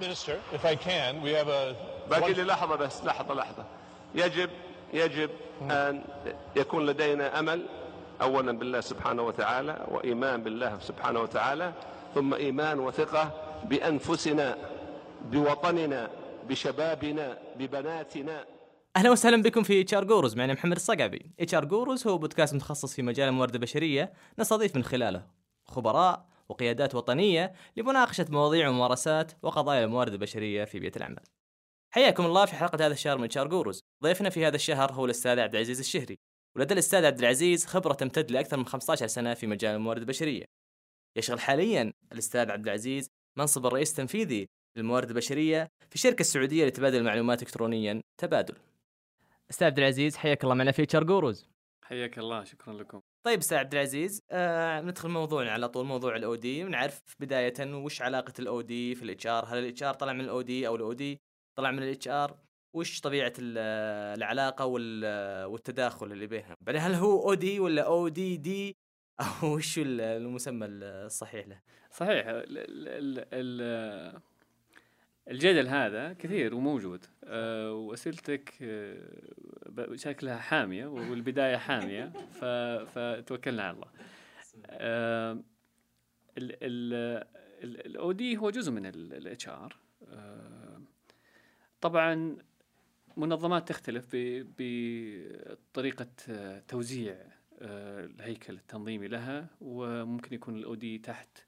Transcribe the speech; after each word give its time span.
Minister, 0.00 0.36
if 0.58 0.64
I 0.64 0.76
can, 0.76 1.12
we 1.22 1.30
have 1.32 1.48
a. 1.48 1.74
باقي 2.10 2.32
لي 2.32 2.42
لحظة 2.42 2.76
بس 2.76 3.04
لحظة 3.04 3.34
لحظة. 3.34 3.64
يجب 4.14 4.50
يجب 4.92 5.30
أن 5.62 6.02
يكون 6.56 6.86
لدينا 6.86 7.38
أمل 7.38 7.66
أولا 8.22 8.52
بالله 8.52 8.80
سبحانه 8.80 9.22
وتعالى 9.22 9.86
وإيمان 9.90 10.42
بالله 10.42 10.78
سبحانه 10.80 11.20
وتعالى 11.20 11.72
ثم 12.14 12.34
إيمان 12.34 12.78
وثقة 12.78 13.32
بأنفسنا 13.64 14.56
بوطننا 15.30 16.10
بشبابنا 16.48 17.38
ببناتنا. 17.58 18.44
أهلا 18.96 19.10
وسهلا 19.10 19.42
بكم 19.42 19.62
في 19.62 19.80
HR 19.80 20.04
Gurus. 20.04 20.36
معنا 20.36 20.52
محمد 20.52 20.76
الصقعبي. 20.76 21.30
HR 21.40 21.64
Gurus 21.64 22.06
هو 22.06 22.18
بودكاست 22.18 22.54
متخصص 22.54 22.94
في 22.94 23.02
مجال 23.02 23.28
الموارد 23.28 23.54
البشرية. 23.54 24.12
نستضيف 24.38 24.76
من 24.76 24.84
خلاله 24.84 25.22
خبراء 25.64 26.26
وقيادات 26.50 26.94
وطنية 26.94 27.52
لمناقشة 27.76 28.26
مواضيع 28.28 28.68
وممارسات 28.68 29.32
وقضايا 29.42 29.84
الموارد 29.84 30.12
البشرية 30.12 30.64
في 30.64 30.78
بيئة 30.78 30.96
العمل. 30.96 31.22
حياكم 31.94 32.26
الله 32.26 32.46
في 32.46 32.54
حلقة 32.54 32.86
هذا 32.86 32.92
الشهر 32.92 33.18
من 33.18 33.28
HR 33.38 33.48
Gurus 33.48 33.80
ضيفنا 34.02 34.30
في 34.30 34.46
هذا 34.46 34.56
الشهر 34.56 34.92
هو 34.92 35.04
الأستاذ 35.04 35.38
عبد 35.38 35.54
العزيز 35.54 35.78
الشهري. 35.78 36.18
ولدى 36.56 36.74
الأستاذ 36.74 37.04
عبد 37.04 37.18
العزيز 37.18 37.66
خبرة 37.66 37.92
تمتد 37.92 38.30
لأكثر 38.30 38.56
من 38.56 38.66
15 38.66 39.06
سنة 39.06 39.34
في 39.34 39.46
مجال 39.46 39.74
الموارد 39.74 40.00
البشرية. 40.00 40.44
يشغل 41.16 41.40
حاليا 41.40 41.92
الأستاذ 42.12 42.50
عبد 42.50 42.66
العزيز 42.66 43.08
منصب 43.38 43.66
الرئيس 43.66 43.90
التنفيذي 43.90 44.48
للموارد 44.76 45.08
البشرية 45.08 45.68
في 45.88 45.94
الشركة 45.94 46.20
السعودية 46.20 46.66
لتبادل 46.66 46.98
المعلومات 46.98 47.42
الكترونيا 47.42 48.00
تبادل. 48.18 48.54
أستاذ 49.50 49.66
عبد 49.66 49.78
العزيز 49.78 50.16
حياك 50.16 50.44
الله 50.44 50.54
معنا 50.54 50.72
في 50.72 50.96
HR 50.96 51.04
Gurus 51.04 51.46
حياك 51.84 52.18
الله 52.18 52.44
شكرا 52.44 52.72
لكم. 52.72 53.00
طيب 53.26 53.38
أستاذ 53.38 53.58
عبد 53.58 53.74
العزيز 53.74 54.22
آه 54.30 54.80
ندخل 54.80 55.08
موضوعنا 55.08 55.52
على 55.52 55.68
طول 55.68 55.86
موضوع 55.86 56.16
ال 56.16 56.34
OD 56.34 56.64
ونعرف 56.64 57.02
بداية 57.20 57.74
وش 57.74 58.02
علاقة 58.02 58.32
ال 58.38 58.60
OD 58.60 58.94
في 58.94 59.02
ال 59.02 59.26
HR؟ 59.26 59.44
هل 59.44 59.58
ال 59.58 59.82
HR 59.82 59.94
طلع 59.94 60.12
من 60.12 60.20
ال 60.20 60.40
OD 60.42 60.66
أو 60.66 60.76
ال 60.76 60.92
OD 60.92 61.20
طلع 61.58 61.70
من 61.70 61.82
ال 61.82 62.08
HR؟ 62.08 62.38
وش 62.76 63.00
طبيعة 63.00 63.32
ال- 63.38 63.58
العلاقة 64.18 64.64
وال- 64.66 65.44
والتداخل 65.44 66.12
اللي 66.12 66.26
بينهم؟ 66.26 66.56
بعدين 66.60 66.80
هل 66.80 66.94
هو 66.94 67.28
OD 67.28 67.60
ولا 67.60 67.82
OD؟ 67.82 68.36
D 68.36 68.76
أو 69.20 69.54
وش 69.54 69.78
ال- 69.78 70.00
المسمى 70.00 70.66
الصحيح 70.66 71.46
له؟ 71.48 71.60
صحيح 71.90 72.26
ال 72.26 72.58
ال 72.58 73.24
ال 73.32 74.20
الجدل 75.30 75.68
هذا 75.68 76.12
كثير 76.12 76.54
وموجود. 76.54 77.04
أه 77.24 77.72
وأسئلتك 77.72 78.54
أه 78.62 78.98
ب- 79.66 79.96
شكلها 79.96 80.38
حامية 80.38 80.86
والبداية 80.86 81.56
حامية 81.66 82.12
فتوكلنا 82.84 83.62
على 83.62 83.74
الله. 83.76 83.88
أه 84.66 85.42
ال 87.64 88.12
OD 88.12 88.36
هو 88.36 88.50
جزء 88.50 88.72
من 88.72 88.86
ال 88.86 89.48
HR 89.48 89.76
طبعا 91.80 92.36
منظمات 93.16 93.68
تختلف 93.68 94.08
بطريقة 94.58 96.06
آه، 96.28 96.62
توزيع 96.68 97.16
آه، 97.62 98.04
الهيكل 98.04 98.52
التنظيمي 98.54 99.08
لها 99.08 99.46
وممكن 99.60 100.34
يكون 100.34 100.56
ال 100.56 100.74
OD 100.74 100.98
تحت 100.98 101.38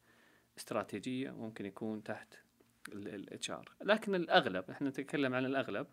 استراتيجية 0.58 1.30
ممكن 1.30 1.66
يكون 1.66 2.02
تحت 2.02 2.34
ال 2.88 3.50
HR 3.50 3.72
لكن 3.82 4.14
الأغلب 4.14 4.70
إحنا 4.70 4.88
نتكلم 4.88 5.34
عن 5.34 5.44
الأغلب 5.44 5.86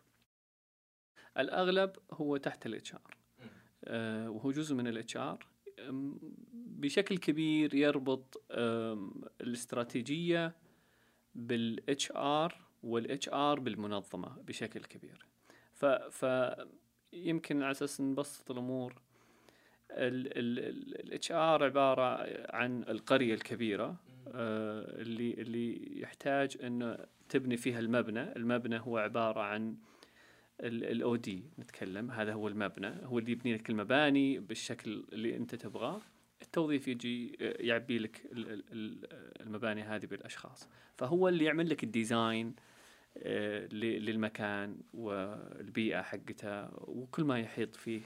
الأغلب 1.38 1.94
هو 2.12 2.38
تحت 2.38 2.66
الاتش 2.66 2.94
ار 2.94 3.18
وهو 4.30 4.52
جزء 4.52 4.76
من 4.76 4.88
الاتش 4.88 5.18
ار 5.18 5.48
بشكل 6.54 7.18
كبير 7.18 7.76
يربط 7.76 8.44
الاستراتيجية 9.42 10.56
بالاتش 11.36 12.12
ار 12.12 12.66
والاتش 12.84 13.30
ار 13.30 13.60
بالمنظمة 13.60 14.42
بشكل 14.42 14.84
كبير. 14.84 15.26
ف 15.74 15.86
ف 15.86 16.26
يمكن 17.14 17.64
على 17.64 17.72
أساس 17.72 18.02
نبسط 18.02 18.52
الأمور 18.52 19.02
ال 19.92 21.32
HR 21.32 21.64
عبارة 21.64 22.28
عن 22.56 22.84
القرية 22.84 23.34
الكبيرة 23.34 23.96
آه، 24.28 25.02
اللي 25.02 25.34
اللي 25.34 26.00
يحتاج 26.02 26.58
إنه 26.64 26.98
تبني 27.30 27.58
فيها 27.58 27.80
المبنى، 27.80 28.36
المبنى 28.36 28.80
هو 28.80 28.98
عبارة 28.98 29.40
عن 29.42 29.76
ال 30.62 31.16
OD 31.16 31.44
نتكلم. 31.60 32.12
هذا 32.12 32.34
هو 32.34 32.48
المبنى. 32.48 32.94
هو 33.04 33.20
اللي 33.20 33.32
يبني 33.32 33.54
لك 33.54 33.70
المباني 33.70 34.40
بالشكل 34.40 35.04
اللي 35.14 35.36
أنت 35.36 35.56
تبغاه. 35.56 36.02
التوظيف 36.42 36.88
يجي 36.88 37.38
آه، 37.42 37.56
يعبي 37.60 38.00
لك 38.00 38.22
ال- 38.32 38.50
ال- 38.54 38.64
ال- 38.72 39.42
المباني 39.42 39.82
هذه 39.82 40.06
بالأشخاص. 40.06 40.70
فهو 40.98 41.28
اللي 41.28 41.46
يعمل 41.46 41.70
لك 41.70 41.84
ال 41.84 41.94
design 41.94 42.56
آه، 43.18 43.66
للمكان 43.74 44.78
والبيئة 44.94 46.02
حقتها 46.02 46.72
وكل 46.78 47.24
ما 47.24 47.40
يحيط 47.40 47.76
فيه. 47.76 48.02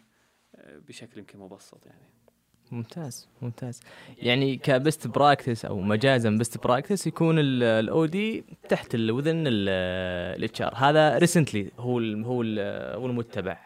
بشكل 0.88 1.20
يمكن 1.20 1.40
مبسط 1.40 1.86
يعني. 1.86 2.10
ممتاز 2.72 3.30
ممتاز. 3.42 3.80
يعني 4.18 4.56
ك 4.56 4.66
best 4.66 5.08
practice 5.08 5.66
أو 5.66 5.80
مجازا 5.80 6.30
best 6.30 6.64
practice 6.64 7.08
يكون 7.08 7.36
ال 7.40 8.06
OD 8.06 8.44
تحت 8.70 8.96
ال 8.96 9.03
within 9.03 9.44
ال 9.48 10.62
HR 10.62 10.74
هذا 10.76 11.18
recently 11.18 11.72
هو 11.78 12.00
ال 12.00 12.26
هو 12.26 12.42
ال 12.42 12.60
هو 12.96 13.06
المتبع. 13.06 13.60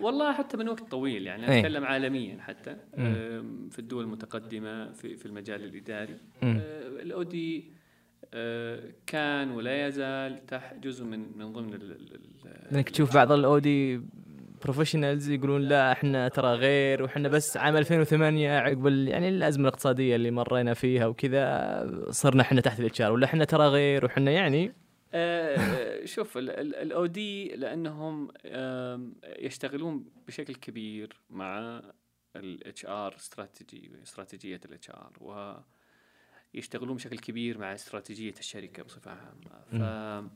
والله 0.00 0.32
حتى 0.32 0.56
من 0.56 0.68
وقت 0.68 0.90
طويل 0.90 1.26
يعني 1.26 1.48
إيه. 1.48 1.58
أتكلم 1.58 1.84
عالميا 1.84 2.40
حتى. 2.40 2.76
في 3.70 3.78
الدول 3.78 4.04
المتقدمة 4.04 4.92
في 4.92 5.16
في 5.16 5.26
المجال 5.26 5.64
الإداري. 5.64 6.16
مم. 6.42 6.60
ال 7.02 7.23
OD 7.23 7.64
كان 9.06 9.50
ولا 9.50 9.86
يزال 9.86 10.46
تحت 10.46 10.76
جزء 10.76 11.04
من 11.04 11.38
من 11.38 11.52
ضمن 11.52 11.96
إنك 12.72 12.90
تشوف 12.90 13.14
بعض 13.14 13.32
ال 13.32 13.55
OD 13.55 14.00
professionals 14.62 15.30
يقولون 15.30 15.62
لا 15.62 15.92
إحنا 15.92 16.28
ترى 16.28 16.54
غير 16.54 17.02
وإحنا 17.02 17.28
بس 17.28 17.56
عام 17.56 17.76
2008 17.76 18.58
عقب 18.58 18.86
يعني 18.86 19.28
الأزمة 19.28 19.68
الاقتصادية 19.68 20.16
اللي 20.16 20.30
مرينا 20.30 20.74
فيها 20.74 21.06
وكذا 21.06 22.06
صرنا 22.10 22.42
إحنا 22.42 22.60
تحت 22.60 22.80
ال 22.80 22.87
HR 22.87 23.00
ولا 23.00 23.26
إحنا 23.26 23.44
ترى 23.44 23.66
غير 23.66 24.04
وحنا 24.04 24.30
يعني 24.30 24.72
آه، 25.14 26.04
شوف 26.04 26.38
ال 26.38 27.06
OD 27.06 27.48
لأنهم 27.48 28.28
يشتغلون 29.38 30.04
بشكل 30.26 30.54
كبير 30.54 31.20
مع 31.30 31.82
الاتش 32.36 32.86
ار 32.86 33.14
استراتيجي 33.16 33.90
استراتيجية 34.02 34.60
الاتش 34.64 34.90
ار 34.90 35.12
ويشتغلون 36.54 36.96
بشكل 36.96 37.18
كبير 37.18 37.58
مع 37.58 37.74
استراتيجية 37.74 38.34
الشركة 38.38 38.82
بصفة 38.82 39.10
عامة. 39.10 39.60
ف 39.70 39.74
آه، 39.82 40.30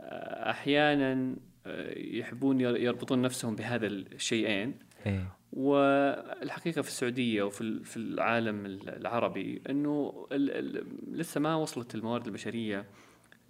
أحيانا 0.00 1.36
آه، 1.66 1.98
يحبون 1.98 2.60
ير- 2.60 2.76
يربطون 2.76 3.22
نفسهم 3.22 3.56
بهذا 3.56 3.86
الشيئين. 3.86 4.74
إيه. 5.06 5.28
والحقيقة 5.52 6.82
في 6.82 6.88
السعودية 6.88 7.42
وفي 7.42 7.84
في 7.84 7.96
العالم 7.96 8.66
العربي 8.88 9.62
إنه 9.70 10.26
لسه 11.12 11.40
ما 11.40 11.54
وصلت 11.54 11.94
الموارد 11.94 12.26
البشرية 12.26 12.84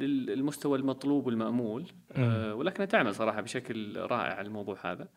للمستوى 0.00 0.78
المطلوب 0.78 1.26
والمأمول. 1.26 1.84
آه، 2.12 2.54
ولكنها 2.54 2.86
تعمل 2.86 3.14
صراحة 3.14 3.40
بشكل 3.40 3.96
رائع 3.96 4.34
على 4.34 4.46
الموضوع 4.46 4.76
هذا. 4.84 5.08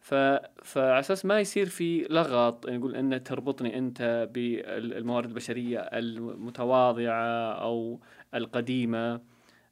ف 0.00 0.14
فعلى 0.62 0.98
أساس 1.00 1.24
ما 1.24 1.40
يصير 1.40 1.66
في 1.66 2.06
لغط 2.10 2.66
نقول 2.70 2.96
إن 2.96 3.22
تربطني 3.22 3.78
أنت 3.78 4.28
بالموارد 4.34 5.28
البشرية 5.28 5.78
المتواضعة 5.78 7.52
أو 7.52 8.00
القديمة 8.34 9.20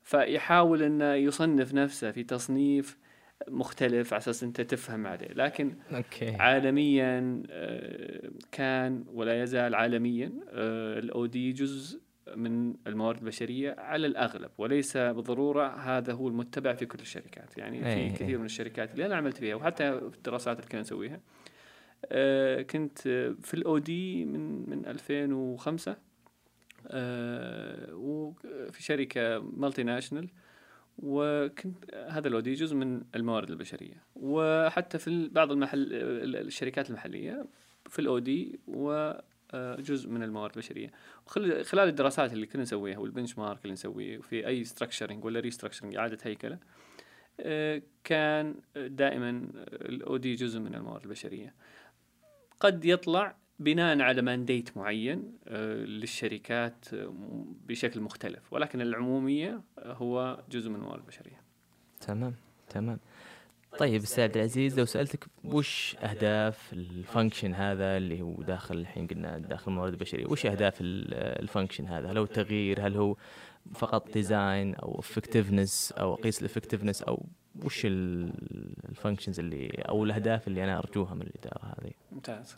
فيحاول 0.02 0.82
انه 0.82 1.14
يصنف 1.14 1.74
نفسه 1.74 2.10
في 2.10 2.22
تصنيف 2.24 2.98
مختلف 3.48 4.12
على 4.12 4.20
أساس 4.20 4.42
أنت 4.42 4.60
تفهم 4.60 5.06
عليه. 5.06 5.28
لكن 5.28 5.74
أوكي. 5.94 6.36
عالميا 6.36 7.42
آه، 7.50 8.30
كان 8.52 9.04
ولا 9.12 9.42
يزال 9.42 9.74
عالميا 9.74 10.32
ال 10.98 11.26
OD 11.26 11.52
جزء 11.52 12.00
من 12.36 12.74
الموارد 12.86 13.18
البشرية 13.18 13.76
على 13.78 14.06
الأغلب 14.06 14.50
وليس 14.58 14.96
بالضرورة 14.96 15.66
هذا 15.66 16.12
هو 16.12 16.28
المتبع 16.28 16.74
في 16.74 16.86
كل 16.86 16.98
الشركات. 17.00 17.58
يعني 17.58 17.76
أي، 17.78 17.94
في 17.94 18.00
أي. 18.00 18.10
كثير 18.10 18.38
من 18.38 18.44
الشركات 18.44 18.92
اللي 18.92 19.06
أنا 19.06 19.16
عملت 19.16 19.36
فيها 19.36 19.54
وحتى 19.54 20.00
في 20.10 20.16
الدراسات 20.16 20.56
اللي 20.58 20.68
كنا 20.68 20.80
نسويها 20.80 21.20
آه، 22.06 22.62
كنت 22.62 23.06
آه، 23.06 23.34
في 23.42 23.54
ال 23.54 23.78
OD 23.78 24.24
من 24.24 24.70
من 24.70 24.86
2005 24.86 25.92
آه، 25.92 25.96
وفي 27.92 28.82
شركة 28.82 29.38
multinational 29.38 30.28
وكنت 30.98 31.94
هذا 31.94 32.28
ال 32.28 32.37
OD 32.37 32.54
جزء 32.54 32.76
من 32.76 33.02
الموارد 33.14 33.50
البشرية. 33.50 34.02
وحتى 34.16 34.98
في 34.98 35.28
بعض 35.28 35.52
المحل 35.52 35.88
الشركات 36.36 36.90
المحلية 36.90 37.46
في 37.88 37.98
ال 37.98 38.19
OD 38.19 38.60
وجزء 38.66 40.08
من 40.08 40.22
الموارد 40.22 40.52
البشرية. 40.56 40.90
خلال 41.62 41.88
الدراسات 41.88 42.32
اللي 42.32 42.46
كنا 42.46 42.62
نسويها 42.62 42.98
وال 42.98 43.38
benchmark 43.38 43.62
اللي 43.62 43.72
نسويه 43.72 44.18
وفي 44.18 44.46
أي 44.46 44.64
structuring 44.64 45.24
ولا 45.24 45.40
restructuring 45.40 45.96
إعادة 45.96 46.18
هيكلة 46.22 46.58
آه، 47.40 47.82
كان 48.04 48.54
دائما 48.76 49.48
ال 49.56 49.82
OD 49.82 50.34
جزء 50.34 50.60
من 50.60 50.74
الموارد 50.74 51.02
البشرية. 51.02 51.54
قد 52.60 52.84
يطلع 52.84 53.36
بناء 53.64 54.00
على 54.00 54.22
mandate 54.22 54.76
معين 54.76 55.32
آه، 55.48 55.74
للشركات 55.74 56.94
آه، 56.94 57.12
بشكل 57.66 58.00
مختلف. 58.00 58.52
ولكن 58.52 58.80
العمومية 58.80 59.60
آه، 59.78 59.92
هو 59.92 60.42
جزء 60.50 60.70
من 60.70 60.76
الموارد 60.76 61.00
البشرية. 61.00 61.40
تمام 62.00 62.34
تمام. 62.68 62.98
طيب 63.78 64.02
أستاذ 64.02 64.24
عبد 64.24 64.36
العزيز 64.36 64.78
لو 64.78 64.84
سألتك 64.84 65.26
وش 65.44 65.96
أهداف 66.02 66.72
ال 66.72 66.81
function 66.81 67.54
هذا 67.54 67.96
اللي 67.96 68.22
هو 68.22 68.42
داخل 68.42 68.76
الحين 68.76 69.06
قلنا 69.06 69.38
داخل 69.38 69.70
الموارد 69.72 69.92
البشرية 69.92 70.26
وش 70.26 70.46
أهداف 70.46 70.80
ال- 70.80 71.14
function 71.42 71.86
هذا؟ 71.86 72.10
هل 72.10 72.18
هو 72.18 72.24
التغيير 72.24 72.86
هل 72.86 72.96
هو 72.96 73.16
فقط 73.74 74.12
design 74.12 74.74
أو 74.74 74.98
effectiveness 74.98 75.92
أو 75.92 76.14
أقيس 76.14 76.40
ال 76.40 76.44
effectiveness 76.44 77.02
أو 77.02 77.26
وش 77.64 77.82
ال 77.86 78.01
functions 78.01 79.38
اللي 79.40 79.68
أو 79.88 80.04
الأهداف 80.04 80.48
اللي 80.48 80.64
أنا 80.64 80.78
أرجوها 80.78 81.14
من 81.14 81.22
الإدارة 81.22 81.64
هذه؟ 81.64 81.90
ممتاز. 82.12 82.56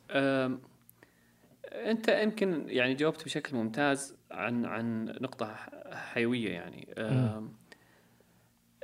أنت 1.74 2.08
يمكن 2.08 2.64
يعني 2.68 2.94
جاوبت 2.94 3.24
بشكل 3.24 3.56
ممتاز 3.56 4.16
عن 4.30 4.64
عن 4.64 5.04
نقطة 5.20 5.54
حيوية 5.92 6.50
يعني. 6.50 6.94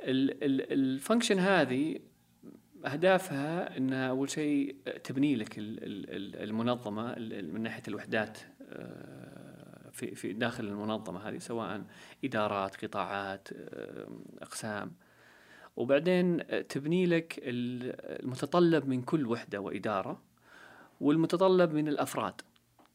الفانكشن 0.03 1.39
هذه 1.39 1.99
أهدافها 2.85 3.77
إنها 3.77 4.09
أول 4.09 4.29
شيء 4.29 4.75
تبني 5.03 5.35
لك 5.35 5.57
ال- 5.57 5.83
ال- 5.83 6.09
ال- 6.15 6.43
المنظمة 6.49 7.13
ال- 7.13 7.53
من 7.53 7.61
ناحية 7.61 7.83
الوحدات 7.87 8.37
أه، 8.61 9.89
في 9.91 10.15
في 10.15 10.33
داخل 10.33 10.63
المنظمة 10.67 11.29
هذه 11.29 11.37
سواء 11.37 11.81
إدارات 12.25 12.85
قطاعات 12.85 13.47
أقسام. 14.41 14.91
وبعدين 15.75 16.39
تبني 16.67 17.05
لك 17.05 17.39
ال- 17.43 18.21
المتطلب 18.23 18.87
من 18.87 19.01
كل 19.01 19.27
وحدة 19.27 19.59
وإدارة 19.61 20.21
والمتطلب 21.01 21.73
من 21.73 21.87
الأفراد. 21.87 22.41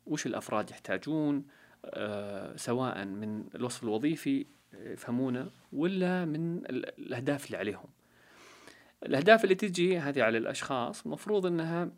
وش 0.07 0.27
الأفراد 0.27 0.71
يحتاجون 0.71 1.45
آه، 1.85 2.57
سواء 2.57 3.05
من 3.05 3.45
الوصف 3.55 3.83
الوظيفي 3.85 4.47
يفهمونه 4.75 5.51
ولا 5.73 6.25
من 6.25 6.57
ال- 6.59 6.99
الأهداف 7.01 7.47
اللي 7.47 7.57
عليهم. 7.57 7.87
الأهداف 9.07 9.45
اللي 9.45 9.55
تجي 9.55 9.99
هذه 9.99 10.23
على 10.23 10.39
الأشخاص 10.39 11.05
المفروض 11.07 11.47
إنها 11.47 11.89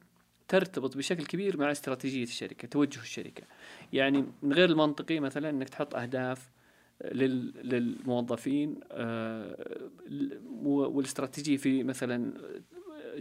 ترتبط 0.48 0.96
بشكل 0.96 1.26
كبير 1.26 1.56
مع 1.56 1.70
استراتيجية 1.70 2.22
الشركة 2.22 2.68
توجه 2.68 3.00
الشركة. 3.00 3.42
يعني 3.92 4.24
من 4.42 4.52
غير 4.52 4.68
المنطقي 4.70 5.20
مثلا 5.20 5.50
إنك 5.50 5.68
تحط 5.68 5.94
أهداف 5.94 6.50
لل- 7.04 7.52
للموظفين 7.68 8.80
آه، 8.92 9.56
ال- 10.06 10.40
والاستراتيجية 10.64 11.56
في 11.56 11.82
مثلا 11.84 12.32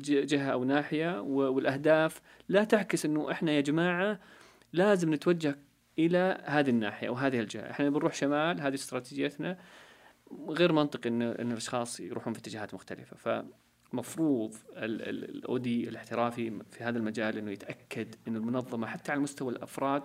جهة 0.06 0.50
أو 0.52 0.64
ناحية 0.64 1.22
والأهداف 1.22 2.22
لا 2.50 2.64
تعكس 2.64 3.06
إنه 3.06 3.32
إحنا 3.32 3.52
يا 3.52 3.62
جماعة 3.62 4.20
لازم 4.74 5.14
نتوجه 5.14 5.56
إلى 6.00 6.44
هذه 6.46 6.70
الناحية 6.70 7.08
أو 7.08 7.14
هذه 7.14 7.40
الجهة، 7.40 7.72
إحنا 7.72 7.90
بنروح 7.90 8.14
شمال 8.14 8.62
هذه 8.62 8.74
استراتيجيتنا 8.74 9.58
غير 10.50 10.74
منطقي 10.74 11.10
إن 11.10 11.22
إن 11.22 11.52
الأشخاص 11.52 12.00
يروحون 12.00 12.34
في 12.34 12.40
اتجاهات 12.40 12.74
مختلفة، 12.74 13.44
فمفروض 13.92 14.56
الأودي 14.76 15.90
الاحترافي 15.90 16.60
في 16.72 16.84
هذا 16.84 16.98
المجال 16.98 17.38
إنه 17.38 17.52
يتأكد 17.52 18.16
إن 18.28 18.36
المنظمة 18.36 18.88
حتى 18.88 19.12
على 19.12 19.22
مستوى 19.22 19.54
الأفراد 19.54 20.04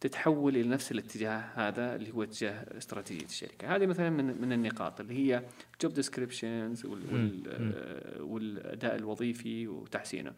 تتحول 0.00 0.56
إلى 0.56 0.68
نفس 0.68 0.92
الاتجاه 0.92 1.38
هذا 1.54 1.96
اللي 1.96 2.12
هو 2.12 2.22
اتجاه 2.22 2.66
استراتيجية 2.78 3.26
الشركة، 3.26 3.76
هذه 3.76 3.86
مثلا 3.86 4.10
من 4.10 4.40
من 4.40 4.52
النقاط 4.52 5.00
اللي 5.00 5.14
هي 5.14 5.42
job 5.80 5.92
descriptions 5.92 6.86
والأداء 8.20 8.96
الوظيفي 8.96 9.68
وتحسينه. 9.68 10.32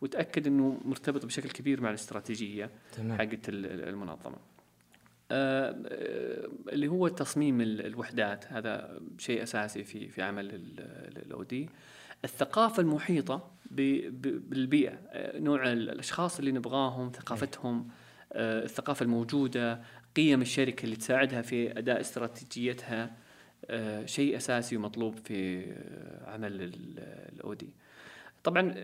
وتأكد 0.00 0.46
إنه 0.46 0.80
مرتبط 0.84 1.26
بشكل 1.26 1.48
كبير 1.50 1.80
مع 1.80 1.88
الاستراتيجية 1.88 2.70
حقت 3.18 3.48
ال- 3.48 3.66
ال- 3.66 3.88
المنظمة. 3.88 4.36
آه، 5.30 5.70
آه، 5.86 6.48
اللي 6.72 6.88
هو 6.88 7.08
تصميم 7.08 7.60
ال- 7.60 7.86
الوحدات 7.86 8.44
هذا 8.52 9.00
شيء 9.18 9.42
أساسي 9.42 9.84
في 9.84 10.08
في 10.08 10.22
عمل 10.22 10.50
ال 11.16 11.42
OD. 11.42 11.68
الثقافة 12.24 12.80
المحيطة 12.80 13.50
بالبيئة 13.70 14.92
آه، 15.08 15.38
نوع 15.38 15.72
ال- 15.72 15.90
الأشخاص 15.90 16.38
اللي 16.38 16.52
نبغاهم 16.52 17.10
ثقافتهم 17.12 17.88
الثقافة 18.34 19.02
الموجودة 19.04 19.80
قيم 20.16 20.42
الشركة 20.42 20.84
اللي 20.84 20.96
تساعدها 20.96 21.42
في 21.42 21.78
أداء 21.78 22.00
استراتيجيتها 22.00 23.16
شيء 24.04 24.36
أساسي 24.36 24.76
ومطلوب 24.76 25.16
في 25.24 25.60
عمل 26.26 26.52
الاو 27.32 27.54
دي. 27.54 27.70
طبعا 28.46 28.74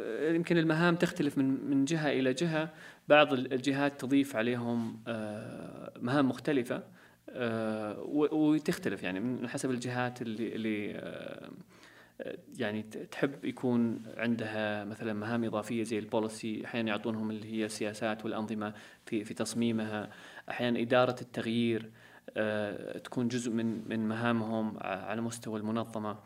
آه، 0.00 0.32
يمكن 0.32 0.58
المهام 0.58 0.96
تختلف 0.96 1.38
من 1.38 1.70
من 1.70 1.84
جهة 1.84 2.10
إلى 2.12 2.32
جهة. 2.32 2.70
بعض 3.08 3.32
ال- 3.32 3.52
الجهات 3.52 4.00
تضيف 4.00 4.36
عليهم 4.36 5.00
آه، 5.08 5.92
مهام 6.00 6.28
مختلفة 6.28 6.82
آه، 7.30 8.00
وتختلف 8.32 9.02
يعني 9.02 9.20
من 9.20 9.48
حسب 9.48 9.70
الجهات 9.70 10.22
اللي 10.22 10.54
اللي 10.54 10.92
آه، 10.96 11.50
آه، 12.20 12.38
يعني 12.58 12.82
تحب 12.82 13.44
يكون 13.44 14.02
عندها 14.16 14.84
مثلا 14.84 15.12
مهام 15.12 15.44
إضافية 15.44 15.82
زي 15.82 15.98
البوليسي. 15.98 16.64
أحيانا 16.64 16.88
يعطونهم 16.88 17.30
اللي 17.30 17.52
هي 17.52 17.64
السياسات 17.64 18.24
والأنظمة 18.24 18.74
في 19.06 19.24
في 19.24 19.34
تصميمها. 19.34 20.10
أحيانا 20.50 20.80
إدارة 20.80 21.16
التغيير 21.20 21.90
آه، 22.36 22.98
تكون 22.98 23.28
جزء 23.28 23.50
من 23.50 23.88
من 23.88 24.08
مهامهم 24.08 24.76
على 24.80 25.20
مستوى 25.20 25.60
المنظمة. 25.60 26.16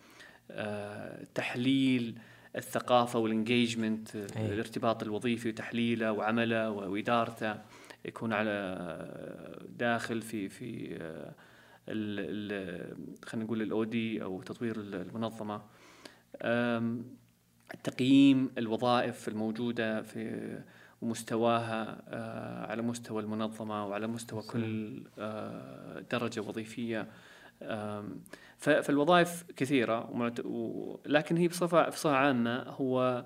آه، 0.50 1.24
تحليل 1.34 2.18
الثقافة 2.56 3.18
وال 3.18 3.34
engagement 3.34 4.16
أي. 4.16 4.46
الارتباط 4.46 5.02
الوظيفي 5.02 5.48
وتحليله 5.48 6.12
وعمله 6.12 6.70
وإدارته 6.70 7.54
يكون 8.04 8.32
على 8.32 9.66
داخل 9.68 10.22
في 10.22 10.48
في 10.48 10.98
آه، 11.00 11.34
خلينا 13.24 13.44
نقول 13.44 13.62
ال 13.62 13.82
OD 13.82 14.22
أو 14.22 14.42
تطوير 14.42 14.76
المنظمة. 14.80 15.62
تقييم 17.84 18.50
الوظائف 18.58 19.28
الموجودة 19.28 20.02
في 20.02 20.58
ومستواها 21.02 22.02
آه، 22.08 22.66
على 22.66 22.82
مستوى 22.82 23.22
المنظمة 23.22 23.86
وعلى 23.86 24.06
مستوى 24.06 24.42
كل 24.42 25.02
آه، 25.18 26.04
درجة 26.10 26.40
وظيفية. 26.40 27.08
فالوظائف 28.58 29.44
كثيرة 29.56 30.10
لكن 31.06 31.36
هي 31.36 31.48
بصفه 31.48 31.88
بصفة 31.88 32.10
عامة 32.10 32.62
هو 32.62 33.24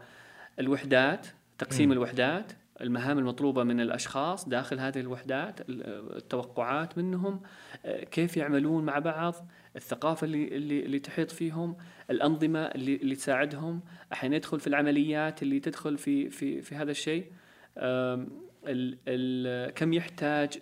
الوحدات 0.58 1.26
تقسيم 1.58 1.86
مم. 1.86 1.92
الوحدات 1.92 2.52
المهام 2.80 3.18
المطلوبة 3.18 3.64
من 3.64 3.80
الأشخاص 3.80 4.48
داخل 4.48 4.80
هذه 4.80 5.00
الوحدات 5.00 5.60
ال- 5.60 6.16
التوقعات 6.16 6.98
منهم 6.98 7.40
آه، 7.84 8.04
كيف 8.04 8.36
يعملون 8.36 8.84
مع 8.84 8.98
بعض 8.98 9.34
الثقافة 9.76 10.24
اللي 10.24 10.48
اللي 10.56 10.80
اللي 10.84 10.98
تحيط 10.98 11.30
فيهم 11.30 11.76
الأنظمة 12.10 12.58
اللي 12.60 12.96
اللي 12.96 13.14
تساعدهم 13.14 13.80
أحيانا 14.12 14.36
يدخل 14.36 14.60
في 14.60 14.66
العمليات 14.66 15.42
اللي 15.42 15.60
تدخل 15.60 15.98
في 15.98 16.30
في 16.30 16.62
في 16.62 16.74
هذا 16.74 16.90
الشيء 16.90 17.26
ال 18.66 18.98
ال 19.08 19.70
كم 19.74 19.92
يحتاج 19.92 20.58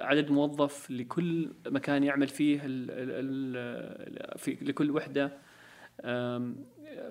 عدد 0.00 0.30
موظف 0.30 0.90
لكل 0.90 1.48
مكان 1.66 2.04
يعمل 2.04 2.28
فيه 2.28 2.60
ال 2.64 2.86
ال 2.90 4.38
في 4.38 4.56
لكل 4.62 4.90
وحدة. 4.90 5.32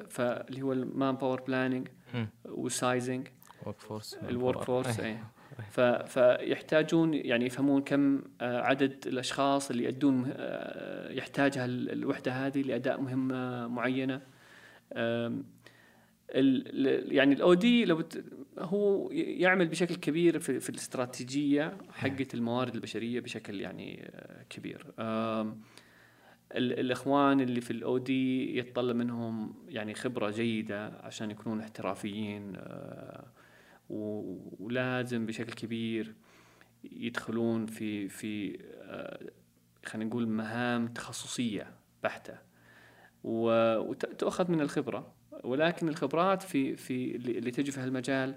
فاللي 0.09 0.61
هو 0.61 0.73
ال 0.73 1.15
manpower 1.15 1.41
planning 1.41 1.87
مم. 2.13 2.27
وال 2.45 3.27
sizing 3.65 3.79
workforce 3.79 4.13
ال 4.29 4.63
workforce. 4.63 4.99
أي. 4.99 5.17
فيحتاجون 6.07 7.13
يعني 7.13 7.45
يفهمون 7.45 7.81
كم 7.81 8.21
آه، 8.41 8.61
عدد 8.61 9.07
الأشخاص 9.07 9.69
اللي 9.71 9.83
يؤدون 9.83 10.29
آه، 10.35 11.11
يحتاجها 11.11 11.65
ال- 11.65 11.91
الوحدة 11.91 12.31
هذه 12.31 12.61
لأداء 12.61 13.01
مهمة 13.01 13.67
معينة. 13.67 14.21
يعني 16.29 17.33
الاو 17.35 17.53
دي 17.53 17.85
لو 17.85 17.95
بت- 17.95 18.23
هو 18.59 19.11
يعمل 19.11 19.67
بشكل 19.67 19.95
كبير 19.95 20.39
في, 20.39 20.59
في 20.59 20.69
الاستراتيجية 20.69 21.77
حقت 21.93 22.33
الموارد 22.33 22.75
البشرية 22.75 23.19
بشكل 23.19 23.61
يعني 23.61 24.09
آه، 24.13 24.43
كبير. 24.49 24.85
الإخوان 26.55 27.41
اللي 27.41 27.61
في 27.61 27.71
الاو 27.71 27.97
دي 27.97 28.57
يتطلب 28.57 28.95
منهم 28.95 29.53
يعني 29.67 29.93
خبرة 29.93 30.29
جيدة 30.31 30.87
عشان 30.87 31.31
يكونون 31.31 31.59
احترافيين 31.59 32.53
آه، 32.55 33.27
ولازم 34.59 35.25
بشكل 35.25 35.53
كبير 35.53 36.15
يدخلون 36.83 37.65
في 37.65 38.09
في 38.09 38.59
آه، 38.81 39.29
خلينا 39.85 40.09
نقول 40.09 40.27
مهام 40.27 40.87
تخصصية 40.87 41.73
بحتة. 42.03 42.37
وتؤخذ 43.23 44.51
من 44.51 44.61
الخبرة. 44.61 45.14
ولكن 45.43 45.89
الخبرات 45.89 46.43
في 46.43 46.75
في 46.75 47.15
اللي 47.15 47.51
تجي 47.51 47.71
في 47.71 47.79
هالمجال 47.79 48.35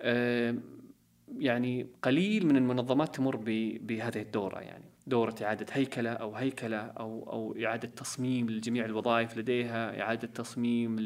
آه، 0.00 0.54
يعني 1.38 1.86
قليل 2.02 2.46
من 2.46 2.56
المنظمات 2.56 3.16
تمر 3.16 3.36
بهذه 3.82 4.22
الدورة 4.22 4.58
يعني. 4.58 4.84
دورة 5.06 5.34
إعادة 5.42 5.66
هيكلة 5.72 6.10
أو 6.10 6.34
هيكلة 6.34 6.76
أو 6.76 7.30
أو 7.32 7.56
إعادة 7.64 7.88
تصميم 7.88 8.50
لجميع 8.50 8.84
الوظائف 8.84 9.38
لديها 9.38 10.00
إعادة 10.00 10.28
تصميم 10.28 10.96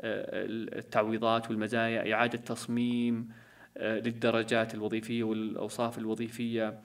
التعويضات 0.00 1.50
والمزايا 1.50 2.14
إعادة 2.14 2.38
تصميم 2.38 3.28
آه، 3.76 3.98
للدرجات 3.98 4.74
الوظيفية 4.74 5.24
والأوصاف 5.24 5.98
الوظيفية. 5.98 6.68
آه، 6.68 6.80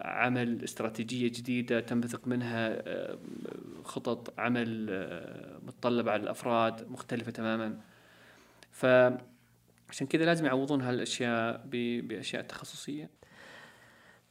عمل 0.00 0.64
استراتيجية 0.64 1.28
جديدة 1.28 1.80
تنبثق 1.80 2.28
منها 2.28 2.88
آه، 2.88 3.18
خطط 3.84 4.40
عمل 4.40 4.86
متطلبه 5.62 6.10
على 6.10 6.22
الأفراد 6.22 6.90
مختلفة 6.90 7.30
تماما. 7.30 7.80
فعشان 8.70 10.06
كذا 10.10 10.24
لازم 10.24 10.46
يعوضون 10.46 10.82
هالأشياء 10.82 11.62
بأشياء 12.00 12.42
تخصصية. 12.42 13.10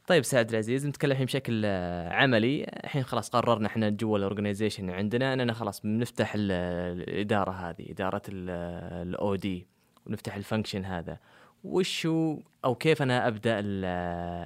طيب 0.06 0.24
سعد 0.24 0.50
العزيز 0.50 0.86
نتكلم 0.86 1.12
الحين 1.12 1.26
بشكل 1.26 1.66
عملي. 2.10 2.64
الحين 2.64 3.02
خلاص 3.02 3.30
قررنا 3.30 3.66
إحنا 3.66 3.90
جوا 3.90 4.18
ال 4.18 4.24
organization 4.24 4.90
عندنا. 4.90 5.32
اننا 5.32 5.52
خلاص 5.52 5.80
بنفتح 5.80 6.32
الإدارة 6.36 7.50
هذه 7.50 7.90
إدارة 7.90 8.22
ال 8.28 9.34
OD 9.34 9.66
ونفتح 10.06 10.36
ال 10.36 10.41
function 10.41 10.84
هذا. 10.84 11.18
وش 11.64 12.06
هو 12.06 12.38
أو 12.64 12.74
كيف 12.74 13.02
أنا 13.02 13.28
أبدأ 13.28 13.60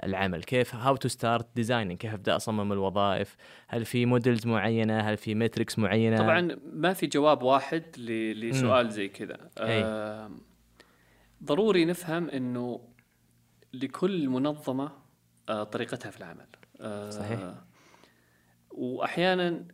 العمل؟ 0.05 0.45
كيف 0.45 0.75
how 0.75 0.97
to 0.97 1.09
start 1.09 1.47
designing 1.55 1.99
كيف 1.99 2.15
أبدأ 2.15 2.37
أصمم 2.37 2.73
الوظائف؟ 2.73 3.37
هل 3.69 3.85
في 3.85 4.07
models 4.07 4.47
معينة؟ 4.47 5.01
هل 5.01 5.17
في 5.17 5.35
matrix 5.35 5.79
معينة؟ 5.79 6.17
طبعا 6.17 6.59
ما 6.73 6.93
في 6.93 7.07
جواب 7.07 7.43
واحد 7.43 7.85
لسؤال 7.99 8.91
زي 8.91 9.09
كذا. 9.09 9.51
آه 9.59 10.31
ضروري 11.45 11.85
نفهم 11.85 12.31
إنه 12.31 12.81
لكل 13.73 14.29
منظمة 14.29 14.93
آه 15.49 15.65
طريقتها 15.65 16.11
في 16.11 16.19
العمل. 16.19 16.47
آه 16.81 17.11
صحيح. 17.11 17.55
واحيانا 18.71 19.65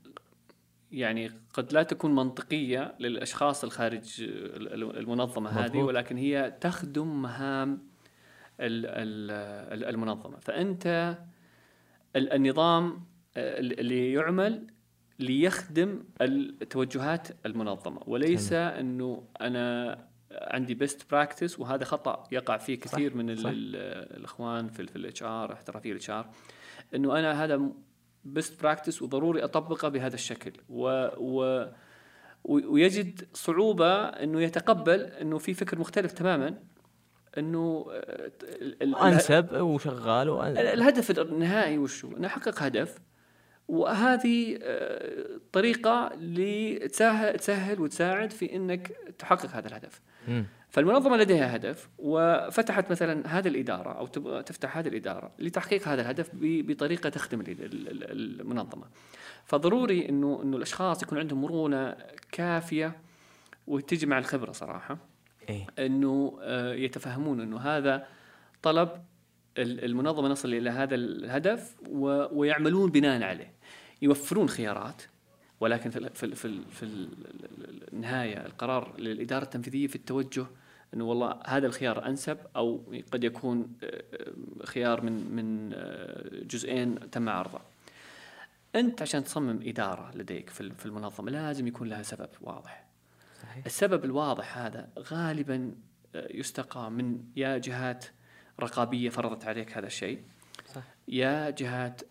يعني 0.93 1.31
قد 1.53 1.73
لا 1.73 1.83
تكون 1.83 2.15
منطقية 2.15 2.95
للأشخاص 3.01 3.65
الخارج 3.65 4.03
المنظمة 4.21 5.51
مضبوط. 5.51 5.65
هذه 5.65 5.83
ولكن 5.83 6.17
هي 6.17 6.59
تخدم 6.61 7.23
مهام 7.23 7.89
المنظمة 8.61 10.39
فأنت 10.41 11.17
النظام 12.17 13.05
اللي 13.37 14.13
يعمل 14.13 14.67
ليخدم 15.19 16.05
التوجهات 16.21 17.29
المنظمة 17.47 18.01
وليس 18.07 18.53
أنه 18.53 19.23
أنا 19.41 19.99
عندي 20.33 20.75
best 20.75 21.11
practice 21.11 21.61
وهذا 21.61 21.85
خطأ 21.85 22.25
يقع 22.33 22.57
فيه 22.57 22.81
كثير 22.81 23.11
صح. 23.11 23.17
من 23.17 23.37
صح. 23.37 23.51
الإخوان 23.55 24.69
في 24.69 24.97
الاتش 24.97 25.23
ار 25.23 25.53
احترافية 25.53 25.91
الاتش 25.91 26.11
ار 26.11 26.31
أنه 26.95 27.19
أنا 27.19 27.45
هذا 27.45 27.71
best 28.25 28.63
practice 28.63 29.03
وضروري 29.03 29.45
أطبقه 29.45 29.89
بهذا 29.89 30.15
الشكل 30.15 30.53
و, 30.69 31.09
و 31.17 31.67
ويجد 32.45 33.29
صعوبة 33.35 34.05
إنه 34.05 34.43
يتقبل 34.43 35.01
إنه 35.01 35.39
في 35.39 35.55
فكر 35.55 35.79
مختلف 35.79 36.13
تماما 36.13 36.55
إنه 37.39 37.87
أنسب 38.83 39.53
وشغال 39.53 40.29
وأنسب. 40.29 40.61
الهدف 40.61 41.19
النهائي 41.19 41.79
وشو؟ 41.79 42.11
نحقق 42.19 42.63
هدف 42.63 42.99
وهذه 43.69 44.59
آه، 44.63 45.41
طريقة 45.53 46.13
لتسهل 46.21 47.39
تسهل 47.39 47.81
وتساعد 47.81 48.31
في 48.31 48.57
إنك 48.57 48.93
تحقق 49.19 49.51
هذا 49.51 49.69
الهدف. 49.69 50.01
م. 50.29 50.43
فالمنظمة 50.75 51.17
لديها 51.17 51.57
هدف 51.57 51.89
وفتحت 51.99 52.91
مثلا 52.91 53.39
هذه 53.39 53.49
الإدارة 53.49 53.93
أو 53.93 54.07
تفتح 54.41 54.79
هذه 54.79 54.89
الإدارة 54.89 55.31
لتحقيق 55.39 55.89
هذا 55.89 56.03
الهدف 56.03 56.31
بطريقة 56.35 57.09
تخدم 57.09 57.45
المنظمة. 57.47 58.85
فضروري 59.45 60.09
إنه 60.09 60.41
إنه 60.43 60.57
الأشخاص 60.57 61.03
يكون 61.03 61.19
عندهم 61.19 61.43
مرونة 61.43 61.97
كافية 62.33 62.97
وتجي 63.67 64.07
مع 64.07 64.19
الخبرة 64.19 64.53
صراحة. 64.53 64.99
إيه؟ 65.49 65.67
إنه 65.79 66.39
آه، 66.43 66.75
يتفهمون 66.75 67.41
إنه 67.41 67.59
هذا 67.59 68.07
طلب 68.63 68.91
المنظمة 69.59 70.29
نصل 70.29 70.55
إلى 70.55 70.71
هذا 70.71 70.95
الهدف 70.95 71.77
ويعملون 72.33 72.91
بناء 72.91 73.23
عليه. 73.23 73.53
يوفرون 74.03 74.49
خيارات 74.49 75.03
ولكن 75.61 75.91
في 75.91 76.11
في 76.15 76.35
في, 76.35 76.61
في 76.71 77.09
النهاية 77.93 78.47
القرار 78.47 78.95
للإدارة 78.99 79.45
التنفيذية 79.45 79.87
في 79.87 79.97
التوجه 79.97 80.47
إنه 80.95 81.05
والله 81.05 81.41
هذا 81.47 81.67
الخيار 81.67 82.07
أنسب 82.07 82.39
أو 82.57 82.93
قد 83.13 83.25
يكون 83.25 83.73
آه، 83.83 84.05
آه، 84.15 84.65
خيار 84.65 85.01
من 85.01 85.13
من 85.37 85.73
آه، 85.75 86.45
جزئين 86.45 87.11
تم 87.11 87.29
عرضه. 87.29 87.61
أنت 88.75 89.03
عشان 89.03 89.25
تصمم 89.25 89.61
إدارة 89.63 90.17
لديك 90.17 90.51
في 90.51 90.87
المنظمة 90.87 91.31
لازم 91.31 91.67
يكون 91.67 91.89
لها 91.89 92.03
سبب 92.03 92.29
واضح. 92.41 92.85
صحيح. 93.43 93.67
السبب 93.67 94.05
الواضح 94.05 94.59
هذا 94.59 94.89
غالبا 94.99 95.75
يستقى 96.15 96.91
من 96.91 97.25
يا 97.37 97.59
جهات 97.59 98.05
رقابية 98.61 99.09
فرضت 99.11 99.45
عليك 99.45 99.77
هذا 99.77 99.87
الشيء 99.87 100.23
صح. 100.75 100.83
يا 101.09 101.51
جهات 101.51 102.03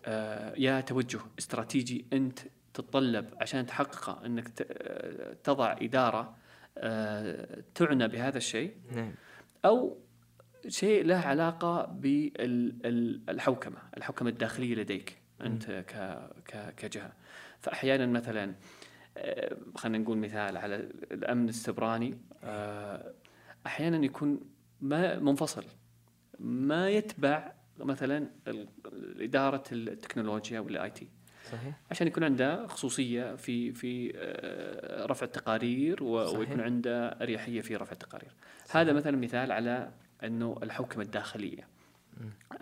يا 0.58 0.80
توجه 0.80 1.20
استراتيجي 1.38 2.04
أنت 2.12 2.40
تتطلب 2.74 3.34
عشان 3.40 3.66
تحققه 3.66 4.26
إنك 4.26 4.48
تضع 5.44 5.76
إدارة 5.82 6.20
آه، 6.20 6.34
تعنى 7.74 8.08
بهذا 8.08 8.36
الشيء 8.36 8.76
نعم. 8.92 9.14
أو 9.64 9.98
شيء 10.68 11.04
له 11.04 11.16
علاقة 11.16 11.86
بالحوكمه، 11.86 13.78
الحوكمة 13.96 14.30
الداخلية 14.30 14.74
لديك 14.74 15.18
أنت 15.40 15.84
كجهة. 16.76 17.12
فاحيانا 17.60 18.06
مثلا 18.06 18.54
آه، 19.16 19.56
خلينا 19.74 19.98
نقول 19.98 20.18
مثال 20.18 20.56
على 20.56 20.76
الأمن 21.12 21.48
السيبراني 21.48 22.18
آه، 22.44 23.12
أحيانا 23.66 24.04
يكون 24.04 24.40
ما 24.80 25.18
منفصل 25.18 25.64
ما 26.38 26.90
يتبع 26.90 27.52
مثلا 27.78 28.30
إدارة 29.20 29.64
التكنولوجيا 29.72 30.60
وال 30.60 30.90
IT 30.90 31.08
صحيح. 31.56 31.74
عشان 31.90 32.06
يكون 32.06 32.24
عنده 32.24 32.66
خصوصية 32.66 33.34
في 33.34 33.72
في 33.72 34.12
آه، 34.16 35.06
رفع 35.06 35.26
التقارير 35.26 35.96
صحيح. 35.98 36.38
ويكون 36.38 36.60
عنده 36.60 37.08
أريحية 37.08 37.60
في 37.60 37.76
رفع 37.76 37.92
التقارير 37.92 38.30
صحيح. 38.64 38.76
هذا 38.76 38.92
مثلا 38.92 39.16
مثال 39.16 39.52
على 39.52 39.90
إنه 40.24 40.58
الحوكمه 40.62 41.02
الداخلية 41.02 41.74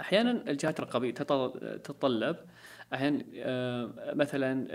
أحيانا 0.00 0.30
الجهات 0.30 0.78
الرقابية 0.80 1.10
تتطلب 1.10 2.36
أحيانا 2.94 3.24
آه، 3.36 4.14
مثلا 4.14 4.68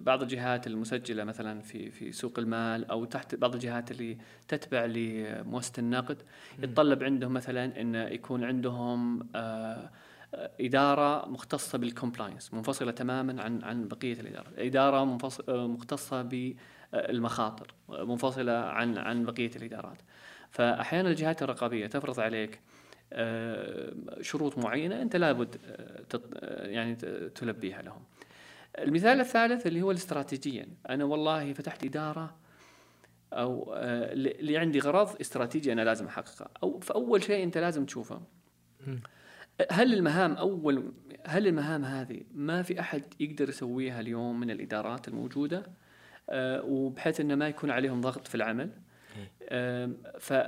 بعض 0.00 0.22
الجهات 0.22 0.66
المسجلة 0.66 1.24
مثلا 1.24 1.60
في 1.60 1.90
في 1.90 2.12
سوق 2.12 2.38
المال 2.38 2.90
أو 2.90 3.04
تحت 3.04 3.34
بعض 3.34 3.54
الجهات 3.54 3.90
اللي 3.90 4.18
تتبع 4.48 4.84
لمؤسسة 4.84 5.72
النقد 5.78 6.22
يتطلب 6.58 7.02
عندهم 7.04 7.32
مثلا 7.32 7.80
إنه 7.80 8.02
يكون 8.02 8.44
عندهم 8.44 9.28
آه 9.34 9.90
إدارة 10.34 11.28
مختصة 11.28 11.78
بالكومبلاينس 11.78 12.54
منفصلة 12.54 12.90
تماما 12.90 13.42
عن 13.42 13.64
عن 13.64 13.88
بقية 13.88 14.20
الإدارة، 14.20 14.52
إدارة 14.58 15.04
مختصة 15.48 16.22
بالمخاطر 16.22 17.74
منفصلة 17.88 18.52
عن 18.52 18.98
عن 18.98 19.24
بقية 19.24 19.50
الإدارات. 19.56 19.98
فاحيانا 20.50 21.08
الجهات 21.08 21.42
الرقابية 21.42 21.86
تفرض 21.86 22.20
عليك 22.20 22.60
آه، 23.12 23.92
شروط 24.20 24.58
معينة 24.58 25.02
أنت 25.02 25.16
لابد 25.16 25.56
آه، 25.66 26.18
آه، 26.34 26.66
يعني 26.66 26.94
تلبيها 27.34 27.82
لهم. 27.82 28.02
المثال 28.78 29.20
الثالث 29.20 29.66
اللي 29.66 29.82
هو 29.82 29.90
الاستراتيجيا، 29.90 30.68
أنا 30.88 31.04
والله 31.04 31.52
فتحت 31.52 31.84
إدارة 31.84 32.36
أو 33.32 33.74
اللي 33.76 34.56
عندي 34.58 34.78
غرض 34.78 35.20
استراتيجي 35.20 35.72
أنا 35.72 35.82
لازم 35.82 36.06
أحققه، 36.06 36.50
أو 36.62 36.80
فأول 36.80 37.22
شيء 37.22 37.44
أنت 37.44 37.58
لازم 37.58 37.86
تشوفه. 37.86 38.20
هل 39.70 39.94
المهام 39.94 40.32
أول 40.32 40.92
هل 41.26 41.46
المهام 41.46 41.84
هذه 41.84 42.20
ما 42.34 42.62
في 42.62 42.80
أحد 42.80 43.02
يقدر 43.20 43.48
يسويها 43.48 44.00
اليوم 44.00 44.40
من 44.40 44.50
الإدارات 44.50 45.08
الموجودة؟ 45.08 45.66
أه 46.30 46.62
وبحيث 46.62 47.20
إنه 47.20 47.34
ما 47.34 47.48
يكون 47.48 47.70
عليهم 47.70 48.00
ضغط 48.00 48.26
في 48.26 48.34
العمل. 48.34 48.70
أه 49.42 49.90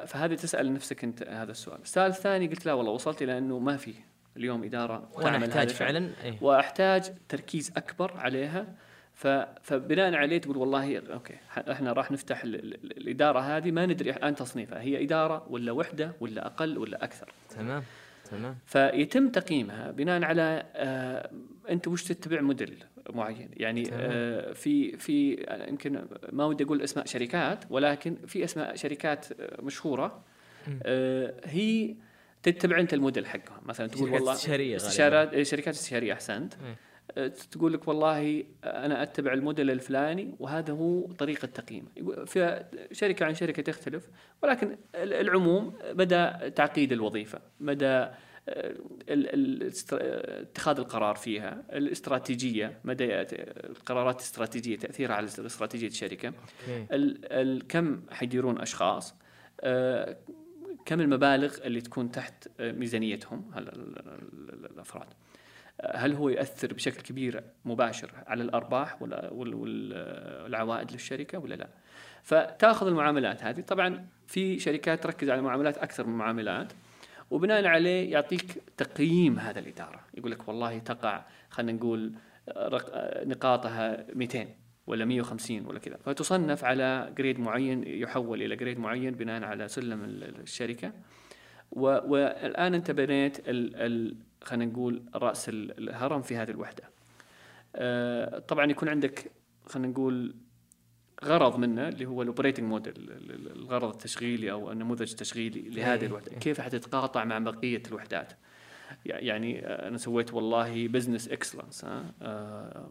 فهذه 0.06 0.34
تسأل 0.34 0.72
نفسك 0.72 1.04
أنت 1.04 1.22
هذا 1.22 1.50
السؤال. 1.50 1.80
السؤال 1.82 2.10
الثاني 2.10 2.46
قلت 2.46 2.66
لا 2.66 2.72
والله 2.72 2.92
وصلت 2.92 3.22
إلى 3.22 3.38
إنه 3.38 3.58
ما 3.58 3.76
في 3.76 3.94
اليوم 4.36 4.64
إدارة 4.64 5.10
وأنا 5.14 5.36
أحتاج 5.36 5.68
فعلا 5.68 6.10
إيه؟ 6.24 6.38
وأحتاج 6.40 7.12
تركيز 7.28 7.72
أكبر 7.76 8.16
عليها. 8.16 8.74
فبناء 9.62 10.14
عليه 10.14 10.38
تقول 10.38 10.56
والله 10.56 10.98
أوكي 11.12 11.34
إحنا 11.70 11.92
راح 11.92 12.10
نفتح 12.10 12.44
الإدارة 12.44 13.40
هذه 13.40 13.70
ما 13.70 13.86
ندري 13.86 14.10
الان 14.10 14.34
تصنيفها. 14.34 14.80
هي 14.80 15.04
إدارة 15.04 15.46
ولا 15.50 15.72
وحدة 15.72 16.12
ولا 16.20 16.46
أقل 16.46 16.78
ولا 16.78 17.04
أكثر. 17.04 17.32
تمام. 17.48 17.82
تمام. 18.30 18.58
فيتم 18.66 19.28
تقييمها 19.28 19.90
بناء 19.90 20.24
على 20.24 20.66
آه 20.74 21.30
انت 21.70 21.88
وش 21.88 22.04
تتبع 22.04 22.40
موديل 22.40 22.84
معين. 23.12 23.50
يعني 23.56 23.90
آه 23.92 24.52
في 24.52 24.96
في 24.96 25.46
يمكن 25.68 26.06
ما 26.32 26.44
ودي 26.44 26.64
أقول 26.64 26.82
أسماء 26.82 27.06
شركات 27.06 27.64
ولكن 27.70 28.16
في 28.26 28.44
أسماء 28.44 28.76
شركات 28.76 29.26
مشهورة 29.62 30.24
آه 30.82 31.34
هي 31.44 31.94
تتبع 32.42 32.80
انت 32.80 32.94
الموديل 32.94 33.26
حقهم 33.26 33.60
مثلا 33.66 33.86
تقول 33.86 34.10
والله 34.10 34.32
استشارية 34.32 34.76
استشارات 34.76 35.42
شركات 35.42 35.74
استشارية 35.74 36.12
أحسنت. 36.12 36.54
آه، 36.54 36.74
تقول 37.50 37.72
لك 37.72 37.88
والله 37.88 38.44
أنا 38.64 39.02
أتبع 39.02 39.32
الموديل 39.32 39.70
الفلاني 39.70 40.34
وهذا 40.38 40.72
هو 40.72 41.12
طريقة 41.12 41.46
تقييمه. 41.46 41.88
شركة 42.92 43.26
عن 43.26 43.34
شركة 43.34 43.62
تختلف 43.62 44.08
ولكن 44.42 44.76
ال- 44.94 45.12
العموم 45.12 45.74
مدى 45.92 46.30
تعقيد 46.50 46.92
الوظيفة 46.92 47.40
مدى 47.60 48.06
آه، 48.48 48.74
اتخاذ 49.92 50.78
القرار 50.78 51.14
فيها 51.14 51.62
الاستراتيجية 51.72 52.78
مدى 52.84 53.06
القرارات 53.12 54.14
الاستراتيجية 54.16 54.76
تأثيرها 54.76 55.14
على 55.14 55.26
استراتيجية 55.26 55.88
الشركة. 55.88 56.32
كم 57.68 58.02
حيديرون 58.10 58.60
أشخاص؟ 58.60 59.14
آه، 59.60 60.16
كم 60.86 61.00
المبالغ 61.00 61.56
اللي 61.64 61.80
تكون 61.80 62.10
تحت 62.10 62.48
ميزانيتهم 62.60 63.50
الأفراد؟ 64.70 65.06
هل 65.94 66.12
هو 66.14 66.28
ياثر 66.28 66.74
بشكل 66.74 67.00
كبير 67.02 67.42
مباشر 67.64 68.10
على 68.26 68.42
الأرباح 68.42 69.02
والعوائد 69.02 70.92
للشركة 70.92 71.38
ولا 71.38 71.54
لا؟ 71.54 71.68
فتأخذ 72.22 72.86
المعاملات 72.86 73.44
هذه. 73.44 73.60
طبعا 73.60 74.06
في 74.26 74.58
شركات 74.58 75.02
تركز 75.02 75.30
على 75.30 75.42
معاملات 75.42 75.78
أكثر 75.78 76.06
من 76.06 76.18
معاملات 76.18 76.72
وبناء 77.30 77.66
عليه 77.66 78.12
يعطيك 78.12 78.62
تقييم 78.76 79.38
هذا 79.38 79.58
الإدارة. 79.58 80.00
يقول 80.14 80.30
لك 80.30 80.48
والله 80.48 80.78
تقع 80.78 81.24
خلينا 81.50 81.72
نقول 81.72 82.12
نقاطها 83.26 84.06
200 84.14 84.46
ولا 84.86 85.04
150 85.04 85.66
ولا 85.66 85.78
كذا. 85.78 85.96
فتصنف 85.96 86.64
على 86.64 87.12
grade 87.18 87.40
معين 87.40 87.84
يحول 87.86 88.42
إلى 88.42 88.56
grade 88.56 88.78
معين 88.78 89.14
بناء 89.14 89.44
على 89.44 89.68
سلم 89.68 90.04
ال- 90.04 90.40
الشركة. 90.40 90.92
والآن 91.72 92.74
أنت 92.74 92.90
بنيت 92.90 93.48
ال 93.48 93.76
ال 93.76 94.16
خلينا 94.44 94.72
نقول 94.72 95.02
رأس 95.14 95.48
ال- 95.48 95.78
الهرم 95.88 96.22
في 96.22 96.36
هذه 96.36 96.50
الوحدة. 96.50 96.84
آه، 97.76 98.38
طبعا 98.38 98.66
يكون 98.70 98.88
عندك 98.88 99.30
خلينا 99.66 99.88
نقول 99.88 100.34
غرض 101.24 101.56
منه 101.58 101.88
اللي 101.88 102.06
هو 102.06 102.22
ال 102.22 102.27
operating 102.27 102.66
model 102.68 102.94
الغرض 103.56 103.90
التشغيلي 103.92 104.50
أو 104.52 104.72
النموذج 104.72 105.10
التشغيلي 105.10 105.60
لهذه 105.60 106.00
إيه. 106.00 106.06
الوحدة. 106.06 106.30
كيف 106.38 106.60
حتتقاطع 106.60 107.24
مع 107.24 107.38
بقية 107.38 107.82
الوحدات؟ 107.88 108.32
يعني 109.06 109.66
آه، 109.66 109.88
أنا 109.88 109.98
سويت 109.98 110.34
والله 110.34 110.88
business 110.88 111.28
excellence 111.28 111.84
آه، 112.22 112.88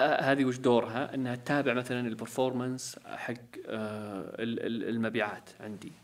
هذه 0.00 0.44
وش 0.44 0.58
دورها؟ 0.58 1.14
إنها 1.14 1.34
تتابع 1.34 1.74
مثلا 1.74 2.08
ال 2.08 2.15
performance 2.15 2.98
حق 3.06 3.32
آه، 3.66 4.20
ال- 4.42 4.66
ال- 4.66 4.88
المبيعات 4.88 5.50
عندي. 5.60 5.88
آه، 5.88 6.01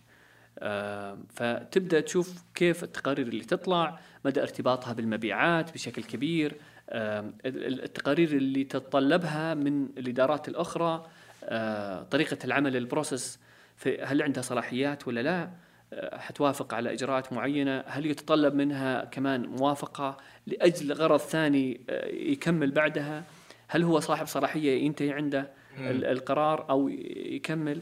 فتبدأ 1.28 2.00
تشوف 2.00 2.42
كيف 2.54 2.84
التقارير 2.84 3.28
اللي 3.28 3.44
تطلع 3.44 3.98
مدى 4.24 4.42
ارتباطها 4.42 4.92
بالمبيعات 4.92 5.74
بشكل 5.74 6.02
كبير 6.04 6.54
آه، 6.90 7.20
ال- 7.20 7.66
ال- 7.66 7.82
التقارير 7.84 8.28
اللي 8.32 8.64
تتطلبها 8.64 9.54
من 9.54 9.88
الإدارات 9.98 10.48
الأخرى 10.48 11.06
آه، 11.44 12.02
طريقة 12.02 12.38
العمل 12.44 12.76
البروسيس 12.76 13.38
في 13.76 14.02
هل 14.02 14.22
عندها 14.22 14.42
صلاحيات 14.42 15.08
ولا 15.08 15.20
لا 15.20 15.50
آه، 15.92 16.18
حتوافق 16.18 16.74
على 16.74 16.92
إجراءات 16.92 17.32
معينة 17.32 17.84
هل 17.86 18.06
يتطلب 18.06 18.54
منها 18.54 19.04
كمان 19.04 19.46
موافقة 19.46 20.16
لأجل 20.46 20.92
غرض 20.92 21.20
ثاني 21.20 21.80
آه، 21.90 22.06
يكمل 22.08 22.70
بعدها 22.70 23.24
هل 23.68 23.82
هو 23.82 24.00
صاحب 24.00 24.26
صلاحية 24.26 24.82
ينتهي 24.84 25.12
عنده 25.12 25.50
ال- 25.78 26.04
القرار 26.04 26.70
أو 26.70 26.88
يكمل. 26.88 27.76
آه، 27.76 27.80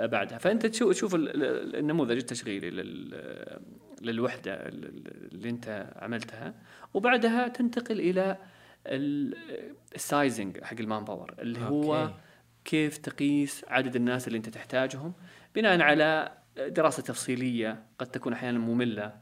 بعدها 0.00 0.38
فأنت 0.38 0.66
تشوف 0.66 0.90
تشوف 0.92 1.14
ال- 1.14 1.28
ال- 1.44 1.76
النموذج 1.76 2.16
التشغيلي 2.16 2.70
لل- 2.70 3.60
للوحدة 4.02 4.52
ال- 4.54 5.32
اللي 5.34 5.48
أنت 5.50 5.92
عملتها 5.96 6.54
وبعدها 6.94 7.48
تنتقل 7.48 8.00
إلى 8.00 8.36
ال- 8.86 9.36
sizing 9.94 10.64
حق 10.64 10.76
ال 10.80 11.04
manpower 11.04 11.34
اللي 11.38 11.60
هو 11.60 12.02
okay. 12.02 12.14
كيف 12.64 12.96
تقيس 12.98 13.64
عدد 13.68 13.96
الناس 13.96 14.26
اللي 14.26 14.36
أنت 14.38 14.48
تحتاجهم 14.48 15.12
بناء 15.54 15.80
على 15.80 16.32
دراسة 16.56 17.02
تفصيلية 17.02 17.82
قد 17.98 18.06
تكون 18.06 18.32
أحيانا 18.32 18.58
مملة 18.58 19.12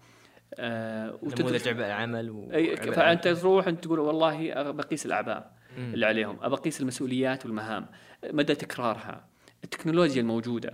آه 0.54 1.18
نموذج 1.40 1.68
عبء 1.68 1.84
عمل 1.84 2.30
و 2.30 2.48
فأنت 2.92 3.28
تروح 3.28 3.68
أنت 3.68 3.84
تقول 3.84 3.98
والله 3.98 4.62
بقيس 4.72 5.06
الأعباء. 5.06 5.58
اللي 5.78 6.06
عليهم 6.06 6.38
ابى 6.42 6.54
اقيس 6.54 6.80
المسؤوليات 6.80 7.46
والمهام 7.46 7.86
مدى 8.32 8.54
تكرارها 8.54 9.28
التكنولوجيا 9.64 10.20
الموجودة 10.22 10.68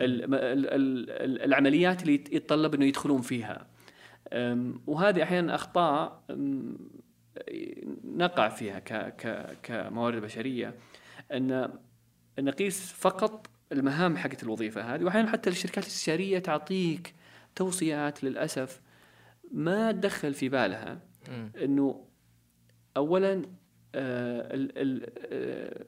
ال- 0.00 0.34
ال- 0.34 0.34
ال- 0.34 1.10
ال- 1.10 1.42
العمليات 1.42 2.02
اللي 2.02 2.14
يت- 2.14 2.32
يتطلب 2.32 2.74
إنه 2.74 2.84
يدخلون 2.84 3.20
فيها. 3.22 3.66
وهذه 4.86 5.22
أحيانا 5.22 5.54
أخطاء 5.54 6.22
نقع 8.04 8.48
فيها 8.48 8.78
ك 8.78 8.92
ك 9.16 9.56
كموارد 9.62 10.22
بشرية. 10.22 10.74
إن 11.32 11.70
نقيس 12.38 12.92
فقط 12.92 13.46
المهام 13.72 14.16
حقت 14.16 14.42
الوظيفة 14.42 14.94
هذه 14.94 15.04
واحيانا 15.04 15.30
حتى 15.30 15.50
الشركات 15.50 15.84
الاستشاريه 15.84 16.38
تعطيك 16.38 17.14
توصيات 17.54 18.24
للأسف 18.24 18.80
ما 19.52 19.92
تدخل 19.92 20.34
في 20.34 20.48
بالها. 20.48 20.98
إنه 21.62 22.04
اولا 22.96 23.42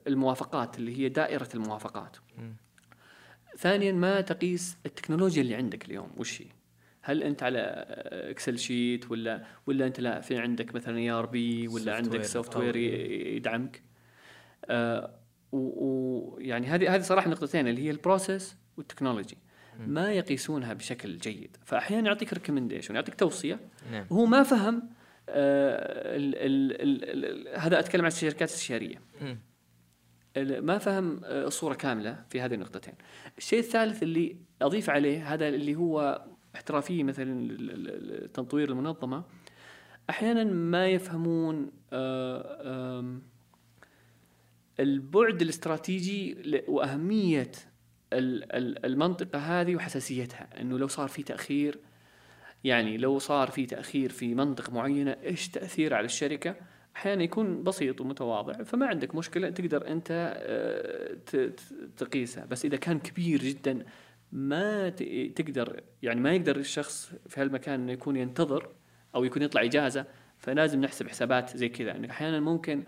الموافقات 0.06 0.78
اللي 0.78 0.98
هي 0.98 1.08
دائرة 1.08 1.48
الموافقات. 1.54 2.16
ثانيا 3.58 3.92
ما 3.92 4.20
تقيس 4.20 4.76
التكنولوجيا 4.86 5.42
اللي 5.42 5.54
عندك 5.54 5.84
اليوم؟ 5.84 6.10
وش 6.16 6.42
هي؟ 6.42 6.46
هل 7.02 7.22
أنت 7.22 7.42
على 7.42 7.58
Excel 8.10 8.58
sheet 8.58 9.10
ولا 9.10 9.44
ولا 9.66 9.86
أنت 9.86 10.00
لا 10.00 10.20
في 10.20 10.38
عندك 10.38 10.74
مثلا 10.74 10.98
ERP 10.98 11.68
ولا 11.68 11.94
عندك 11.96 12.22
software. 12.22 12.76
يدعمك؟ 12.76 13.82
آه، 14.64 15.14
ويعني 15.52 16.66
هذه 16.66 16.94
هذه 16.94 17.02
صراحة 17.02 17.30
نقطتين 17.30 17.68
اللي 17.68 17.82
هي 17.82 17.90
ال 17.90 17.98
process 17.98 18.56
وال 18.76 18.86
technology 18.86 19.38
ما 19.78 20.12
يقيسونها 20.12 20.72
بشكل 20.72 21.18
جيد. 21.18 21.56
فاحيانا 21.64 22.06
يعطيك 22.06 22.32
recommendation 22.32 22.94
يعطيك 22.94 23.14
توصية. 23.14 23.60
نعم. 23.92 24.06
هو 24.12 24.26
ما 24.26 24.42
فهم 24.42 24.76
آه، 24.76 24.97
ال 25.28 26.34
ال 26.36 26.82
ال 26.82 27.48
ال 27.54 27.58
هذا 27.58 27.78
أتكلم 27.78 28.00
عن 28.02 28.10
الشركات 28.10 28.48
الاستشاريه 28.48 29.02
ما 30.36 30.78
فهم 30.78 31.20
آه، 31.24 31.46
الصورة 31.46 31.74
كاملة 31.74 32.24
في 32.30 32.40
هذه 32.40 32.54
النقطتين. 32.54 32.94
الشيء 33.38 33.58
الثالث 33.58 34.02
اللي 34.02 34.36
أضيف 34.62 34.90
عليه 34.90 35.34
هذا 35.34 35.48
اللي 35.48 35.74
هو 35.76 36.24
احترافيه 36.54 37.04
مثلا 37.04 38.26
تطوير 38.34 38.68
المنظمة. 38.70 39.24
أحيانا 40.10 40.44
ما 40.44 40.86
يفهمون 40.88 41.70
آه، 41.92 43.18
البعد 44.80 45.42
الاستراتيجي 45.42 46.36
وأهمية 46.68 47.52
ال- 48.12 48.52
ال- 48.56 48.86
المنطقة 48.86 49.38
هذه 49.38 49.76
وحساسيتها. 49.76 50.60
إنه 50.60 50.78
لو 50.78 50.86
صار 50.86 51.08
في 51.08 51.22
تأخير 51.22 51.78
يعني 52.64 52.96
لو 52.96 53.18
صار 53.18 53.50
في 53.50 53.66
تأخير 53.66 54.10
في 54.12 54.34
منطقه 54.34 54.72
معينة 54.72 55.16
إيش 55.24 55.48
تأثير 55.48 55.94
على 55.94 56.04
الشركة؟ 56.04 56.56
أحيانا 56.96 57.22
يكون 57.22 57.62
بسيط 57.62 58.00
ومتواضع 58.00 58.62
فما 58.62 58.86
عندك 58.86 59.14
مشكلة 59.14 59.50
تقدر 59.50 59.88
أنت 59.88 60.36
آه، 60.40 61.50
تقيسها. 61.96 62.44
بس 62.44 62.64
إذا 62.64 62.76
كان 62.76 62.98
كبير 62.98 63.40
جدا 63.40 63.84
ما 64.32 64.88
تقدر 65.36 65.82
يعني 66.02 66.20
ما 66.20 66.32
يقدر 66.34 66.56
الشخص 66.56 67.12
في 67.28 67.40
هالمكان 67.40 67.80
إنه 67.80 67.92
يكون 67.92 68.16
ينتظر 68.16 68.68
أو 69.14 69.24
يكون 69.24 69.42
يطلع 69.42 69.62
إجازة 69.62 70.06
فلازم 70.38 70.80
نحسب 70.80 71.08
حسابات 71.08 71.56
زي 71.56 71.68
كذا. 71.68 71.96
انه 71.96 72.10
أحيانا 72.10 72.40
ممكن 72.40 72.84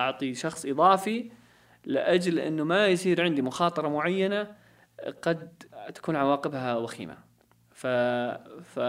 أعطي 0.00 0.34
شخص 0.34 0.66
إضافي 0.66 1.30
لأجل 1.84 2.38
إنه 2.38 2.64
ما 2.64 2.86
يصير 2.86 3.22
عندي 3.22 3.42
مخاطرة 3.42 3.88
معينة 3.88 4.54
قد 5.22 5.62
تكون 5.94 6.16
عواقبها 6.16 6.76
وخيمة. 6.76 7.31
ف 7.82 7.86
ف 8.62 8.80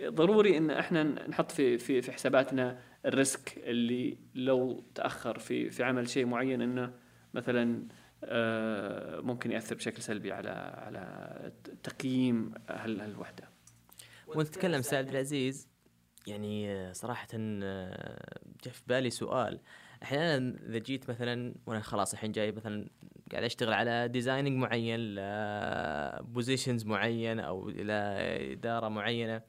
ضروري 0.00 0.58
إن 0.58 0.70
إحنا 0.70 1.02
نحط 1.02 1.50
في 1.50 1.78
في 1.78 2.02
في 2.02 2.12
حساباتنا 2.12 2.80
الريسك 3.06 3.58
اللي 3.58 4.18
لو 4.34 4.84
تأخر 4.94 5.38
في 5.38 5.70
في 5.70 5.84
عمل 5.84 6.08
شيء 6.08 6.26
معين 6.26 6.62
إنه 6.62 6.92
مثلا 7.34 7.88
آه، 8.24 9.20
ممكن 9.20 9.52
يأثر 9.52 9.74
بشكل 9.74 10.02
سلبي 10.02 10.32
على 10.32 10.50
على 10.86 11.52
تقييم 11.82 12.54
هالوحده 12.68 13.48
وأنت 14.26 14.48
تتكلم 14.48 14.82
عبد 14.92 15.08
العزيز 15.08 15.68
يعني 16.26 16.72
آه، 16.72 16.92
صراحة 16.92 17.28
آه، 17.34 18.40
جاء 18.64 18.74
في 18.74 18.82
بالي 18.86 19.10
سؤال. 19.10 19.60
أحيانا 20.04 20.56
إذا 20.68 20.78
جيت 20.78 21.10
مثلا 21.10 21.54
وأنا 21.66 21.80
خلاص 21.80 22.12
الحين 22.12 22.32
جاي 22.32 22.52
مثلا 22.52 22.88
قاعد 23.32 23.44
أشتغل 23.44 23.72
على 23.72 24.08
designing 24.08 24.56
معين 24.58 25.00
ل 25.14 25.31
positions 25.31 26.84
معين 26.86 27.40
أو 27.40 27.68
إلى 27.68 27.92
إدارة 28.52 28.88
معينة 28.88 29.42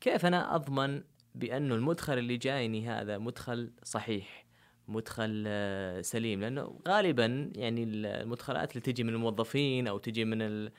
كيف 0.00 0.26
أنا 0.26 0.54
أضمن 0.54 1.02
بأنه 1.34 1.74
المدخل 1.74 2.18
اللي 2.18 2.36
جايني 2.36 2.88
هذا 2.88 3.18
مدخل 3.18 3.72
صحيح 3.82 4.46
مدخل 4.88 5.44
آه، 5.46 6.00
سليم؟ 6.00 6.40
لأنه 6.40 6.80
غالبا 6.88 7.50
يعني 7.54 7.84
المدخلات 7.84 8.70
اللي 8.70 8.80
تجي 8.80 9.04
من 9.04 9.14
الموظفين 9.14 9.88
أو 9.88 9.98
تجي 9.98 10.24
من 10.24 10.42
ال... 10.42 10.72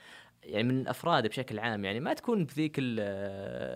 يعني 0.44 0.64
من 0.64 0.82
الأفراد 0.82 1.28
بشكل 1.28 1.60
عام 1.60 1.86
يعني 1.86 2.00
ما 2.00 2.14
تكون 2.14 2.46
بذيك 2.46 2.76
ال- 2.80 3.00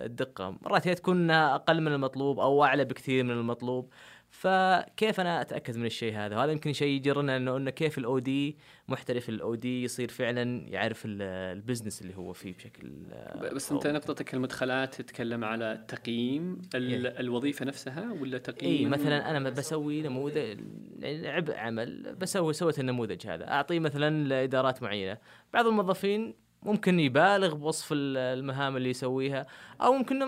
الدقة. 0.06 0.58
مرات 0.62 0.88
هي 0.88 0.96
تكون 0.96 1.32
أقل 1.32 1.82
من 1.82 1.92
المطلوب 1.94 2.40
أو 2.40 2.64
أعلى 2.64 2.86
بكثير 2.86 3.24
من 3.24 3.32
المطلوب. 3.32 3.94
فكيف 4.34 5.20
أنا 5.20 5.42
أتأكد 5.42 5.78
من 5.78 5.86
الشيء 5.86 6.14
هذا؟ 6.16 6.36
وهذا 6.38 6.52
يمكن 6.52 6.74
شيء 6.74 6.88
يجرنا 6.88 7.38
انه 7.38 7.58
إنه 7.58 7.72
كيف 7.72 7.98
ال 7.98 8.20
OD 8.20 8.58
محترف 8.88 9.30
ال 9.30 9.56
OD 9.56 9.84
يصير 9.84 10.10
فعلا 10.10 10.70
يعرف 10.70 11.06
ال- 11.06 11.22
business 11.58 12.02
اللي 12.02 12.16
هو 12.18 12.34
فيه 12.34 12.54
بشكل 12.54 12.92
آه، 13.12 13.54
بس 13.54 13.72
أنت 13.72 13.88
نقطتك 13.88 14.34
المدخلات 14.34 14.96
تتكلم 14.96 15.44
على 15.44 15.86
تقييم 15.88 16.62
ال- 16.76 17.08
الوظيفة 17.20 17.66
نفسها 17.66 18.12
ولا 18.22 18.34
اي 18.34 18.40
تقييم 18.40 18.90
مثلا 18.90 19.38
أنا 19.38 19.50
بسوي 19.50 20.02
نموذج 20.02 20.60
يعني 21.00 21.28
عبء 21.28 21.56
عمل 21.56 22.16
بسوي 22.16 22.54
سويت 22.54 22.80
النموذج 22.80 23.28
هذا. 23.28 23.48
أعطيه 23.52 23.80
مثلا 23.80 24.24
لإدارات 24.28 24.84
معينة. 24.84 25.18
بعض 25.54 25.68
الموظفين 25.68 26.34
ممكن 26.64 27.00
يبالغ 27.00 27.56
بوصف 27.56 27.92
ال- 27.94 28.18
المهام 28.18 28.78
اللي 28.78 28.90
يسويها 28.90 29.46
أو 29.82 29.94
ممكن 29.94 30.20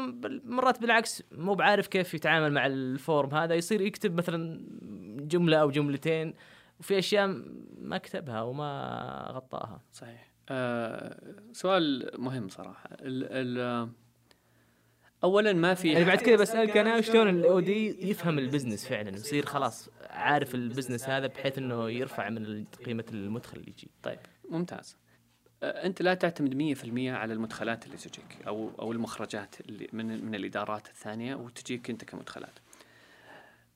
مرات 0.46 0.82
بالعكس 0.82 1.24
مو 1.32 1.54
بعارف 1.56 1.88
كيف 1.88 2.14
يتعامل 2.14 2.54
مع 2.54 2.66
ال 2.66 2.80
form 2.80 3.36
هذا 3.36 3.56
يصير 3.56 3.82
يكتب 3.82 4.18
مثلا 4.18 4.62
جملة 5.20 5.58
أو 5.58 5.72
جملتين 5.72 6.34
وفي 6.80 7.00
أشياء 7.00 7.28
ما 7.78 7.98
كتبها 7.98 8.42
وما 8.42 9.28
غطاها. 9.32 9.82
صحيح. 9.92 10.32
آه 10.50 11.20
سؤال 11.52 12.12
مهم 12.18 12.48
صراحة. 12.50 12.90
ال 12.92 13.24
ال 13.60 13.90
اولا 15.24 15.54
ما 15.54 15.74
في 15.74 15.92
يعني 15.92 16.06
بعد 16.06 16.18
كذا 16.18 16.36
بسألك 16.36 16.78
أنا 16.78 17.02
شلون 17.02 17.30
ال 17.30 17.60
OD 17.60 18.10
يفهم 18.10 18.40
ال 18.40 18.45
business 18.45 18.88
فعلا؟ 18.88 19.10
يصير 19.10 19.46
خلاص 19.46 19.90
عارف 20.10 20.56
ال 20.56 20.62
business 20.62 21.10
هذا 21.10 21.28
بحيث 21.28 21.58
إنه 21.58 21.90
يرفع 21.90 22.30
من 22.30 22.64
قيمة 22.86 23.06
المدخل 23.12 23.58
اللي 23.58 23.70
يجي. 23.72 23.92
طيب 24.04 24.20
ممتاز. 24.50 24.98
أنت 25.64 26.02
لا 26.02 26.14
تعتمد 26.14 26.78
100% 26.78 26.88
على 27.08 27.34
المدخلات 27.34 27.86
اللي 27.86 27.98
تجيك 27.98 28.38
أو 28.48 28.72
أو 28.80 28.92
المخرجات 28.92 29.56
اللي 29.62 29.88
من 29.94 30.26
من 30.26 30.36
الإدارات 30.36 30.88
الثانية 30.88 31.36
وتجيك 31.36 31.90
أنت 31.90 32.04
كمدخلات 32.04 32.60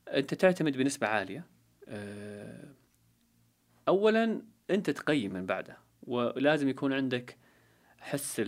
أنت 0.07 0.33
تعتمد 0.33 0.77
بنسبة 0.77 1.07
عالية 1.07 1.43
آه، 1.87 2.67
اولا 3.87 4.41
أنت 4.69 4.89
تقيم 4.89 5.33
من 5.33 5.45
بعده 5.45 5.77
ولازم 6.03 6.69
يكون 6.69 6.93
عندك 6.93 7.37
حس 7.99 8.41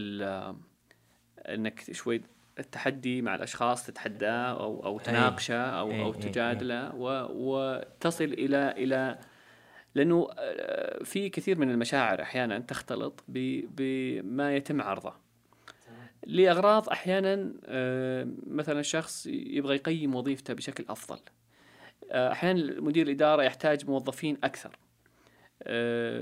إنك 1.49 1.91
شوي 1.91 2.21
التحدي 2.59 3.21
مع 3.21 3.35
الأشخاص 3.35 3.85
تتحداه 3.85 4.59
أو 4.59 4.85
أو 4.85 4.99
تناقشه 4.99 5.79
أو 5.79 5.91
أي، 5.91 6.01
أو 6.01 6.13
أي. 6.13 6.19
تجادله 6.19 6.95
وتصل 6.95 8.23
إلى 8.23 8.71
إلى 8.71 9.19
لأنه 9.95 10.27
آه، 10.37 11.03
في 11.03 11.29
كثير 11.29 11.59
من 11.59 11.71
المشاعر 11.71 12.21
أحيانا 12.21 12.59
تختلط 12.59 13.23
بما 13.27 14.55
يتم 14.55 14.81
عرضه. 14.81 15.13
لأغراض 16.27 16.89
أحيانا 16.89 17.53
آه، 17.65 18.27
مثلا 18.47 18.79
الشخص 18.79 19.25
يبغى 19.27 19.75
يقيم 19.75 20.15
وظيفته 20.15 20.53
بشكل 20.53 20.85
أفضل. 20.89 21.19
آه، 22.11 22.31
أحيانا 22.31 22.81
مدير 22.81 23.07
الإدارة 23.07 23.43
يحتاج 23.43 23.89
موظفين 23.89 24.37
أكثر. 24.43 24.79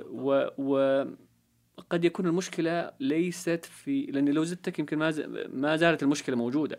و 0.10 0.48
وقد 1.78 2.06
يكون 2.06 2.28
المشكلة 2.28 2.92
ليست 3.00 3.66
في 3.66 4.06
لأن 4.06 4.30
لو 4.30 4.44
زدتك 4.44 4.80
يمكن 4.80 4.98
ما 4.98 5.14
ما 5.54 5.76
زالت 5.76 6.04
المشكلة 6.04 6.36
موجودة. 6.36 6.78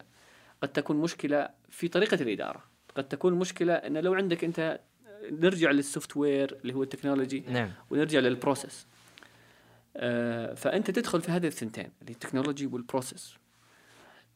قد 0.63 0.69
تكون 0.69 0.97
مشكلة 0.97 1.49
في 1.69 1.89
طريقة 1.89 2.23
الإدارة. 2.23 2.65
قد 2.95 3.09
تكون 3.09 3.33
المشكلة 3.33 3.73
إن 3.73 3.97
لو 3.97 4.15
عندك 4.15 4.45
أنت 4.45 4.81
نرجع 5.31 5.71
لل 5.71 6.17
software 6.17 6.59
اللي 6.63 6.75
هو 6.75 6.83
ال 6.83 6.88
technology 6.88 7.45
نعم. 7.49 7.71
ونرجع 7.91 8.19
لل 8.19 8.32
process. 8.32 8.87
آه، 9.97 10.55
فأنت 10.55 10.91
تدخل 10.91 11.21
في 11.21 11.31
هذه 11.31 11.47
الثنتين 11.47 11.91
اللي 12.03 12.13
ال 12.13 12.18
technology 12.18 12.67
وال 12.67 12.80
process. 12.80 13.35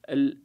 ال... 0.09 0.39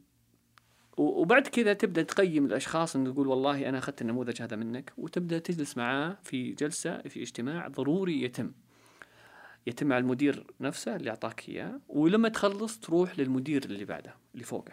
وبعد 0.96 1.46
كذا 1.46 1.72
تبدأ 1.72 2.02
تقيم 2.02 2.46
الأشخاص 2.46 2.96
إنه 2.96 3.12
تقول 3.12 3.26
والله 3.26 3.68
أنا 3.68 3.78
أخذت 3.78 4.02
النموذج 4.02 4.42
هذا 4.42 4.56
منك 4.56 4.92
وتبدأ 4.98 5.38
تجلس 5.38 5.76
معاه 5.76 6.18
في 6.22 6.52
جلسة 6.52 6.98
في 6.98 7.22
اجتماع 7.22 7.68
ضروري 7.68 8.22
يتم. 8.22 8.52
يتم 9.66 9.86
مع 9.86 9.98
المدير 9.98 10.46
نفسه 10.60 10.96
اللي 10.96 11.10
أعطاك 11.10 11.48
إياه 11.48 11.80
ولما 11.88 12.28
تخلص 12.28 12.78
تروح 12.78 13.18
للمدير 13.18 13.64
اللي 13.64 13.84
بعده 13.84 14.14
اللي 14.34 14.44
فوقه. 14.44 14.72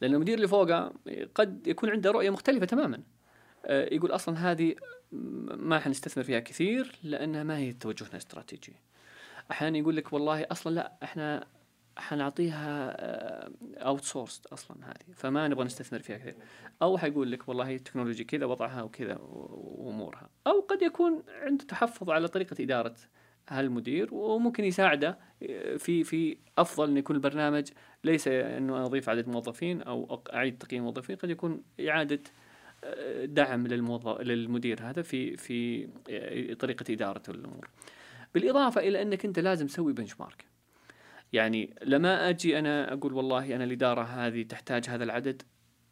لأن 0.00 0.14
المدير 0.14 0.34
اللي 0.34 0.48
فوقه 0.48 0.92
قد 1.34 1.66
يكون 1.66 1.90
عنده 1.90 2.10
رؤية 2.10 2.30
مختلفة 2.30 2.66
تماما. 2.66 3.02
يقول 3.68 4.10
أصلا 4.10 4.50
هذه 4.50 4.74
ما 5.12 5.78
حنستثمر 5.78 6.24
فيها 6.24 6.40
كثير 6.40 6.98
لأنها 7.02 7.42
ما 7.42 7.58
هي 7.58 7.72
توجهنا 7.72 8.10
الاستراتيجي 8.10 8.76
أحيانا 9.50 9.78
يقول 9.78 9.96
لك 9.96 10.12
والله 10.12 10.46
أصلا 10.50 10.74
لا 10.74 10.92
إحنا 11.02 11.46
حنعطيها 11.96 12.96
outsource 13.76 14.42
أصلا 14.52 14.76
هذه 14.84 15.14
فما 15.14 15.48
نبغى 15.48 15.64
نستثمر 15.64 15.98
فيها 15.98 16.18
كثير. 16.18 16.36
أو 16.82 16.98
حيقول 16.98 17.32
لك 17.32 17.48
والله 17.48 17.74
ال 17.74 17.79
technology 17.79 18.24
كذا 18.24 18.46
وضعها 18.46 18.82
وكذا 18.82 19.18
وأمورها. 19.20 20.28
أو 20.46 20.60
قد 20.60 20.82
يكون 20.82 21.22
عنده 21.28 21.64
تحفظ 21.64 22.10
على 22.10 22.28
طريقة 22.28 22.56
إدارة 22.60 22.94
هالمدير 23.48 24.14
وممكن 24.14 24.64
يساعده 24.64 25.18
آه، 25.42 25.76
في 25.76 26.04
في 26.04 26.36
أفضل 26.58 26.90
أن 26.90 26.96
يكون 26.96 27.16
البرنامج 27.16 27.68
ليس 28.04 28.28
أنه 28.28 28.84
أضيف 28.84 29.08
عدد 29.08 29.28
موظفين 29.28 29.82
أو 29.82 30.22
أعيد 30.34 30.58
تقييم 30.58 30.84
موظفين 30.84 31.16
قد 31.16 31.30
يكون 31.30 31.62
إعادة 31.88 32.14
آه، 32.16 32.49
دعم 33.24 33.66
للموظف 33.66 34.20
للمدير 34.20 34.78
هذا 34.82 35.02
في 35.02 35.36
في 35.36 35.88
آه، 36.10 36.54
طريقة 36.54 36.92
ادارته 36.92 37.30
الأمور. 37.30 37.68
بالإضافة 38.34 38.80
إلى 38.80 39.02
أنك 39.02 39.24
أنت 39.24 39.38
لازم 39.38 39.66
تسوي 39.66 39.92
بنش 39.92 40.20
مارك. 40.20 40.44
يعني 41.32 41.74
لما 41.82 42.28
أجي 42.28 42.58
أنا 42.58 42.92
أقول 42.92 43.12
والله 43.12 43.56
أنا 43.56 43.64
الإدارة 43.64 44.02
هذه 44.02 44.42
تحتاج 44.42 44.88
هذا 44.88 45.04
العدد 45.04 45.42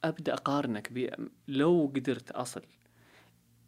أبدأ 0.04 0.34
أقارنك 0.34 0.92
ب 0.92 1.10
لو 1.48 1.92
قدرت 1.96 2.30
أصل 2.30 2.62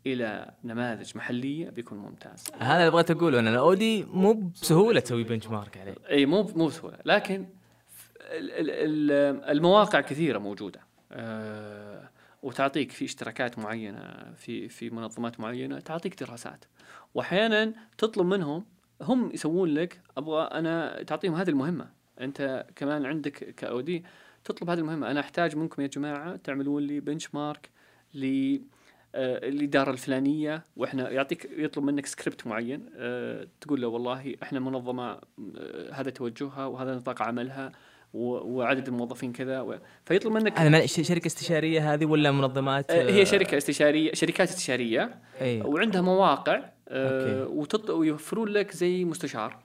إلى 0.06 0.50
نماذج 0.64 1.16
محلية 1.16 1.70
بيكون 1.70 1.98
ممتاز. 1.98 2.44
هذا 2.58 2.78
اللي 2.80 2.90
بغيت 2.90 3.10
أقوله 3.10 3.38
أن 3.38 3.48
الاو 3.48 3.74
دي 3.74 4.04
مو 4.04 4.32
بسهولة 4.32 5.00
تسوي 5.00 5.24
بنش 5.24 5.46
مارك 5.46 5.76
عليه 5.78 5.94
إي 6.10 6.26
مو 6.26 6.42
مو 6.42 6.66
بسهولة 6.66 6.98
لكن 7.04 7.46
ال- 8.20 8.50
ال- 8.52 8.70
ال- 8.70 9.44
المواقع 9.50 10.00
كثيرة 10.00 10.38
موجودة 10.38 10.80
آه، 11.12 12.10
وتعطيك 12.42 12.92
في 12.92 13.04
اشتراكات 13.04 13.58
معينة 13.58 14.32
في 14.36 14.68
في 14.68 14.90
منظمات 14.90 15.40
معينة 15.40 15.80
تعطيك 15.80 16.22
دراسات. 16.22 16.64
واحيانا 17.14 17.74
تطلب 17.98 18.26
منهم 18.26 18.64
هم 19.02 19.30
يسوون 19.34 19.74
لك 19.74 20.00
أبغى 20.16 20.42
أنا 20.42 21.02
تعطيهم 21.02 21.34
هذه 21.34 21.48
المهمة. 21.48 21.90
أنت 22.20 22.66
كمان 22.76 23.06
عندك 23.06 23.54
ك 23.54 23.71
OD 23.71 24.04
تطلب 24.44 24.70
هذه 24.70 24.78
المهمة. 24.78 25.10
أنا 25.10 25.20
أحتاج 25.20 25.56
منكم 25.56 25.82
يا 25.82 25.86
جماعة 25.86 26.36
تعملون 26.36 26.82
لي 26.82 27.00
benchmark 27.00 27.70
ل 28.14 28.58
آه، 29.14 29.48
الإدارة 29.48 29.90
الفلانية 29.90 30.64
وإحنا 30.76 31.10
يعطيك 31.10 31.50
يطلب 31.56 31.84
منك 31.84 32.06
سكريبت 32.06 32.46
معين 32.46 32.90
آه، 32.96 33.48
تقول 33.60 33.80
له 33.80 33.88
والله 33.88 34.34
إحنا 34.42 34.60
منظمة 34.60 35.10
آه، 35.12 35.20
هذا 35.92 36.10
توجهها 36.10 36.66
وهذا 36.66 36.94
نطاق 36.94 37.22
عملها. 37.22 37.72
وعدد 38.14 38.88
الموظفين 38.88 39.32
كذا 39.32 39.60
و... 39.60 39.78
فيطلب 40.04 40.32
منك 40.32 40.58
هذا 40.58 40.86
شركة 40.86 41.26
استشارية 41.26 41.94
هذه 41.94 42.04
ولا 42.04 42.30
منظمات؟ 42.30 42.90
آه، 42.90 43.10
هي 43.10 43.26
شركة 43.26 43.56
استشارية 43.56 44.12
شركات 44.14 44.48
استشارية. 44.48 45.20
اي 45.40 45.60
وعندها 45.60 46.00
مواقع 46.00 46.62
آه، 46.88 47.42
okay. 47.44 47.52
وتط... 47.52 47.90
ويوفرون 47.90 48.48
لك 48.48 48.72
زي 48.72 49.04
مستشار. 49.04 49.58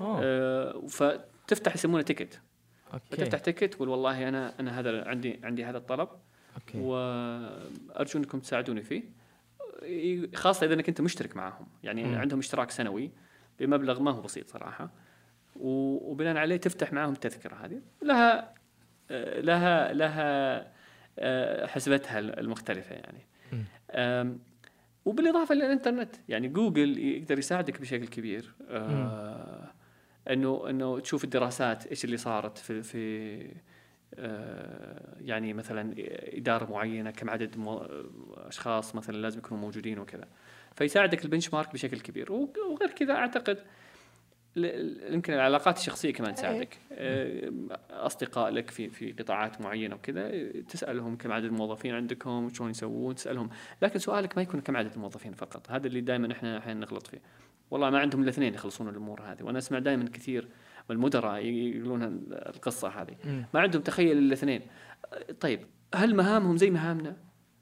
أوه. 0.00 0.20
آه، 0.22 0.82
فتفتح 0.88 1.74
يسمونه 1.74 2.02
ticket. 2.02 2.40
فتفتح 3.10 3.38
ticket 3.38 3.74
تقول 3.74 3.88
والله 3.88 4.28
أنا 4.28 4.54
أنا 4.60 4.80
هذا 4.80 5.08
عندي 5.08 5.40
عندي 5.44 5.64
هذا 5.64 5.78
الطلب. 5.78 6.08
okay. 6.54 6.78
وأرجو 6.78 8.18
أنكم 8.18 8.40
تساعدوني 8.40 8.82
فيه. 8.82 9.02
خاصة 10.34 10.66
إذا 10.66 10.74
أنك 10.74 10.88
أنت 10.88 11.00
مشترك 11.00 11.36
معهم 11.36 11.66
يعني 11.82 12.04
مم. 12.04 12.18
عندهم 12.18 12.38
اشتراك 12.38 12.70
سنوي 12.70 13.10
بمبلغ 13.60 14.02
ما 14.02 14.10
هو 14.10 14.20
بسيط 14.20 14.48
صراحة. 14.48 14.90
وبناء 15.56 16.36
عليه 16.36 16.56
تفتح 16.56 16.92
معهم 16.92 17.12
التذكره 17.12 17.54
هذه. 17.54 17.80
لها 18.02 18.54
آه، 19.10 19.40
لها 19.40 19.92
لها 19.92 20.66
آه، 21.18 21.66
حسبتها 21.66 22.18
المختلفة 22.18 22.94
يعني. 22.94 23.26
وبالإضافة 25.04 25.54
للإنترنت 25.54 26.16
يعني 26.28 26.48
جوجل 26.48 26.98
يقدر 26.98 27.38
يساعدك 27.38 27.80
بشكل 27.80 28.06
كبير. 28.06 28.54
آه، 28.68 29.70
إنه 30.30 30.70
إنه 30.70 30.98
تشوف 31.00 31.24
الدراسات 31.24 31.86
إيش 31.86 32.04
اللي 32.04 32.16
صارت 32.16 32.58
في 32.58 32.82
في 32.82 33.54
آه، 34.14 35.16
يعني 35.20 35.52
مثلا 35.52 35.94
إدارة 36.36 36.70
معينة 36.72 37.10
كم 37.10 37.30
عدد 37.30 37.54
أشخاص 38.36 38.94
مثلا 38.94 39.16
لازم 39.16 39.38
يكونوا 39.38 39.62
موجودين 39.62 39.98
وكذا. 39.98 40.28
فيساعدك 40.76 41.24
البنش 41.24 41.54
مارك 41.54 41.72
بشكل 41.72 42.00
كبير. 42.00 42.32
وغ- 42.32 42.48
وغير 42.72 42.90
كذا 42.90 43.12
أعتقد 43.14 43.58
يمكن 44.56 45.32
العلاقات 45.32 45.78
الشخصية 45.78 46.12
كمان 46.12 46.34
تساعدك. 46.34 46.78
آه، 46.92 47.52
أصدقاء 47.90 48.50
لك 48.50 48.70
في 48.70 48.88
في 48.88 49.12
قطاعات 49.12 49.60
معينة 49.60 49.94
وكذا 49.94 50.52
تسألهم 50.62 51.16
كم 51.16 51.32
عدد 51.32 51.44
الموظفين 51.44 51.94
عندكم 51.94 52.44
وشلون 52.44 52.70
يسوون 52.70 53.14
تسألهم. 53.14 53.50
لكن 53.82 53.98
سؤالك 53.98 54.36
ما 54.36 54.42
يكون 54.42 54.60
كم 54.60 54.76
عدد 54.76 54.92
الموظفين 54.92 55.32
فقط 55.32 55.70
هذا 55.70 55.86
اللي 55.86 56.00
دائما 56.00 56.32
إحنا 56.32 56.58
أحيانا 56.58 56.80
نغلط 56.80 57.06
فيه. 57.06 57.20
والله 57.70 57.90
ما 57.90 57.98
عندهم 57.98 58.22
إلا 58.22 58.30
اثنين 58.30 58.54
يخلصون 58.54 58.88
الأمور 58.88 59.22
هذه 59.22 59.42
وأنا 59.42 59.58
أسمع 59.58 59.78
دائما 59.78 60.04
كثير 60.04 60.48
من 60.90 60.96
المدراء 60.96 61.44
يقولون 61.44 62.02
القصة 62.32 62.88
هذه. 62.88 63.16
ما 63.54 63.60
عندهم 63.60 63.82
تخيل 63.82 64.18
إلا 64.18 64.32
اثنين. 64.32 64.62
طيب 65.40 65.60
هل 65.94 66.14
مهامهم 66.14 66.56
زي 66.56 66.70
مهامنا؟ 66.70 67.16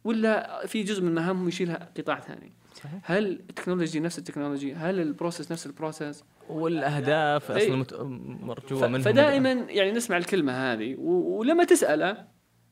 ولا 0.05 0.67
في 0.67 0.83
جزء 0.83 1.03
من 1.03 1.09
المهام 1.09 1.49
يشيلها 1.49 1.93
قطاع 1.97 2.21
ثاني؟ 2.21 2.53
صحيح. 2.75 3.11
هل 3.11 3.33
ال 3.33 3.39
technology 3.39 4.01
نفس 4.01 4.19
ال 4.19 4.24
technology؟ 4.24 4.75
هل 4.75 5.01
ال 5.01 5.07
process 5.07 5.53
نفس 5.53 5.67
ال 5.67 5.73
process؟ 5.73 6.25
والأهداف 6.49 7.51
إيه. 7.51 7.57
أصلا 7.67 7.77
مت... 7.77 7.95
مرجوة 8.43 8.81
ف- 8.81 8.85
منهم. 8.85 9.01
فدائما 9.03 9.51
يعني 9.53 9.93
نسمع 9.93 10.17
الكلمة 10.17 10.73
هذه 10.73 10.95
و- 10.99 11.39
ولما 11.39 11.65
تسأله 11.65 12.29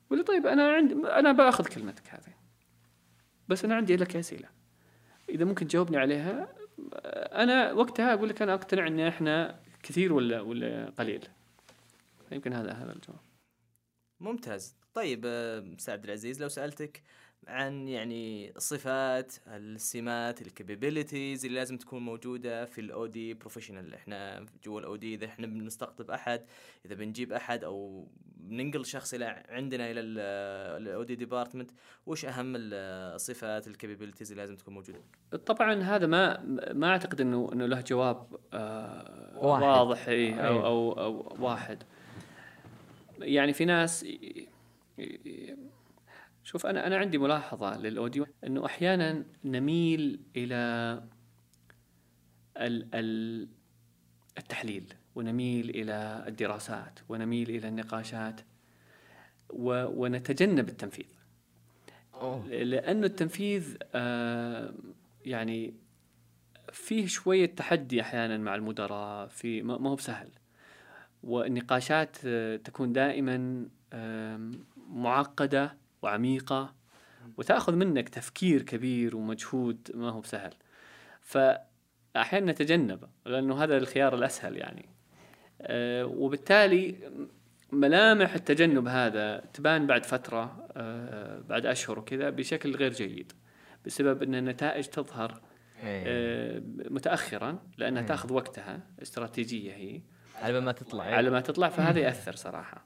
يقول 0.07 0.25
طيب 0.25 0.47
أنا 0.47 0.73
عندي 0.73 0.95
أنا 0.95 1.33
بأخذ 1.33 1.67
كلمتك 1.67 2.03
هذه 2.09 2.35
بس 3.49 3.65
أنا 3.65 3.75
عندي 3.75 3.97
لك 3.97 4.17
أسئلة. 4.17 4.49
إذا 5.29 5.45
ممكن 5.45 5.67
تجاوبني 5.69 5.97
عليها 5.97 6.49
أنا 7.33 7.73
وقتها 7.73 8.15
أقول 8.15 8.29
لك 8.29 8.43
أنا 8.43 8.55
أقتنع 8.55 8.87
إن 8.87 9.01
إحنا 9.01 9.61
كثير 9.83 10.13
ولا 10.13 10.41
ولا 10.41 10.93
قليل. 10.99 11.25
يمكن 12.33 12.53
هذا 12.53 12.73
هذا 12.73 12.93
الجواب. 12.93 13.19
ممتاز. 14.21 14.77
طيب 14.95 15.23
آه، 15.27 15.65
أستاذ 15.79 15.93
عبد 15.95 16.05
العزيز 16.05 16.43
لو 16.43 16.49
سألتك 16.49 17.03
عن 17.47 17.89
يعني 17.89 18.57
الصفات 18.57 19.33
السمات 19.47 20.43
ال 20.43 20.51
capabilities 20.51 21.45
اللي 21.45 21.59
لازم 21.59 21.77
تكون 21.77 22.03
موجودة 22.03 22.65
في 22.65 22.81
ال 22.81 22.99
OD 22.99 23.35
professional 23.35 23.95
إحنا 23.95 24.47
جوا 24.65 24.81
ال 24.81 24.92
OD 24.92 25.15
إذا 25.15 25.27
إحنا 25.27 25.47
بنستقطب 25.47 26.11
أحد 26.11 26.43
إذا 26.87 26.95
بنجيب 26.95 27.33
أحد 27.33 27.65
أو 27.65 28.09
بننقل 28.37 28.87
شخص 28.87 29.15
إلى 29.15 29.45
عندنا 29.49 29.91
إلى 29.91 30.01
ال 30.01 30.39
OD 30.39 31.15
department 31.15 31.71
وش 32.07 32.25
أهم 32.25 32.53
الصفات 32.57 33.67
ال 33.67 33.72
capabilities 33.72 34.31
اللي 34.31 34.43
لازم 34.43 34.57
تكون 34.57 34.75
موجودة 34.75 35.01
طبعا 35.47 35.83
هذا 35.83 36.07
ما 36.07 36.43
ما 36.73 36.89
أعتقد 36.89 37.21
إنه 37.21 37.51
إنه 37.53 37.67
له 37.67 37.81
جواب 37.81 38.37
آه 38.53 39.39
واحد. 39.39 39.63
واضح 39.63 40.09
إيه 40.09 40.35
أو, 40.35 40.53
أيوه. 40.55 40.67
أو 40.67 40.93
أو 40.93 41.37
واحد 41.45 41.83
يعني 43.19 43.53
في 43.53 43.65
ناس 43.65 44.07
شوف 46.47 46.67
أنا 46.67 46.87
أنا 46.87 46.97
عندي 46.97 47.19
ملاحظة 47.19 47.79
للأوديو 47.79 48.27
إنه 48.47 48.67
أحيانا 48.67 49.25
نميل 49.45 50.21
إلى 50.37 50.55
ال 52.57 52.89
ال 52.95 53.49
التحليل 54.39 54.95
ونميل 55.15 55.71
إلى 55.71 56.25
الدراسات 56.29 57.01
ونميل 57.09 57.51
إلى 57.51 57.69
النقاشات 57.69 58.41
و- 59.51 60.03
ونتجنب 60.05 60.69
التنفيذ 60.69 61.07
أوه. 62.15 62.47
لأنه 62.49 63.07
التنفيذ 63.07 63.77
آه، 63.95 64.75
يعني 65.25 65.75
فيه 66.73 67.07
شوية 67.07 67.47
تحدي 67.47 68.01
أحيانا 68.01 68.39
مع 68.39 68.55
المدراء 68.55 69.27
في 69.29 69.63
ما 69.63 69.91
هو 69.91 69.95
بسهل 69.95 70.29
والنقاشات 71.23 72.17
آه، 72.27 72.57
تكون 72.57 72.93
دائما 72.93 73.67
معقدة 74.89 75.77
وعميقة 76.03 76.75
وتأخذ 77.37 77.75
منك 77.75 78.09
تفكير 78.09 78.63
كبير 78.63 79.17
ومجهود 79.17 79.91
ما 79.95 80.11
هو 80.11 80.21
بسهل. 80.21 80.55
فأحيانا 81.21 82.53
نتجنبه 82.53 83.09
لأنه 83.27 83.63
هذا 83.63 83.77
الخيار 83.77 84.15
الأسهل 84.15 84.57
يعني. 84.57 84.89
آه، 85.61 86.07
وبالتالي 86.07 86.97
ملامح 87.73 88.35
التجنب 88.35 88.89
هذا 88.89 89.45
تبان 89.55 89.87
بعد 89.87 90.05
فترة 90.07 90.69
آه، 90.77 91.41
بعد 91.41 91.67
أشهر 91.67 91.99
وكذا 91.99 92.31
بشكل 92.31 92.77
غير 92.77 92.93
جيد 92.93 93.33
بسبب 93.87 94.23
أن 94.23 94.35
النتائج 94.35 94.85
تظهر 94.85 95.41
إيه. 95.83 96.05
آه، 96.07 96.63
متأخرا 96.67 97.59
لأنها 97.79 98.03
مم. 98.03 98.09
تأخذ 98.09 98.33
وقتها 98.33 98.81
استراتيجية 99.03 99.73
هي. 99.73 100.01
على 100.43 100.61
ما 100.61 100.73
تطلع 100.73 101.05
على 101.05 101.31
ما 101.31 101.41
تطلع 101.41 101.69
فهذا 101.69 102.01
يأثر 102.01 102.37
صراحة. 102.37 102.85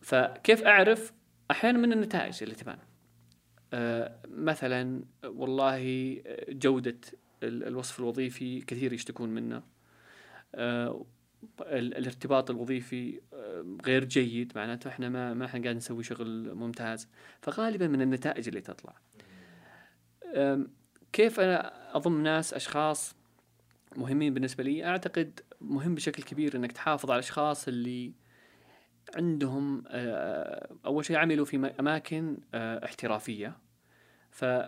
فكيف 0.00 0.62
أعرف 0.62 1.12
أحيانا 1.54 1.78
من 1.78 1.92
النتائج 1.92 2.42
اللي 2.42 2.54
تبان. 2.54 2.78
آه، 3.72 4.18
مثلا 4.28 5.04
والله 5.24 5.82
جودة 6.48 6.96
ال- 7.42 7.64
الوصف 7.66 7.98
الوظيفي 8.00 8.60
كثير 8.60 8.92
يشتكون 8.92 9.28
منه. 9.28 9.62
آه، 10.54 11.06
ال- 11.60 11.96
الارتباط 11.96 12.50
الوظيفي 12.50 13.20
آه، 13.34 13.76
غير 13.86 14.04
جيد 14.04 14.52
معناته 14.56 14.88
إحنا 14.88 15.08
ما 15.08 15.34
ما 15.34 15.44
إحنا 15.44 15.62
قاعد 15.62 15.76
نسوي 15.76 16.02
شغل 16.02 16.54
ممتاز. 16.54 17.08
فغالبا 17.42 17.86
من 17.86 18.02
النتائج 18.02 18.48
اللي 18.48 18.60
تطلع. 18.60 18.94
كيف 21.12 21.40
أنا 21.40 21.72
أضم 21.96 22.22
ناس 22.22 22.54
أشخاص 22.54 23.14
مهمين 23.96 24.34
بالنسبة 24.34 24.64
لي؟ 24.64 24.84
أعتقد 24.84 25.40
مهم 25.60 25.94
بشكل 25.94 26.22
كبير 26.22 26.56
إنك 26.56 26.72
تحافظ 26.72 27.10
على 27.10 27.18
الأشخاص 27.18 27.68
اللي 27.68 28.12
عندهم 29.16 29.84
آه، 29.88 30.68
أول 30.86 31.04
شيء 31.04 31.16
عملوا 31.16 31.44
في 31.44 31.72
أماكن 31.80 32.36
آه، 32.54 32.84
احترافية. 32.84 33.56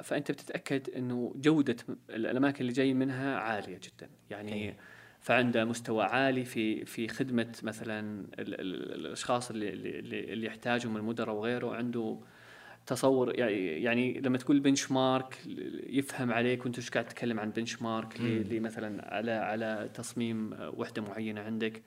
فأنت 0.02 0.30
بتتأكد 0.30 0.90
إنه 0.90 1.32
جودة 1.36 1.76
الأماكن 2.10 2.60
اللي 2.60 2.72
جاي 2.72 2.94
منها 2.94 3.36
عالية 3.36 3.80
جدا. 3.82 4.10
يعني 4.30 4.52
إيه. 4.52 4.76
فعنده 5.20 5.64
مستوى 5.64 6.04
عالي 6.04 6.44
في 6.44 6.84
في 6.84 7.08
خدمة 7.08 7.52
مثلا 7.62 8.20
ال- 8.20 8.60
ال- 8.60 8.92
الأشخاص 9.06 9.50
اللي 9.50 9.68
اللي, 9.68 10.32
اللي 10.32 10.46
يحتاجهم 10.46 10.96
المدراء 10.96 11.34
وغيره. 11.34 11.74
عنده 11.74 12.18
تصور 12.86 13.38
يعني 13.38 13.82
يعني 13.82 14.20
لما 14.20 14.38
تقول 14.38 14.60
بنش 14.60 14.90
مارك 14.92 15.38
يفهم 15.86 16.32
عليك 16.32 16.64
وأنت 16.64 16.78
إيش 16.78 16.90
قاعد 16.90 17.04
تتكلم 17.06 17.40
عن 17.40 17.50
بنش 17.50 17.82
مارك 17.82 18.16
مثلا 18.60 19.14
على 19.14 19.32
على 19.32 19.90
تصميم 19.94 20.56
وحدة 20.60 21.02
معينة 21.02 21.40
عندك. 21.40 21.82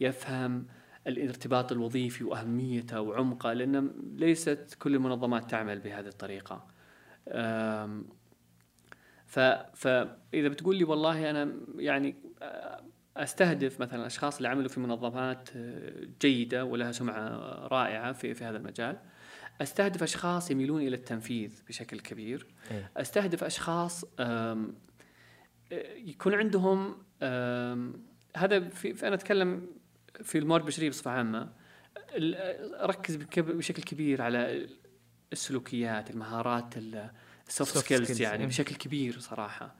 يفهم 0.00 0.66
الارتباط 1.06 1.72
الوظيفي 1.72 2.24
وأهميته 2.24 3.00
وعمقه 3.00 3.52
لأن 3.52 3.92
ليست 4.16 4.76
كل 4.78 4.94
المنظمات 4.94 5.50
تعمل 5.50 5.80
بهذه 5.80 6.06
الطريقة. 6.06 6.66
ف 9.26 9.38
فاذا 9.74 10.48
بتقول 10.48 10.76
لي 10.76 10.84
والله 10.84 11.30
أنا 11.30 11.52
يعني 11.76 12.14
أستهدف 13.16 13.80
مثلا 13.80 14.06
أشخاص 14.06 14.36
اللي 14.36 14.48
عملوا 14.48 14.68
في 14.68 14.80
منظمات 14.80 15.48
جيدة 16.20 16.64
ولها 16.64 16.92
سمعة 16.92 17.28
رائعة 17.66 18.12
في 18.12 18.34
في 18.34 18.44
هذا 18.44 18.56
المجال. 18.56 18.98
أستهدف 19.60 20.02
أشخاص 20.02 20.50
يميلون 20.50 20.82
إلى 20.82 20.96
التنفيذ 20.96 21.62
بشكل 21.68 22.00
كبير. 22.00 22.46
إيه. 22.70 22.90
أستهدف 22.96 23.44
أشخاص 23.44 24.04
يكون 25.96 26.34
عندهم 26.34 26.96
هذا 28.36 28.68
في 28.68 29.06
أنا 29.06 29.14
أتكلم 29.14 29.66
في 30.22 30.38
الموارد 30.38 30.62
البشريه 30.62 30.88
بصفة 30.90 31.10
عامة 31.10 31.48
ركز 32.82 33.16
بشكل 33.36 33.82
كبير 33.82 34.22
على 34.22 34.68
السلوكيات 35.32 36.10
المهارات 36.10 36.74
ال 37.48 37.54
soft 37.54 37.78
skills 37.78 38.20
يعني 38.20 38.40
إيه. 38.42 38.46
بشكل 38.48 38.74
كبير 38.74 39.18
صراحة 39.18 39.74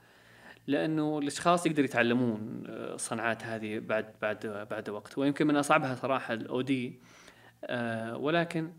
لأنه 0.67 1.19
الأشخاص 1.19 1.65
يقدروا 1.65 1.85
يتعلمون 1.85 2.63
آه، 2.67 2.95
الصناعات 2.95 3.43
هذه 3.43 3.79
بعد 3.79 4.05
بعد 4.21 4.67
بعد 4.71 4.89
وقت 4.89 5.17
ويمكن 5.17 5.47
من 5.47 5.55
أصعبها 5.55 5.95
صراحة 5.95 6.33
ال 6.33 6.61
OD 6.61 6.99
ولكن 8.13 8.71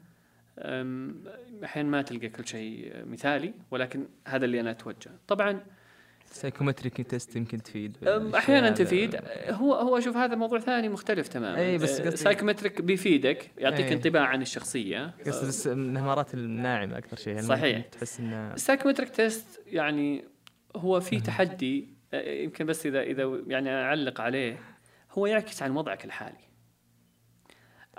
أم، 0.59 1.25
أحيانا 1.65 1.89
ما 1.89 2.03
تلقى 2.03 2.29
كل 2.29 2.47
شيء 2.47 3.05
مثالي 3.07 3.55
ولكن 3.71 4.09
هذا 4.29 4.45
اللي 4.45 4.61
أنا 4.61 4.71
أتوجه 4.71 5.11
طبعا 5.29 5.61
psychometric 6.31 7.01
test 7.01 7.37
يمكن 7.37 7.63
تفيد 7.63 8.09
أحيانا. 8.35 8.71
تفيد. 8.71 9.21
هو 9.49 9.75
هو 9.75 10.01
شوف 10.01 10.17
هذا 10.17 10.35
موضوع 10.35 10.59
ثاني 10.59 10.89
مختلف 10.89 11.29
تماما. 11.29 11.59
أي، 11.59 11.79
بس 11.79 12.01
أه، 12.01 12.11
psychometric 12.11 12.83
بيفيدك 12.83 13.51
يعطيك. 13.59 13.93
انطباع 13.93 14.23
عن 14.23 14.43
الشخصية. 14.43 15.15
قصدي 15.27 15.47
بس 15.49 15.67
الناعمة 15.67 16.99
أكثر 16.99 17.17
شيء 17.17 17.35
يعني 17.35 17.47
صحيح. 17.47 17.87
تحس 17.87 18.21
انه 18.21 18.55
ال 18.55 18.59
psychometric 18.59 19.09
test 19.09 19.63
يعني 19.67 20.25
هو 20.77 21.01
في 21.01 21.21
تحدي 21.21 21.89
أه، 22.15 22.33
يمكن 22.33 22.67
بس 22.67 22.87
إذا 22.87 23.03
إذا 23.03 23.43
يعني 23.47 23.71
أعلق 23.71 24.21
عليه 24.21 24.59
هو 25.13 25.27
يعكس 25.27 25.63
عن 25.63 25.77
وضعك 25.77 26.05
الحالي. 26.05 26.47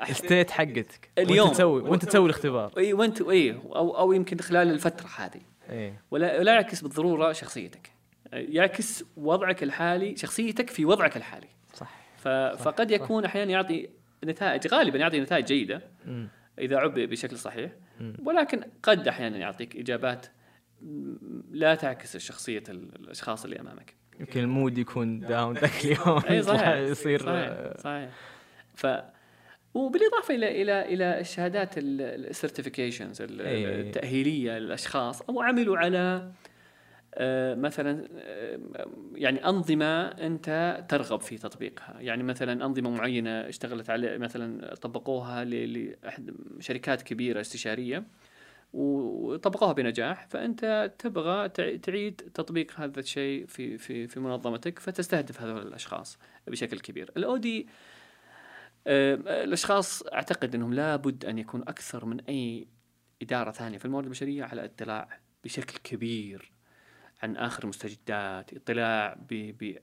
الستيت 0.10 0.52
حقتك. 0.52 1.12
اليوم. 1.18 1.48
وانت 1.48 1.56
تسوي 1.56 1.82
وأنت 1.82 2.06
تسوي 2.06 2.26
الاختبار. 2.26 2.74
إي 2.78 2.94
وانت 2.94 3.22
إي 3.22 3.52
أو 3.52 3.98
أو 3.98 4.14
يمكن 4.14 4.38
خلال 4.38 4.72
الفترة 4.72 5.10
هذه. 5.18 5.42
إيه 5.70 6.02
ولا 6.12 6.40
ولا 6.40 6.54
يعكس 6.54 6.82
بالضرورة 6.82 7.32
شخصيتك. 7.32 7.97
يعكس 8.34 9.04
وضعك 9.18 9.64
الحالي 9.64 10.16
شخصيتك 10.16 10.70
في 10.70 10.86
وضعك 10.86 11.18
الحالي 11.18 11.48
صح. 11.74 11.98
فقد 12.58 12.92
يكون 12.92 13.26
أحيانا 13.26 13.52
يعطي 13.52 13.90
نتائج 14.24 14.68
غالبا 14.68 14.98
يعطي 14.98 15.20
نتائج 15.20 15.46
جيدة. 15.46 15.82
إذا 16.60 16.78
عبئ 16.78 17.06
بشكل 17.06 17.38
صحيح. 17.38 17.72
ولكن 18.24 18.62
قد 18.84 19.08
أحيانا 19.08 19.38
يعطيك 19.38 19.76
إجابات 19.76 20.26
لا 21.52 21.76
تعكس 21.76 22.18
شخصية 22.18 22.64
ال- 22.70 22.96
الأشخاص 22.96 23.44
اللي 23.44 23.60
أمامك 23.60 23.94
يمكن 24.20 24.40
ال 24.40 24.47
mood 24.47 24.78
يكون 24.78 25.20
down 25.20 25.56
ذاك 25.56 25.72
اليوم 25.86 26.22
اي 26.30 26.42
صحيح 26.42 26.68
يصير 26.76 27.20
صحيح 27.20 27.54
صحيح 27.84 28.10
ف 28.76 28.88
وبالإضافة 29.74 30.36
إلى 30.36 30.62
إلى 30.62 30.94
إلى 30.94 31.20
الشهادات 31.20 31.74
ال 31.78 31.86
certifications. 31.87 33.18
التأهيلية 33.22 34.58
للأشخاص 34.58 35.22
أو 35.22 35.42
عملوا 35.42 35.78
على 35.78 36.32
مثلا 37.56 38.08
آه، 38.18 38.60
يعني 39.16 39.46
أنظمة 39.46 40.06
أنت 40.08 40.86
ترغب 40.90 41.22
في 41.22 41.38
تطبيقها، 41.38 42.00
يعني 42.00 42.24
مثلا 42.24 42.66
أنظمة 42.66 42.90
معينة 42.90 43.30
اشتغلت 43.50 43.90
على 43.90 44.18
مثلا 44.18 44.76
طبقوها 44.76 45.44
لأحد 45.46 46.36
شركات 46.60 47.02
كبيرة 47.02 47.42
استشارية 47.42 48.04
و- 48.74 49.34
وطبقوها 49.34 49.74
بنجاح 49.74 50.28
فأنت 50.28 50.94
تبغى 51.00 51.50
تع- 51.50 51.76
تعيد 51.76 52.16
تطبيق 52.34 52.72
هذا 52.80 53.00
الشيء 53.00 53.46
في 53.46 53.78
في 53.78 54.08
في 54.08 54.20
منظمتك 54.20 54.80
فتستهدف 54.80 55.42
هذول 55.42 55.68
الأشخاص 55.68 56.18
بشكل 56.48 56.80
كبير. 56.80 57.12
الأودي 57.18 57.68
آه، 58.88 59.16
الأشخاص 59.44 60.04
أعتقد 60.08 60.56
أنهم 60.56 60.74
لابد 60.74 61.26
أن 61.26 61.38
يكون 61.38 61.62
أكثر 61.62 62.06
من 62.06 62.20
أي 62.22 62.68
إدارة 63.22 63.52
ثانية 63.52 63.78
في 63.78 63.86
الموارد 63.86 64.06
البشرية 64.06 64.44
على 64.44 64.66
اطلاع 64.66 65.10
بشكل 65.44 65.78
كبير. 65.84 66.52
عن 67.22 67.36
آخر 67.38 67.64
المستجدات 67.64 68.54
اطلاع 68.54 69.14
ب 69.30 69.34
ب 69.34 69.78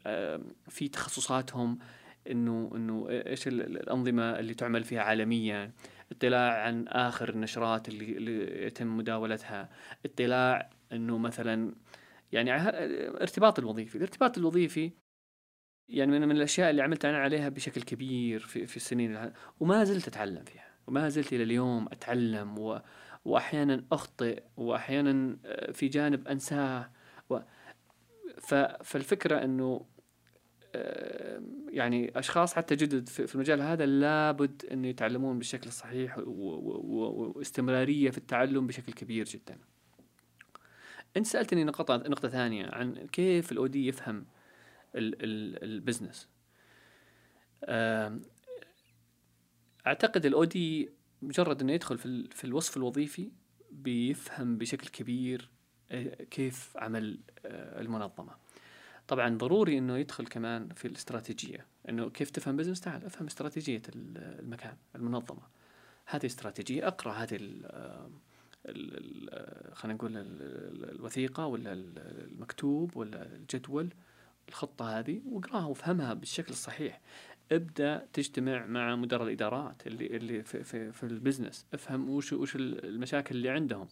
في 0.69 0.89
تخصصاتهم 0.89 1.79
إنه 2.31 2.71
إنه 2.75 3.07
إيش 3.11 3.49
ال- 3.49 3.61
الأنظمة 3.77 4.39
اللي 4.39 4.55
تعمل 4.55 4.85
فيها 4.85 5.03
عالميا 5.03 5.73
اطلاع 6.13 6.63
عن 6.63 6.89
آخر 6.89 7.29
النشرات 7.29 7.89
اللي, 7.89 8.17
اللي 8.17 8.67
يتم 8.67 8.97
مداولتها 8.97 9.69
اطلاع 10.05 10.71
إنه 10.93 11.19
مثلا 11.19 11.75
يعني 12.33 12.69
الارتباط 12.69 13.59
الوظيفي 13.59 13.97
الارتباط 13.99 14.39
الوظيفي 14.39 14.93
يعني 15.89 16.13
من, 16.13 16.29
من 16.29 16.37
الأشياء 16.37 16.71
اللي 16.71 16.83
عملت 16.83 17.05
أنا 17.05 17.19
عليها 17.19 17.49
بشكل 17.49 17.83
كبير 17.83 18.41
في, 18.41 18.67
في 18.67 18.77
السنين 18.77 19.33
وما 19.61 19.85
زلت 19.85 20.09
أتعلم 20.09 20.45
فيها 20.45 20.69
وما 20.87 21.09
زلت 21.09 21.33
إلى 21.33 21.43
اليوم 21.43 21.87
أتعلم 21.93 22.59
و 22.59 22.81
واحيانا 23.25 23.85
أخطئ 23.93 24.43
واحيانا 24.57 25.39
آه، 25.45 25.73
في 25.73 25.89
جانب 25.89 26.29
أنساه. 26.29 26.91
و 27.31 27.39
فالفكرة 28.83 29.45
إنه 29.45 29.87
آه، 30.77 31.43
يعني 31.69 32.19
أشخاص 32.19 32.55
حتى 32.55 32.77
جدد 32.77 33.09
في 33.09 33.35
المجال 33.35 33.63
هذا 33.63 33.87
لابد 33.87 34.65
ان 34.73 34.85
يتعلمون 34.85 35.39
بالشكل 35.39 35.69
الصحيح 35.69 36.19
واستمرارية 36.27 38.11
في 38.11 38.19
التعلم 38.19 38.67
بشكل 38.67 38.93
كبير 38.93 39.25
جدا. 39.25 39.59
أنت 41.17 41.27
سألتني 41.27 41.65
نقطة 41.65 41.97
نقطة 41.97 42.29
ثانية 42.29 42.67
عن 42.67 42.95
كيف 43.07 43.53
ال 43.53 43.64
OD 43.64 43.87
يفهم 43.89 44.27
ال- 44.95 45.23
ال- 45.25 45.65
ال 45.65 45.71
business. 45.71 46.29
أعتقد 49.87 50.27
ال 50.27 50.48
OD 50.48 50.91
مجرد 51.23 51.61
إنه 51.63 51.73
يدخل 51.73 51.99
في 51.99 52.07
ال- 52.07 52.31
في 52.31 52.45
الوصف 52.45 52.77
الوظيفي 52.77 53.31
بيفهم 53.71 54.59
بشكل 54.59 54.89
كبير 54.89 55.51
كيف 56.31 56.73
عمل 56.77 57.19
آه، 57.47 57.81
المنظمة. 57.81 58.33
طبعا 59.09 59.39
ضروري 59.39 59.79
إنه 59.79 59.97
يدخل 59.99 60.27
كمان 60.27 60.69
في 60.69 60.89
الاستراتيجية 60.89 61.67
إنه 61.89 62.11
كيف 62.11 62.31
تفهم 62.31 62.57
business 62.57 62.81
تعال 62.81 63.05
أفهم 63.05 63.27
استراتيجية 63.27 63.83
ال- 63.97 64.39
المكان 64.41 64.77
المنظمة. 64.97 65.43
هذه 66.07 66.27
استراتيجية 66.27 66.87
أقرأ 66.89 67.13
هذه 67.13 67.37
ال- 67.37 68.09
ال- 68.67 69.75
خلينا 69.75 69.95
نقول 69.97 70.17
ال- 70.17 70.43
ال- 70.43 70.91
الوثيقة 70.97 71.47
ولا 71.47 71.73
ال- 71.73 71.99
المكتوب 72.33 72.97
ولا 72.97 73.23
الجدول 73.27 73.89
الخطة 74.49 74.99
هذه 74.99 75.21
واقراها 75.31 75.65
وافهمها 75.65 76.15
بالشكل 76.15 76.53
الصحيح. 76.53 77.01
ابدأ 77.53 78.07
تجتمع 78.13 78.67
مع 78.67 78.97
مدراء 78.97 79.23
الإدارات 79.23 79.87
اللي 79.87 80.07
اللي 80.07 80.43
في 80.43 80.65
في, 80.65 80.93
في 80.93 81.03
البزنس. 81.03 81.67
افهم 81.75 82.11
وش 82.11 82.33
وش 82.33 82.57
المشاكل 82.57 83.35
اللي 83.37 83.51
عندهم. 83.51 83.89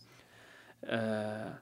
آه 0.84 1.58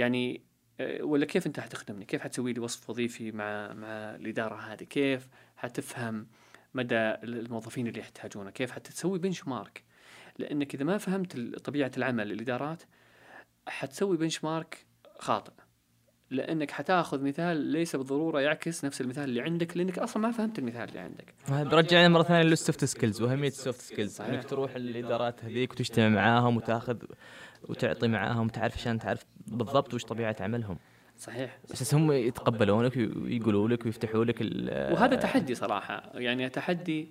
يعني 0.00 0.40
آه، 0.80 1.02
ولا 1.02 1.26
كيف 1.26 1.46
انت 1.46 1.60
حتخدمني؟ 1.60 2.04
كيف 2.04 2.20
حتسوي 2.20 2.52
لي 2.52 2.60
وصف 2.60 2.90
وظيفي 2.90 3.32
مع 3.32 3.72
مع 3.72 4.14
الإدارة 4.14 4.54
هذه؟ 4.54 4.84
كيف 4.84 5.28
حتفهم 5.56 6.26
مدى 6.74 6.96
الموظفين 7.24 7.86
اللي 7.86 8.00
يحتاجونه؟ 8.00 8.50
كيف 8.50 8.70
حتسوي 8.70 9.18
بنش 9.18 9.48
مارك؟ 9.48 9.84
لأنك 10.38 10.74
إذا 10.74 10.84
ما 10.84 10.98
فهمت 10.98 11.36
طبيعة 11.64 11.92
العمل 11.96 12.28
للادارات 12.28 12.82
حتسوي 13.68 14.16
benchmark 14.16 14.86
خاطئ. 15.18 15.52
لأنك 16.30 16.70
حتاخذ 16.70 17.22
مثال 17.22 17.56
ليس 17.56 17.96
بالضرورة 17.96 18.40
يعكس 18.40 18.84
نفس 18.84 19.00
المثال 19.00 19.24
اللي 19.24 19.40
عندك 19.40 19.76
لأنك 19.76 19.98
أصلا 19.98 20.22
ما 20.22 20.30
فهمت 20.30 20.58
المثال 20.58 20.88
اللي 20.88 21.00
عندك. 21.00 21.34
برجعنا 21.48 22.08
مرة 22.08 22.22
ثانية 22.22 22.42
لل 22.42 22.56
soft 22.56 22.84
skills 22.84 23.22
وأهمية 23.22 23.48
ال 23.48 23.54
soft 23.54 23.80
skills. 23.80 24.20
إنك 24.20 24.44
تروح 24.44 24.74
الادارات 24.74 25.44
هذيك 25.44 25.72
وتجتمع 25.72 26.08
معاهم 26.08 26.56
وتاخذ 26.56 26.96
وتعطي 27.68 28.08
معاهم 28.08 28.48
تعرف 28.48 28.74
عشان 28.74 28.98
تعرف 28.98 29.24
بالضبط 29.46 29.94
وش 29.94 30.04
طبيعة 30.04 30.36
عملهم. 30.40 30.78
صحيح. 31.18 31.58
أساس 31.72 31.94
هم 31.94 32.12
يتقبلونك 32.12 32.96
ويقولوا 32.96 33.68
لك 33.68 33.86
ويفتحوا 33.86 34.24
لك 34.24 34.36
ال- 34.42 34.92
وهذا 34.92 35.16
تحدي 35.16 35.54
صراحة. 35.54 36.10
يعني 36.14 36.48
تحدي 36.48 37.08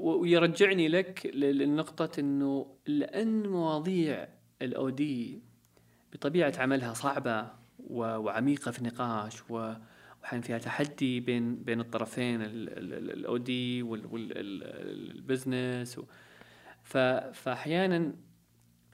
ويرجعني 0.00 0.88
لك 0.88 1.26
ل- 1.34 1.58
لنقطة 1.58 2.20
إنه 2.20 2.66
لأن 2.86 3.46
مواضيع 3.46 4.28
ال 4.62 4.88
OD 4.88 5.42
بطبيعة 6.12 6.52
عملها 6.58 6.94
صعبة 6.94 7.46
وعميقة 7.90 8.70
في 8.70 8.78
النقاش 8.78 9.42
وحين 9.50 10.40
فيها 10.40 10.58
تحدي 10.58 11.20
بين 11.20 11.56
بين 11.56 11.80
الطرفين 11.80 12.40
ال 12.42 13.36
OD 13.36 13.82
وال 14.76 15.01
business 15.01 16.00
فاحيانا 17.32 18.12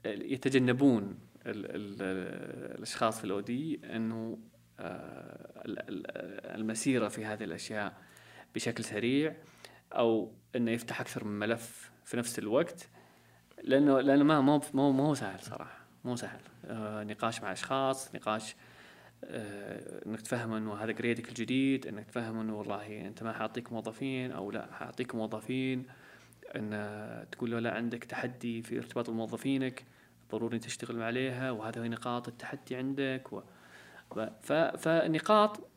يتجنبون 0.05 1.17
ال 1.45 1.65
ال 1.75 1.95
الأشخاص 2.77 3.17
في 3.19 3.25
ال 3.25 3.43
OD 3.43 3.79
أنه 3.95 4.37
آه، 4.79 5.61
ال- 5.65 5.79
ال- 5.79 6.07
المسيرة 6.59 7.07
في 7.07 7.25
هذه 7.25 7.43
الأشياء 7.43 7.93
بشكل 8.55 8.83
سريع 8.83 9.35
أو 9.91 10.31
أنه 10.55 10.71
يفتح 10.71 11.01
أكثر 11.01 11.23
من 11.23 11.39
ملف 11.39 11.91
في 12.05 12.17
نفس 12.17 12.39
الوقت 12.39 12.89
لأنه 13.63 13.99
لأنه 14.01 14.23
ما 14.23 14.41
مو 14.41 14.61
مو 14.73 14.91
ما 14.91 15.03
هو 15.03 15.13
سهل 15.13 15.39
صراحة 15.39 15.77
مو 16.05 16.15
سهل. 16.15 16.39
آه 16.65 17.03
نقاش 17.03 17.41
مع 17.41 17.51
أشخاص 17.51 18.15
نقاش 18.15 18.55
آه 19.23 20.05
إنك 20.05 20.21
تفهم 20.21 20.53
إنه 20.53 20.73
هذا 20.75 20.91
جريدك 20.91 21.29
الجديد 21.29 21.87
إنك 21.87 22.05
تفهم 22.05 22.39
إنه 22.39 22.57
والله 22.57 23.07
أنت 23.07 23.23
ما 23.23 23.33
حاعطيك 23.33 23.71
موظفين 23.71 24.31
أو 24.31 24.51
لا 24.51 24.71
حاعطيك 24.71 25.15
موظفين 25.15 25.85
إن 26.55 27.25
تقول 27.31 27.51
له 27.51 27.59
لا 27.59 27.73
عندك 27.73 28.03
تحدي 28.03 28.61
في 28.61 28.77
ارتباط 28.77 29.09
بموظفينك. 29.09 29.85
ضروري 30.31 30.59
تشتغل 30.59 31.01
عليها 31.01 31.51
وهذا 31.51 31.83
هي 31.83 31.89
نقاط 31.89 32.27
التحدي 32.27 32.75
عندك 32.75 33.33
و 33.33 33.41
ف- 34.41 34.51
فنقاط 34.53 35.67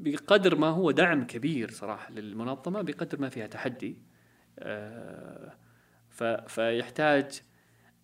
بقدر 0.00 0.56
ما 0.56 0.66
هو 0.66 0.90
دعم 0.90 1.24
كبير 1.26 1.70
صراحة 1.70 2.12
للمنظمة 2.12 2.82
بقدر 2.82 3.20
ما 3.20 3.28
فيها 3.28 3.46
تحدي 3.46 3.96
آه، 4.58 5.52
ف- 6.10 6.22
فيحتاج 6.24 7.42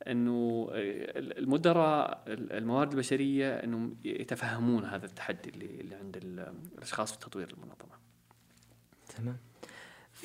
إنه 0.07 0.69
المدراء 0.73 2.25
الموارد 2.29 2.93
البشرية 2.93 3.55
إنهم 3.55 3.97
يتفهمون 4.05 4.85
هذا 4.85 5.07
التحدي 5.07 5.51
اللي 5.51 5.81
اللي 5.81 5.95
عند 5.95 6.17
ال- 6.17 6.55
الأشخاص 6.79 7.13
في 7.13 7.19
تطوير 7.19 7.51
المنظمة. 7.53 7.99
تمام 9.17 9.37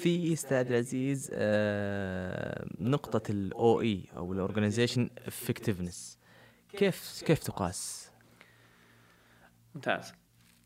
في 0.01 0.33
أستاذ 0.33 0.67
العزيز 0.67 1.29
آه، 1.33 2.67
نقطة 2.79 3.31
ال 3.31 3.81
OE 3.81 4.03
أو 4.17 4.33
ال 4.33 4.39
organization 4.39 5.09
effectiveness 5.27 6.19
كيف 6.73 7.23
كيف 7.25 7.39
تقاس؟ 7.39 8.11
ممتاز. 9.75 10.13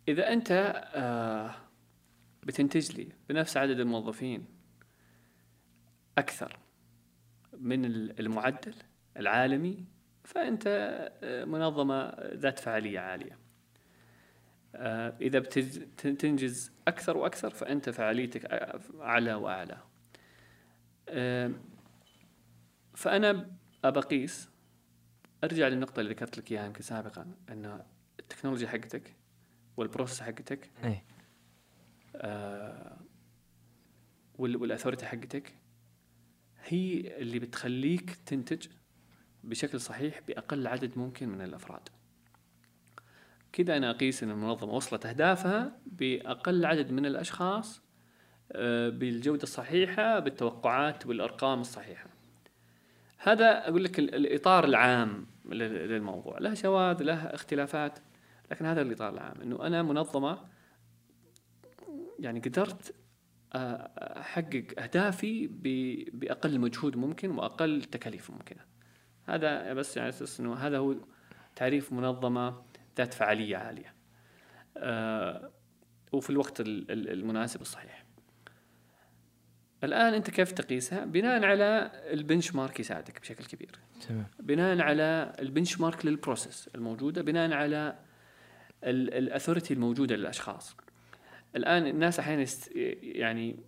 إذا 0.08 0.34
أنت 0.34 0.52
آه، 0.96 1.56
بتنتج 2.44 2.92
لي 2.92 3.10
بنفس 3.30 3.58
عدد 3.58 3.80
الموظفين 3.80 4.46
أكثر 6.18 6.60
من 7.58 7.86
ال- 7.86 8.20
المعدل 8.20 8.74
العالمي 9.18 9.86
فأنت 10.24 10.64
آه، 11.24 11.46
منظمة 11.46 12.14
ذات 12.34 12.60
فعالية 12.60 13.00
عالية. 13.00 13.38
آه، 14.76 15.18
إذا 15.22 15.40
بتنجز 15.40 16.72
أكثر 16.88 17.18
وأكثر 17.18 17.50
فأنت 17.50 17.90
فعاليتك 17.90 18.46
أ- 18.46 19.02
أعلى 19.02 19.34
وأعلى. 19.34 19.78
آه، 21.10 21.52
فأنا 22.96 23.52
ابقيس 23.84 24.50
أرجع 25.44 25.68
للنقطة 25.68 26.00
اللي 26.00 26.12
ذكرت 26.14 26.38
لك 26.38 26.52
إياها 26.52 26.66
يمكن 26.66 26.82
سابقا 26.82 27.36
ان 27.50 27.84
التكنولوجيا 28.20 28.68
حقتك 28.68 29.16
والبروسيس 29.78 30.22
حقتك 30.22 30.70
إيه 30.84 31.04
آه، 32.16 32.98
وال- 34.38 34.58
والأثوريتي 34.58 35.06
حقتك 35.06 35.54
هي 36.66 37.18
اللي 37.22 37.40
بتخليك 37.40 38.12
تنتج 38.26 38.68
بشكل 39.44 39.82
صحيح 39.82 40.20
بأقل 40.28 40.68
عدد 40.68 40.98
ممكن 40.98 41.30
من 41.30 41.42
الأفراد. 41.42 41.90
كذا 43.54 43.78
أنا 43.78 43.90
أقيس 43.90 44.24
إن 44.24 44.32
المنظمة 44.32 44.74
وصلت 44.74 45.06
أهدافها 45.06 45.80
بأقل 45.86 46.66
عدد 46.66 46.92
من 46.92 47.06
الأشخاص 47.06 47.82
آه، 48.52 48.90
بالجودة 48.90 49.44
الصحيحة 49.44 50.20
بالتوقعات 50.20 51.06
والأرقام 51.06 51.62
الصحيحة. 51.62 52.10
هذا 53.18 53.68
أقول 53.70 53.84
لك 53.84 54.00
ال- 54.00 54.16
الإطار 54.16 54.66
العام 54.66 55.26
لل- 55.46 55.90
للموضوع، 55.90 56.38
له 56.40 56.54
شواذ 56.54 57.04
له 57.04 57.16
اختلافات 57.26 58.00
لكن 58.52 58.66
هذا 58.66 58.82
الإطار 58.82 59.14
العام 59.14 59.42
إنه 59.42 59.68
أنا 59.68 59.84
منظمة 59.84 60.40
يعني 62.20 62.40
قدرت 62.40 62.96
آه، 63.56 63.92
أحقق 64.20 64.64
أهدافي 64.80 65.48
ب- 65.48 66.20
بأقل 66.20 66.60
مجهود 66.60 66.96
ممكن 66.98 67.32
وأقل 67.32 67.84
تكاليف 67.84 68.32
ممكنة. 68.32 68.62
هذا 69.26 69.74
بس 69.74 69.98
يعني 69.98 70.10
أساس 70.10 70.40
إنه 70.40 70.54
هذا 70.56 70.78
هو 70.78 70.96
تعريف 71.56 71.94
منظمة 71.94 72.62
ذات 72.98 73.14
فعالية 73.14 73.58
عالية. 73.58 73.94
آه 74.78 75.52
وفي 76.12 76.30
الوقت 76.30 76.60
ال- 76.62 76.92
ال- 76.92 77.10
المناسب 77.10 77.62
الصحيح. 77.62 78.04
الآن 79.84 80.14
أنت 80.14 80.30
كيف 80.30 80.52
تقيسها؟ 80.52 81.06
بناء 81.06 81.44
على 81.46 81.92
ال 81.94 82.56
benchmark 82.56 82.80
يساعدك 82.80 83.22
بشكل 83.22 83.46
كبير. 83.46 83.72
تمام. 84.08 84.26
بناء 84.40 84.82
على 84.82 85.34
ال 85.40 85.80
benchmark 85.80 86.06
لل 86.06 86.20
process 86.20 86.70
الموجودة 86.76 87.22
بناء 87.22 87.52
على 87.54 88.00
ال 88.84 88.93
authority 88.93 89.74
الموجودة 89.74 90.16
للأشخاص. 90.16 90.78
الآن 91.56 91.88
الناس 91.88 92.20
أحيانا 92.20 92.42
يست 92.42 92.72
يعني 93.02 93.60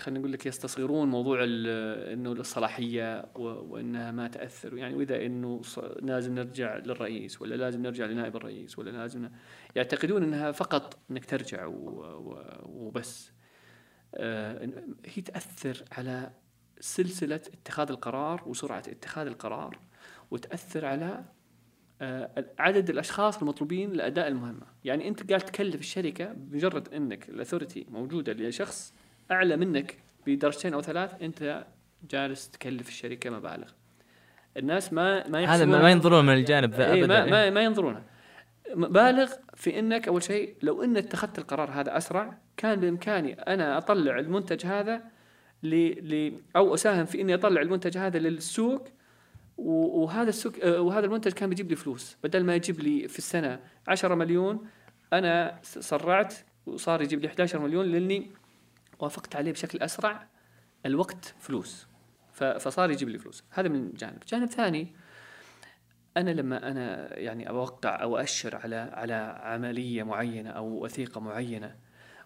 خلينا 0.00 0.20
نقول 0.20 0.32
لك 0.32 0.46
يستصغرون 0.46 1.08
موضوع 1.08 1.44
إنه 1.44 2.32
الصلاحية 2.32 3.24
وإنها 3.34 4.10
ما 4.10 4.28
تأثر. 4.28 4.76
يعني 4.76 4.94
وإذا 4.94 5.26
إنه 5.26 5.62
لازم 6.02 6.34
نرجع 6.34 6.76
للرئيس 6.76 7.42
ولا 7.42 7.54
لازم 7.54 7.82
نرجع 7.82 8.06
لنائب 8.06 8.36
الرئيس 8.36 8.78
ولا 8.78 8.90
لازم 8.90 9.30
يعتقدون 9.76 10.22
إنها 10.22 10.52
فقط 10.52 10.98
إنك 11.10 11.24
ترجع 11.24 11.66
وبس. 12.62 13.32
آه، 14.14 14.70
هي 15.06 15.22
تأثر 15.22 15.84
على 15.92 16.30
سلسلة 16.80 17.40
اتخاذ 17.54 17.90
القرار 17.90 18.42
وسرعة 18.46 18.82
اتخاذ 18.88 19.26
القرار 19.26 19.78
وتأثر 20.30 20.84
على 20.84 21.24
آه، 22.00 22.44
عدد 22.58 22.90
الأشخاص 22.90 23.38
المطلوبين 23.38 23.92
لأداء 23.92 24.28
المهمة، 24.28 24.66
يعني 24.84 25.08
أنت 25.08 25.28
قاعد 25.30 25.40
تكلف 25.40 25.80
الشركة 25.80 26.32
بمجرد 26.32 26.94
إنك 26.94 27.28
الاثوريتي 27.28 27.86
موجودة 27.88 28.32
لشخص 28.32 28.94
أعلى 29.30 29.56
منك 29.56 29.98
بدرجتين 30.26 30.74
أو 30.74 30.82
ثلاث 30.82 31.22
أنت 31.22 31.66
جالس 32.10 32.50
تكلف 32.50 32.88
الشركة 32.88 33.30
مبالغ. 33.30 33.70
الناس 34.56 34.92
ما 34.92 35.28
ما 35.28 35.44
هذا 35.44 35.64
ما 35.64 35.90
ينظرون 35.90 36.26
من 36.26 36.32
الجانب 36.32 36.74
ذا 36.74 36.92
إيه 36.92 37.04
ابدا 37.04 37.24
ما, 37.24 37.30
ما 37.30 37.50
ما 37.50 37.62
ينظرونها 37.62 38.02
بالغ 38.74 39.32
في 39.54 39.78
إنك 39.78 40.08
أول 40.08 40.22
شيء 40.22 40.54
لو 40.62 40.82
ان 40.82 40.96
اتخذت 40.96 41.38
القرار 41.38 41.70
هذا 41.70 41.96
أسرع 41.96 42.38
كان 42.56 42.80
بإمكاني 42.80 43.32
أنا 43.32 43.78
أطلع 43.78 44.18
المنتج 44.18 44.66
هذا 44.66 45.02
ل 45.62 45.74
ل 46.14 46.32
أو 46.56 46.74
أساهم 46.74 47.04
في 47.04 47.20
إني 47.20 47.34
أطلع 47.34 47.62
المنتج 47.62 47.98
هذا 47.98 48.18
للسوق 48.18 48.88
وهذا 49.58 50.28
السوق 50.28 50.52
آه، 50.62 50.80
وهذا 50.80 51.06
المنتج 51.06 51.32
كان 51.32 51.48
بيجيب 51.48 51.70
لي 51.70 51.76
فلوس. 51.76 52.16
بدل 52.24 52.44
ما 52.44 52.54
يجيب 52.54 52.80
لي 52.80 53.08
في 53.08 53.18
السنة 53.18 53.60
10 53.88 54.14
مليون 54.14 54.66
أنا 55.12 55.58
سرعت 55.62 56.34
وصار 56.66 57.02
يجيب 57.02 57.20
لي 57.20 57.28
11 57.28 57.58
مليون 57.58 57.86
لأني 57.86 58.30
وافقت 58.98 59.36
عليه 59.36 59.52
بشكل 59.52 59.78
أسرع 59.78 60.26
الوقت 60.86 61.34
فلوس. 61.40 61.86
فصار 62.32 62.90
يجيب 62.90 63.08
لي 63.08 63.18
فلوس. 63.18 63.44
هذا 63.50 63.68
من 63.68 63.92
جانب. 63.92 64.22
جانب 64.28 64.48
ثاني 64.48 64.94
أنا 66.16 66.30
لما 66.30 66.70
أنا 66.70 67.18
يعني 67.18 67.48
أوقع 67.48 68.02
أو 68.02 68.16
ااشر 68.16 68.56
على 68.56 68.76
على 68.76 69.14
عملية 69.42 70.02
معينة 70.02 70.50
أو 70.50 70.84
وثيقة 70.84 71.20
معينة 71.20 71.76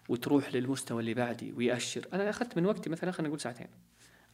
وتروح 0.09 0.55
للمستوى 0.55 0.99
اللي 0.99 1.13
بعدي 1.13 1.51
ويأشر 1.51 2.07
أنا 2.13 2.29
أخذت 2.29 2.57
من 2.57 2.65
وقتي 2.65 2.89
مثلا 2.89 3.11
خلينا 3.11 3.27
نقول 3.27 3.39
ساعتين 3.39 3.67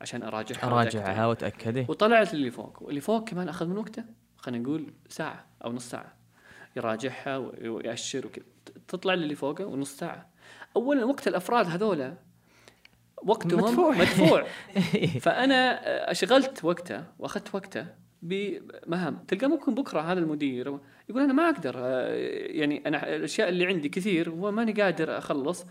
عشان 0.02 0.24
أراجعها 0.24 0.68
أراجعها 0.68 1.26
وأتأكد. 1.26 1.90
وطلعت 1.90 2.34
اللي 2.34 2.52
فوق. 2.52 2.84
واللي 2.84 3.02
فوق 3.02 3.30
كمان 3.30 3.50
أخذ 3.50 3.68
من 3.68 3.78
وقته 3.78 4.04
خلينا 4.38 4.64
نقول 4.64 4.94
ساعة 5.10 5.46
أو 5.66 5.74
نص 5.74 5.90
ساعة. 5.90 6.14
يراجعها 6.76 7.38
ويأشر 7.38 8.28
وكذا. 8.28 8.46
تطلع 8.88 9.14
اللي 9.14 9.36
فوقه 9.36 9.66
ونص 9.66 9.98
ساعة. 9.98 10.30
اولا 10.76 11.06
وقت 11.06 11.28
الأفراد 11.28 11.68
هذولا 11.68 12.18
وقتهم 13.26 13.64
مدفوع. 13.64 13.98
مدفوع. 13.98 14.46
فأنا 15.26 15.82
أشغلت 16.12 16.66
وقته 16.66 17.04
وأخذت 17.20 17.56
وقته 17.56 17.86
بمهام. 18.22 19.18
تلقى 19.28 19.48
ممكن 19.48 19.76
بكرة 19.76 20.02
هذا 20.02 20.20
المدير. 20.20 20.78
يقول 21.10 21.22
أنا 21.24 21.34
ما 21.34 21.50
أقدر. 21.50 21.76
يعني 22.56 22.84
أنا 22.86 23.16
الأشياء 23.16 23.50
اللي 23.50 23.66
عندي 23.66 23.90
كثير 23.90 24.30
وماني 24.30 24.72
قادر 24.72 25.18
أخلص. 25.18 25.66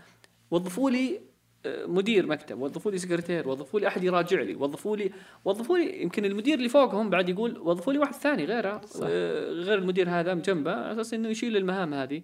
وظفوا 0.51 0.89
لي 0.89 1.29
مدير 1.65 2.27
مكتب 2.27 2.61
وظفوا 2.61 2.91
لي 2.91 2.97
سكرتير 2.97 3.49
وظفوا 3.49 3.79
لي 3.79 3.87
أحد 3.87 4.03
يراجع 4.03 4.41
لي 4.41 4.55
وظفوا 4.55 4.97
لي 4.97 5.11
وظفوا 5.45 5.77
لي 5.77 6.01
يمكن 6.01 6.25
المدير 6.25 6.57
اللي 6.57 6.69
فوقهم 6.69 7.09
بعد 7.09 7.29
يقول 7.29 7.59
وظفوا 7.59 7.93
لي 7.93 7.99
واحد 7.99 8.13
ثاني 8.13 8.45
غيره. 8.45 8.81
غير 9.49 9.77
المدير 9.77 10.09
هذا 10.09 10.33
جنبه 10.33 10.71
على 10.71 10.91
أساس 10.91 11.13
إنه 11.13 11.29
يشيل 11.29 11.57
المهام 11.57 11.93
هذه. 11.93 12.21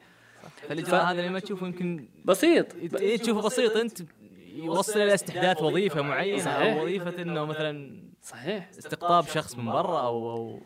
فالإجراء 0.69 1.05
هذا 1.05 1.27
لما 1.27 1.39
تشوفه 1.39 1.67
يمكن 1.67 2.05
بسيط. 2.25 2.65
إيه 2.95 3.17
تشوفه 3.17 3.41
بسيط 3.41 3.77
أنت 3.77 4.01
يوصل 4.55 4.99
إلى 5.01 5.13
استحداث 5.13 5.61
وظيفة 5.61 6.01
معينة 6.01 6.43
صحيح. 6.43 6.75
أو 6.77 6.81
وظيفة 6.83 7.21
إنه 7.21 7.45
مثلا 7.45 8.03
صحيح. 8.21 8.69
استقطاب 8.69 9.25
شخص 9.25 9.55
من 9.57 9.65
برا 9.65 9.99
أو 10.01 10.31
أو 10.31 10.59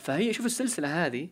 فهي 0.00 0.32
شوف 0.32 0.46
السلسلة 0.46 1.06
هذه 1.06 1.28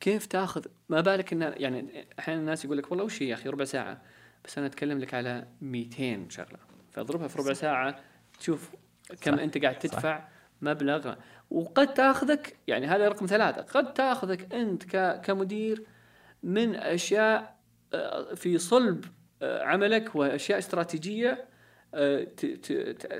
كيف 0.00 0.26
تاخذ 0.26 0.64
ما 0.88 1.00
بالك 1.00 1.32
ان 1.32 1.54
يعني 1.56 2.06
أحيانا 2.18 2.40
الناس 2.40 2.64
يقول 2.64 2.78
لك 2.78 2.90
والله 2.90 3.04
وش 3.04 3.22
هي 3.22 3.28
يا 3.28 3.34
أخي 3.34 3.48
ربع 3.48 3.64
ساعة؟ 3.64 4.02
بس 4.44 4.58
أنا 4.58 4.66
أتكلم 4.66 4.98
لك 4.98 5.14
على 5.14 5.46
200 5.60 6.26
شغلة. 6.28 6.58
فاضربها 6.90 7.28
في 7.28 7.38
ربع 7.38 7.52
ساعة 7.52 8.00
تشوف 8.38 8.70
كم 9.20 9.36
صح. 9.36 9.42
أنت 9.42 9.58
قاعد 9.58 9.78
تدفع 9.78 10.28
مبلغ. 10.62 11.14
وقد 11.50 11.94
تاخذك 11.94 12.56
يعني 12.66 12.86
هذا 12.86 13.08
رقم 13.08 13.26
ثلاثة 13.26 13.62
قد 13.62 13.94
تاخذك 13.94 14.54
أنت 14.54 14.84
ك- 14.96 15.20
كمدير 15.20 15.84
من 16.42 16.74
أشياء 16.74 17.56
آه، 17.94 18.34
في 18.34 18.58
صلب 18.58 19.04
عملك 19.42 20.16
وأشياء 20.16 20.58
استراتيجية 20.58 21.44
آه، 21.94 22.24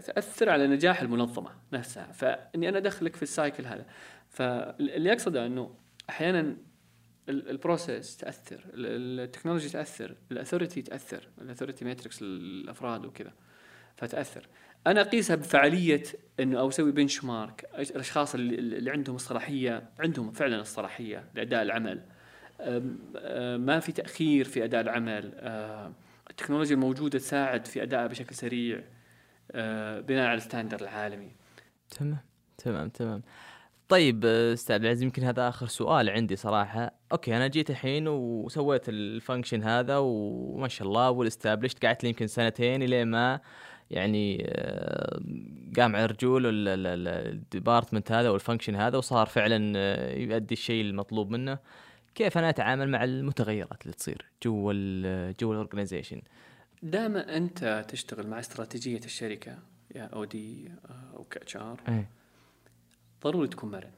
تأثر 0.07 0.49
على 0.51 0.66
نجاح 0.66 1.01
المنظمة 1.01 1.51
نفسها. 1.73 2.12
فإني 2.12 2.68
أنا 2.68 2.79
أدخلك 2.79 3.16
في 3.16 3.23
ال 3.22 3.30
cycle 3.30 3.66
هذا. 3.66 3.87
فاللي 4.31 5.12
أقصده 5.12 5.47
أنه 5.47 5.75
أحيانا 6.11 6.57
ال- 7.29 7.51
ال 7.51 7.59
process 7.59 8.16
تأثر 8.16 8.64
ال- 8.75 9.21
ال 9.20 9.25
technology 9.25 9.68
تأثر 9.68 10.14
ال 10.33 10.38
authority 10.38 10.83
تأثر 10.83 11.29
ال 11.41 11.45
authority 11.45 11.85
matrix 11.85 12.22
للأفراد 12.23 13.05
وكذا 13.07 13.33
فتأثر. 13.97 14.49
أنا 14.87 15.01
أقيسها 15.01 15.37
بفعالية 15.37 16.03
أنه 16.41 16.59
أو 16.61 16.68
أسوي 16.68 16.93
benchmark 16.93 17.64
الأشخاص 17.79 18.35
اللي, 18.35 18.91
عندهم 18.91 19.16
الصلاحيه 19.16 19.91
عندهم 19.99 20.33
فعلا 20.33 20.61
الصلاحيه 20.61 21.25
لأداء 21.35 21.62
العمل. 21.62 22.03
ما 23.66 23.81
في 23.81 23.93
تأخير 23.93 24.45
في 24.45 24.64
أداء 24.64 24.81
العمل. 24.81 25.35
أم، 25.35 25.95
التكنولوجيا 26.31 26.74
الموجودة 26.74 27.18
تساعد 27.18 27.66
في 27.66 27.83
أدائها 27.83 28.07
بشكل 28.07 28.35
سريع 28.35 28.81
أه، 29.53 30.01
بناء 30.01 30.26
على 30.26 30.37
ال 30.37 30.41
standard 30.41 30.81
العالمي. 30.81 31.33
تمام 31.91 32.18
تمام 32.59 32.89
تمام. 32.89 33.22
طيب 33.89 34.22
آه، 34.26 34.53
أستاذ 34.53 34.76
العزيز 34.76 35.03
يمكن 35.03 35.24
هذا 35.24 35.49
آخر 35.49 35.66
سؤال 35.66 36.11
عندي 36.11 36.37
صراحة. 36.37 36.93
okay 37.12 37.37
أنا 37.37 37.47
جيت 37.47 37.70
الحين 37.70 38.09
وسويت 38.09 38.89
ال 38.89 38.97
function 38.97 39.62
هذا 39.62 39.97
وما 39.99 40.68
شاء 40.68 40.89
الله 40.89 41.11
وال 41.11 41.22
established 41.22 41.87
قعدت 41.87 42.03
لي 42.03 42.09
يمكن 42.09 42.26
سنتين 42.26 42.83
إلى 42.83 43.05
ما 43.05 43.41
يعني 43.91 44.45
آه، 44.49 45.20
قام 45.76 45.97
على 45.97 46.07
رجول 46.07 46.47
ال- 46.47 46.68
ال- 46.68 46.87
ال- 46.87 47.09
ال 47.33 47.40
department 47.40 48.12
هذا 48.12 48.31
وال 48.31 48.40
function 48.40 48.76
هذا 48.76 48.99
وصار 48.99 49.26
فعلا 49.26 49.72
آه، 49.76 50.18
يؤدي 50.18 50.55
الشيء 50.55 50.85
المطلوب 50.85 51.31
منه. 51.31 51.59
كيف 52.15 52.39
أنا 52.39 52.49
أتعامل 52.49 52.89
مع 52.89 53.05
المتغيرات 53.05 53.83
اللي 53.83 53.93
تصير 53.95 54.25
جوا 54.45 54.73
جوا 55.41 55.53
ال 55.53 55.58
organization 55.58 56.22
دام 56.83 57.17
أنت 57.17 57.85
تشتغل 57.89 58.27
مع 58.27 58.41
استراتيجية 58.41 59.01
الشركة 59.05 59.59
يا 59.95 59.97
OD 59.97 60.03
أو 60.05 60.25
ك 60.24 61.57
HR 61.57 62.05
ضروري 63.25 63.49
تكون 63.49 63.71
مرن 63.71 63.91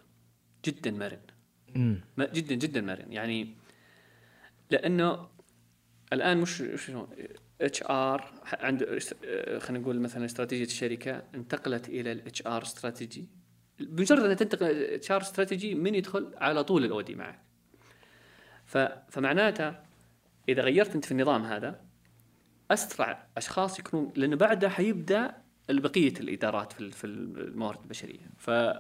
جدا 0.64 0.90
مرن. 0.90 1.20
م- 2.16 2.22
جدا 2.22 2.54
جدا 2.54 2.80
مرن. 2.80 3.12
يعني 3.12 3.54
لأنه 4.70 5.28
الآن 6.12 6.38
مش 6.40 6.62
شنو 6.76 7.08
HR 7.60 8.32
عند 8.52 8.82
آه، 9.24 9.58
خلينا 9.58 9.82
نقول 9.82 10.00
مثلا 10.00 10.24
استراتيجية 10.24 10.64
الشركة 10.64 11.22
انتقلت 11.34 11.88
إلى 11.88 12.12
ال 12.12 12.46
HR 12.46 12.62
strategy 12.62 13.28
بمجرد 13.80 14.20
أن 14.30 14.36
تنتقل 14.36 14.70
ال 14.70 15.10
HR 15.10 15.20
strategy 15.20 15.74
من 15.74 15.94
يدخل 15.94 16.32
على 16.36 16.64
طول 16.64 16.84
ال 16.84 16.94
OD 16.94 17.14
معك. 17.14 17.40
فمعناته 19.08 19.74
إذا 20.48 20.62
غيرت 20.62 20.94
أنت 20.94 21.04
في 21.04 21.12
النظام 21.12 21.44
هذا 21.44 21.80
أسرع 22.70 23.26
أشخاص 23.36 23.78
يكونون 23.78 24.12
لأنه 24.16 24.36
بعدها 24.36 24.68
حيبدأ 24.68 25.34
بقية 25.68 26.12
الإدارات 26.20 26.72
في 26.72 26.80
ال- 26.80 26.92
في 26.92 27.04
الموارد 27.04 27.78
البشرية. 27.82 28.20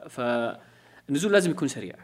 فالنزول 0.08 1.32
لازم 1.32 1.50
يكون 1.50 1.68
سريع. 1.68 1.94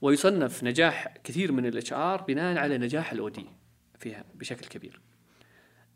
ويصنف 0.00 0.64
نجاح 0.64 1.14
كثير 1.24 1.52
من 1.52 1.66
الإتش 1.66 1.92
آر 1.92 2.22
بناء 2.22 2.58
على 2.58 2.78
نجاح 2.78 3.12
الأو 3.12 3.28
دي 3.28 3.46
فيها 3.98 4.24
بشكل 4.34 4.66
كبير. 4.66 5.00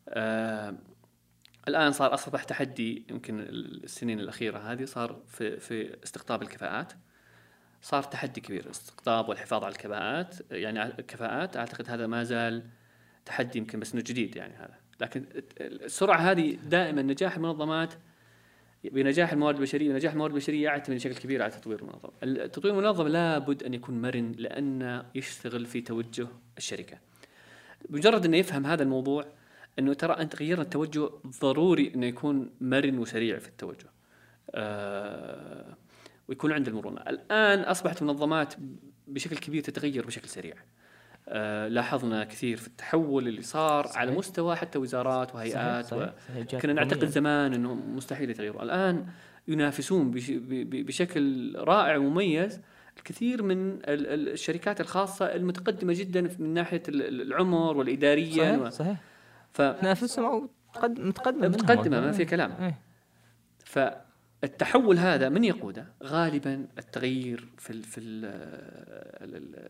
آه 0.09 0.75
الآن 1.69 1.93
صار 1.93 2.15
أصبح 2.15 2.45
تحدي 2.45 3.07
يمكن 3.11 3.41
السنين 3.41 4.21
الأخيرة 4.21 4.59
هذه 4.59 4.85
صار 4.85 5.23
في 5.29 5.61
في 5.61 5.97
استقطاب 6.05 6.43
الكفاءات. 6.43 6.93
صار 7.85 8.03
تحدي 8.03 8.41
كبير 8.41 8.71
استقطاب 8.71 9.29
والحفاظ 9.29 9.65
على 9.65 9.73
الكفاءات 9.73 10.35
يعني 10.51 10.83
الكفاءات 10.83 11.57
أعتقد 11.57 11.91
هذا 11.91 12.07
ما 12.07 12.25
زال 12.25 12.63
تحدي 13.25 13.59
يمكن 13.59 13.81
بس 13.81 13.93
إنه 13.93 14.03
جديد 14.07 14.37
يعني 14.37 14.55
هذا. 14.55 14.75
لكن 15.01 15.25
السرعة 15.61 16.17
هذه 16.17 16.59
دائما 16.65 17.03
نجاح 17.03 17.37
المنظمات 17.37 17.95
بنجاح 18.85 19.33
الموارد 19.33 19.57
البشرية 19.57 19.93
نجاح 19.93 20.13
الموارد 20.13 20.35
البشرية 20.35 20.65
يعتمد 20.65 20.97
بشكل 20.97 21.15
كبير 21.15 21.43
على 21.43 21.53
تطوير 21.53 21.79
المنظمة. 21.79 22.13
التطوير 22.23 22.79
المنظمة 22.79 23.09
لابد 23.09 23.63
أن 23.63 23.75
يكون 23.75 24.03
مرن 24.03 24.33
لأن 24.39 25.03
يشتغل 25.15 25.67
في 25.67 25.81
توجه 25.81 26.29
الشركة. 26.59 26.99
بمجرد 27.89 28.25
إنه 28.25 28.37
يفهم 28.37 28.67
هذا 28.67 28.83
الموضوع 28.83 29.27
إنه 29.79 29.95
ترى 29.95 30.13
أنت 30.13 30.37
غيرنا 30.37 30.63
التوجه 30.63 31.11
ضروري 31.41 31.93
إنه 31.95 32.07
يكون 32.07 32.51
مرن 32.61 32.99
وسريع 32.99 33.39
في 33.39 33.49
التوجه. 33.49 33.87
آه 34.51 35.77
ويكون 36.29 36.53
عنده 36.53 36.71
المرونة 36.71 37.01
الآن 37.01 37.61
أصبحت 37.61 38.03
المنظمات 38.03 38.55
بشكل 39.07 39.37
كبير 39.37 39.63
تتغير 39.63 40.07
بشكل 40.07 40.29
سريع 40.29 40.55
آه 41.29 41.69
لاحظنا 41.69 42.25
كثير 42.25 42.57
في 42.57 42.67
التحول 42.67 43.29
اللي 43.29 43.43
صار 43.43 43.87
صحيح. 43.87 43.99
على 43.99 44.11
مستوى 44.11 44.57
حتى 44.57 44.79
وزارات 44.79 45.35
وهيئات 45.35 45.85
صحيح. 45.87 46.13
صحيح. 46.29 46.63
كنا 46.63 46.73
نعتقد 46.73 47.05
زمان 47.05 47.55
إنه 47.55 47.75
مستحيل 47.75 48.31
يتغيروا 48.31 48.63
الآن 48.63 49.07
ينافسون 49.49 50.11
بشكل 50.61 51.55
رائع 51.59 51.97
ومميز 51.97 52.61
الكثير 52.97 53.43
من 53.43 53.79
الشركات 53.85 54.81
الخاصة 54.81 55.27
المتقدمة 55.27 55.93
جدا 55.93 56.31
من 56.39 56.55
ناحية 56.55 56.83
العمر 56.89 57.77
والإدارية 57.77 58.33
صحيح 58.33 58.61
و... 58.61 58.71
صحيح 58.71 59.01
ف 59.53 59.63
تنافسهم 59.63 60.49
متقدمة 60.77 61.49
متقدمة 61.49 62.01
ما 62.01 62.13
في 62.13 62.25
كلام 62.25 62.53
إيه. 62.61 62.79
فالتحول 64.45 64.99
هذا 64.99 65.29
من 65.29 65.45
يقوده؟ 65.45 65.87
غالبا 66.03 66.67
التغيير 66.79 67.49
في 67.59 67.71
ال 67.71 67.83
في 67.83 68.01
ال 68.01 68.25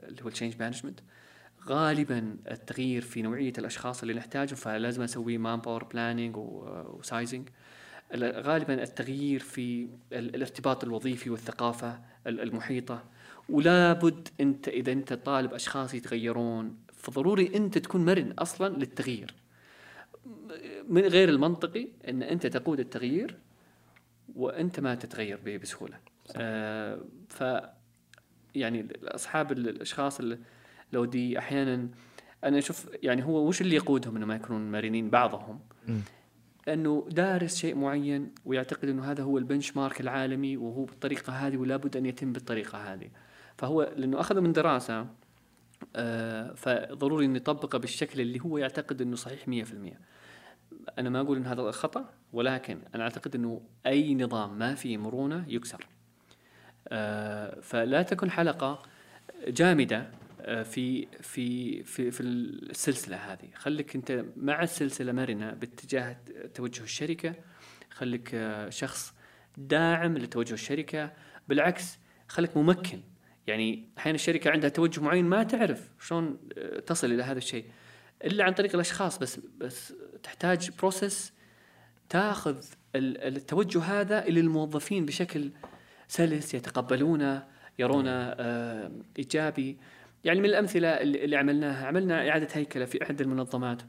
اللي 0.08 0.22
هو 0.22 0.28
ال 0.28 0.32
change 0.32 0.54
management 0.60 1.00
غالبا 1.66 2.36
التغيير 2.50 3.02
في 3.02 3.22
نوعية 3.22 3.52
الأشخاص 3.58 4.02
اللي 4.02 4.14
نحتاجهم 4.14 4.56
فلازم 4.56 5.02
أسوي 5.02 5.38
manpower 5.38 5.60
planning 5.60 5.84
و 5.84 6.36
sizing 6.36 7.48
غالبا 8.16 8.82
التغيير 8.82 9.40
في 9.40 9.88
الارتباط 10.12 10.84
الوظيفي 10.84 11.30
والثقافة 11.30 12.00
المحيطة 12.26 13.04
ولا 13.48 13.92
بد 13.92 14.28
أنت 14.40 14.68
إذا 14.68 14.92
أنت 14.92 15.12
طالب 15.12 15.54
أشخاص 15.54 15.94
يتغيرون 15.94 16.76
فضروري 16.92 17.56
أنت 17.56 17.78
تكون 17.78 18.04
مرن 18.04 18.32
أصلا 18.32 18.76
للتغيير 18.76 19.34
من 20.88 21.02
غير 21.02 21.28
المنطقي 21.28 21.88
إن 22.08 22.22
أنت 22.22 22.46
تقود 22.46 22.80
التغيير 22.80 23.36
وانت 24.36 24.80
ما 24.80 24.94
تتغير 24.94 25.58
بسهولة. 25.62 25.98
آه 26.36 27.00
ف 27.28 27.44
يعني 28.54 28.88
أصحاب 29.04 29.52
الأشخاص 29.52 30.20
اللي 30.20 30.38
لو 30.92 31.04
دي 31.04 31.38
أحيانا 31.38 31.88
أنا 32.44 32.58
أشوف 32.58 32.88
يعني 33.02 33.24
هو 33.24 33.48
وش 33.48 33.60
اللي 33.60 33.76
يقودهم 33.76 34.16
انه 34.16 34.26
ما 34.26 34.34
يكونون 34.34 34.72
مرنين 34.72 35.10
بعضهم؟ 35.10 35.60
أنه 36.68 37.08
دارس 37.10 37.56
شيء 37.56 37.74
معين 37.74 38.34
ويعتقد 38.44 38.88
أنه 38.88 39.10
هذا 39.10 39.22
هو 39.22 39.38
البنش 39.38 39.76
مارك 39.76 40.00
العالمي 40.00 40.56
وهو 40.56 40.84
بالطريقة 40.84 41.32
هذه 41.32 41.56
ولا 41.56 41.76
بد 41.76 41.96
أن 41.96 42.06
يتم 42.06 42.32
بالطريقة 42.32 42.92
هذه. 42.92 43.10
فهو 43.56 43.92
لأنه 43.96 44.20
اخذه 44.20 44.40
من 44.40 44.52
دراسة 44.52 45.06
آه 45.96 46.52
فضروري 46.52 47.26
انه 47.26 47.36
يطبقه 47.36 47.78
بالشكل 47.78 48.20
اللي 48.20 48.40
هو 48.40 48.58
يعتقد 48.58 49.02
أنه 49.02 49.16
صحيح 49.16 49.66
100% 49.66 49.72
أنا 50.98 51.10
ما 51.10 51.20
أقول 51.20 51.36
إن 51.36 51.46
هذا 51.46 51.70
خطأ 51.70 52.10
ولكن 52.32 52.78
أنا 52.94 53.02
أعتقد 53.02 53.34
إنه 53.34 53.60
أي 53.86 54.14
نظام 54.14 54.58
ما 54.58 54.74
فيه 54.74 54.96
مرونة 54.96 55.44
يكسر. 55.48 55.86
آه 56.88 57.60
فلا 57.60 58.02
تكن 58.02 58.30
حلقة 58.30 58.82
جامدة 59.48 60.10
آه، 60.40 60.62
في 60.62 61.06
في 61.20 61.82
في 61.82 62.10
في 62.10 62.20
السلسلة 62.20 63.16
هذه. 63.16 63.48
خليك 63.54 63.96
أنت 63.96 64.24
مع 64.36 64.62
السلسلة 64.62 65.12
مرنة 65.12 65.50
باتجاه 65.50 66.16
توجه 66.54 66.82
الشركة. 66.82 67.34
خليك 67.90 68.30
آه، 68.34 68.68
شخص 68.68 69.14
داعم 69.56 70.18
لتوجه 70.18 70.54
الشركة. 70.54 71.12
بالعكس 71.48 71.98
خليك 72.28 72.56
ممكن. 72.56 73.00
يعني 73.46 73.88
أحيانا 73.98 74.14
الشركة 74.16 74.50
عندها 74.50 74.70
توجه 74.70 75.00
معين 75.00 75.24
ما 75.24 75.42
تعرف 75.42 75.88
شلون 76.00 76.38
تصل 76.86 77.12
إلى 77.12 77.22
هذا 77.22 77.38
الشيء. 77.38 77.64
إلا 78.24 78.44
عن 78.44 78.52
طريق 78.52 78.74
الأشخاص 78.74 79.18
بس 79.18 79.40
بس 79.58 79.94
تحتاج 80.22 80.70
بروسيس 80.78 81.32
تاخذ 82.08 82.64
التوجه 82.96 83.82
هذا 83.82 84.24
إلى 84.26 84.40
الموظفين 84.40 85.06
بشكل 85.06 85.50
سلس 86.08 86.54
يتقبلونه 86.54 87.46
يرونه 87.78 88.34
إيجابي. 89.18 89.78
يعني 90.24 90.40
من 90.40 90.46
الأمثلة 90.46 90.88
اللي 90.88 91.36
عملناها. 91.36 91.86
عملنا 91.86 92.28
إعادة 92.28 92.48
هيكلة 92.52 92.84
في 92.84 93.02
أحد 93.02 93.20
المنظمات. 93.20 93.82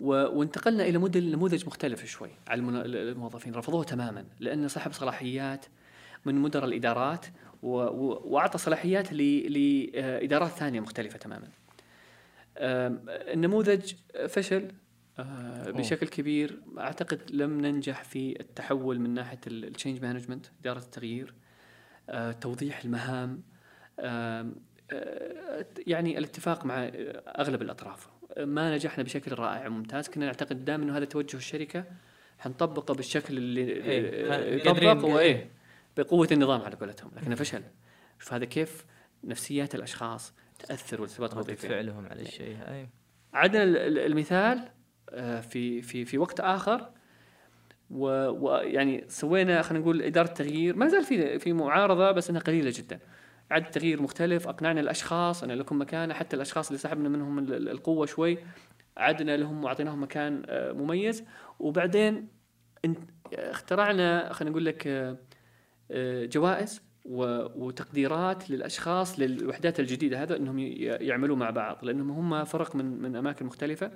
وانتقلنا 0.00 0.84
إلى 0.84 0.98
موديل 0.98 1.30
نموذج 1.30 1.66
مختلف 1.66 2.04
شوي 2.04 2.30
على 2.48 2.60
الموظفين. 2.60 3.54
رفضوه 3.54 3.84
تماما 3.84 4.24
لأنه 4.40 4.68
ساحب 4.68 4.92
صلاحيات 4.92 5.66
من 6.24 6.34
مدراء 6.34 6.64
الإدارات 6.64 7.26
وأعطى 7.62 8.58
صلاحيات 8.58 9.12
لإدارات 9.12 10.50
ثانية 10.50 10.80
مختلفة 10.80 11.18
تماما. 11.18 11.48
النموذج 12.58 13.94
فشل 14.28 14.72
آه، 15.18 15.70
بشكل 15.70 16.08
كبير. 16.08 16.60
أعتقد 16.78 17.20
لم 17.30 17.60
ننجح 17.60 18.04
في 18.04 18.40
التحول 18.40 18.98
من 19.00 19.14
ناحية 19.14 19.40
ال 19.46 19.54
change 19.54 20.02
management 20.02 20.46
إدارة 20.60 20.78
التغيير 20.78 21.34
آه، 22.10 22.32
توضيح 22.32 22.84
المهام 22.84 23.42
آه، 24.00 24.52
يعني 25.86 26.18
الاتفاق 26.18 26.64
مع 26.64 26.90
أغلب 27.38 27.62
الأطراف. 27.62 28.08
ما 28.38 28.74
نجحنا 28.74 29.04
بشكل 29.04 29.32
رائع 29.34 29.66
وممتاز. 29.66 30.08
كنا 30.08 30.26
نعتقد 30.26 30.64
دائما 30.64 30.84
إنه 30.84 30.96
هذا 30.96 31.04
توجه 31.04 31.36
الشركة 31.36 31.84
حنطبقه 32.38 32.94
بالشكل 32.94 33.36
اللي 33.36 33.60
إيه. 33.60 34.56
يطبق 34.56 35.04
وايه 35.04 35.50
بقوة 35.96 36.28
النظام 36.32 36.60
على 36.60 36.76
قولتهم 36.76 37.10
لكنه 37.16 37.34
فشل. 37.34 37.62
فهذا 38.18 38.44
كيف 38.44 38.84
نفسيات 39.24 39.74
الأشخاص 39.74 40.32
تأثر 40.58 41.00
والارتباط 41.00 41.32
الوظيفي 41.32 41.68
فعلهم 41.68 42.06
على 42.06 42.22
الشيء 42.22 42.56
أي. 42.68 42.88
عدنا 43.32 43.62
المثال 43.86 44.68
آه، 45.10 45.40
في 45.40 45.82
في 45.82 46.04
في 46.04 46.18
وقت 46.18 46.40
آخر 46.40 46.90
ويعني 47.90 49.04
سوينا 49.08 49.62
خلينا 49.62 49.84
نقول 49.84 50.02
إدارة 50.02 50.26
تغيير. 50.26 50.76
ما 50.76 50.88
زال 50.88 51.04
في 51.04 51.38
في 51.38 51.52
معارضة 51.52 52.10
بس 52.12 52.30
إنها 52.30 52.40
قليلة 52.40 52.72
جدا. 52.76 53.00
عد 53.50 53.70
تغيير 53.70 54.02
مختلف 54.02 54.48
أقنعنا 54.48 54.80
الأشخاص 54.80 55.42
أن 55.42 55.52
لكم 55.52 55.80
مكانه 55.80 56.14
حتى 56.14 56.36
الأشخاص 56.36 56.66
اللي 56.66 56.78
سحبنا 56.78 57.08
منهم 57.08 57.38
القوة 57.52 58.06
شوي 58.06 58.38
عدنا 58.96 59.36
لهم 59.36 59.64
وأعطيناهم 59.64 60.02
مكان 60.02 60.42
آه، 60.48 60.72
مميز. 60.72 61.24
وبعدين 61.58 62.28
اخترعنا 63.32 64.32
خلينا 64.32 64.50
نقول 64.50 64.64
لك 64.64 64.86
آه، 65.90 66.26
جوائز. 66.26 66.82
وتقديرات 67.08 68.50
للأشخاص 68.50 69.20
للوحدات 69.20 69.80
الجديدة 69.80 70.22
هذا 70.22 70.36
إنهم 70.36 70.58
يعملوا 70.58 71.36
مع 71.36 71.50
بعض 71.50 71.84
لأنهم 71.84 72.10
هم 72.10 72.44
فرق 72.44 72.76
من 72.76 72.84
من 72.84 73.16
أماكن 73.16 73.46
مختلفة. 73.46 73.90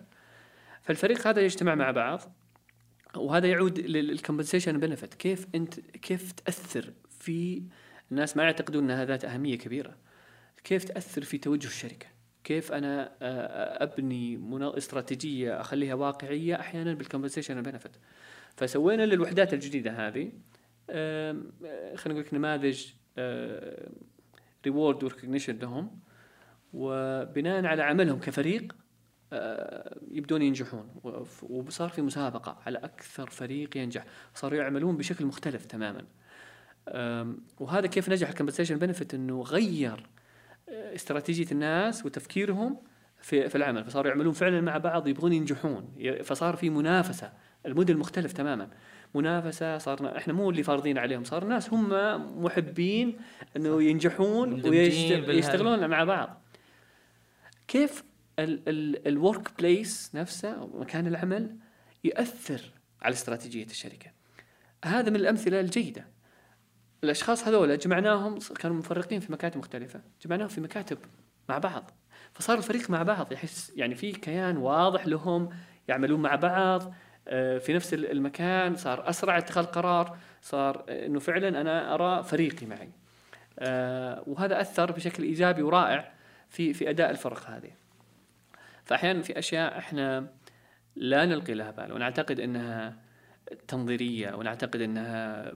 فالفريق 0.83 1.27
هذا 1.27 1.41
يجتمع 1.41 1.75
مع 1.75 1.91
بعض 1.91 2.21
وهذا 3.17 3.47
يعود 3.47 3.79
للكمبنسيشن 3.79 4.81
بنفيت 4.81 5.15
كيف 5.15 5.47
أنت 5.55 5.81
كيف 5.81 6.33
تأثر 6.33 6.93
في 7.11 7.63
الناس 8.11 8.37
ما 8.37 8.43
يعتقدون 8.43 8.85
إنها 8.85 9.05
ذات 9.05 9.25
أهمية 9.25 9.59
كبيرة. 9.59 9.97
كيف 10.65 10.85
تأثر 10.85 11.23
في 11.23 11.39
توجه 11.39 11.67
الشركة؟ 11.67 12.07
كيف 12.45 12.73
أنا 12.73 13.13
أبني 13.83 14.41
استراتيجية 14.61 15.61
أخليها 15.61 15.95
واقعية 15.95 16.61
أحيانا 16.61 16.95
بال 16.95 17.04
compensation 17.04 17.63
benefit 17.63 17.97
فسوينا 18.57 19.03
للوحدات 19.03 19.55
الجديدة 19.55 19.91
هذه 19.91 20.33
خلينا 21.97 22.21
نقول 22.21 22.25
نماذج 22.33 22.87
reward 24.67 25.05
و 25.05 25.09
recognition 25.09 25.59
لهم 25.59 26.01
وبناء 26.73 27.67
على 27.67 27.83
عملهم 27.83 28.19
كفريق 28.19 28.77
يبدون 30.11 30.43
ينجحون 30.43 31.01
وصار 31.43 31.89
في 31.89 32.03
مسابقة 32.03 32.59
على 32.67 32.79
أكثر 32.79 33.31
فريق 33.31 33.77
ينجح 33.77 34.05
صاروا 34.35 34.59
يعملون 34.59 34.97
بشكل 34.97 35.27
مختلف 35.27 35.65
تماما. 35.65 36.05
وهذا 37.59 37.87
كيف 37.87 38.09
نجح 38.09 38.29
ال 38.29 38.32
compensation 38.32 38.79
benefit 38.79 39.15
إنه 39.15 39.43
غير 39.43 40.07
آه، 40.69 40.95
استراتيجية 40.95 41.47
الناس 41.53 42.07
وتفكيرهم 42.07 42.83
في 43.23 43.49
في 43.49 43.55
العمل 43.55 43.85
فصاروا 43.85 44.11
يعملون 44.11 44.33
فعلا 44.33 44.61
مع 44.61 44.79
بعض 44.79 45.09
يبغون 45.09 45.33
ينجحون 45.33 45.95
فصار 46.23 46.57
في 46.57 46.71
منافسة 46.71 47.33
الموديل 47.67 47.99
مختلف 47.99 48.33
تماما. 48.33 48.71
منافسة 49.15 49.79
صارنا 49.79 50.17
إحنا 50.19 50.33
مو 50.33 50.51
اللي 50.51 50.63
فارضين 50.63 50.99
عليهم 50.99 51.25
صار 51.25 51.43
الناس 51.43 51.73
هم 51.73 51.89
محبين 52.45 53.19
إنه 53.57 53.83
ينجحون 53.83 54.69
ويشتغلون 54.69 55.89
مع 55.89 56.05
بعض. 56.05 56.43
كيف 57.69 58.05
ال 58.39 59.59
workplace 59.59 60.11
نفسه 60.15 60.71
مكان 60.75 61.07
العمل 61.07 61.57
ياثر 62.05 62.61
على 63.03 63.13
استراتيجية 63.13 63.65
الشركة؟ 63.65 64.11
هذا 64.85 65.11
من 65.11 65.17
الأمثلة 65.17 65.61
الجيدة. 65.61 66.07
الأشخاص 67.05 67.49
هذول 67.49 67.79
جمعناهم 67.79 68.39
كانوا 68.39 68.77
مفرقين 68.77 69.21
في 69.21 69.33
مكاتب 69.33 69.59
مختلفة 69.59 70.01
جمعناهم 70.25 70.49
في 70.49 70.61
مكاتب 70.61 70.99
مع 71.49 71.59
بعض. 71.59 71.91
فصار 72.33 72.59
الفريق 72.59 72.91
مع 72.91 73.03
بعض 73.03 73.33
يحس 73.33 73.73
يعني 73.77 73.95
في 73.95 74.13
كيان 74.13 74.57
واضح 74.57 75.07
لهم 75.07 75.49
يعملون 75.89 76.23
مع 76.23 76.35
بعض. 76.35 76.95
في 77.31 77.73
نفس 77.75 77.95
المكان 77.95 78.77
صار 78.77 79.09
أسرع 79.09 79.39
اتخاذ 79.39 79.65
قرار 79.65 80.17
صار 80.43 80.85
إنه 80.89 81.19
فعلا 81.19 81.61
أنا 81.61 81.95
أرى 81.95 82.23
فريقي 82.23 82.67
معي. 82.67 82.91
آه، 83.59 84.23
وهذا 84.27 84.61
أثر 84.61 84.93
بشكل 84.93 85.23
إيجابي 85.23 85.63
ورائع 85.63 86.13
في 86.49 86.73
في 86.73 86.91
أداء 86.91 87.11
الفرق 87.11 87.51
هذه. 87.51 87.71
فاحيانا 88.85 89.23
في 89.23 89.39
أشياء 89.39 89.79
إحنا 89.79 90.27
لا 90.97 91.25
نلقي 91.27 91.55
لها 91.55 91.71
بال 91.71 91.93
ونعتقد 91.93 92.41
إنها 92.41 92.97
تنظيرية 93.69 94.35
ونعتقد 94.35 94.81
إنها 94.81 95.53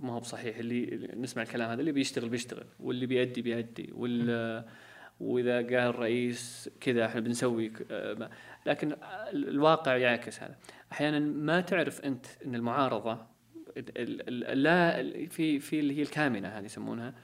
ما 0.00 0.12
هو 0.12 0.20
بصحيح 0.20 0.56
اللي 0.56 1.10
نسمع 1.16 1.42
الكلام 1.42 1.70
هذا 1.70 1.80
اللي 1.80 1.92
بيشتغل 1.92 2.28
بيشتغل 2.28 2.64
واللي 2.80 3.06
بيأدي 3.06 3.42
بيأدي 3.42 3.90
وال 3.92 4.64
وإذا 5.20 5.56
قال 5.56 5.74
الرئيس 5.74 6.70
كذا 6.80 7.06
إحنا 7.06 7.20
بنسوي 7.20 7.72
لكن 8.66 8.96
الواقع 9.32 9.96
يعكس 9.96 10.42
هذا. 10.42 10.56
أحيانا 10.92 11.18
ما 11.18 11.60
تعرف 11.60 12.00
أنت 12.00 12.26
إن 12.46 12.54
المعارضة 12.54 13.18
لا 14.54 15.02
في 15.26 15.58
في 15.58 15.80
اللي 15.80 15.98
هي 15.98 16.02
الكامنة 16.02 16.48
هذه 16.48 16.64
يسمونها 16.64 17.14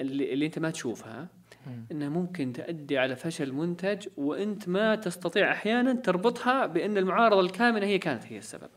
اللي, 0.00 0.32
اللي 0.32 0.46
أنت 0.46 0.58
ما 0.58 0.70
تشوفها 0.70 1.28
إنها 1.92 2.08
ممكن 2.08 2.52
تؤدي 2.52 2.98
على 2.98 3.16
فشل 3.16 3.52
منتج 3.52 4.08
وأنت 4.16 4.68
ما 4.68 4.94
تستطيع 4.94 5.52
أحيانا 5.52 5.92
تربطها 5.92 6.66
بأن 6.66 6.96
المعارضة 6.96 7.40
الكامنة 7.40 7.86
هي 7.86 7.98
كانت 7.98 8.26
هي 8.26 8.38
السبب. 8.38 8.70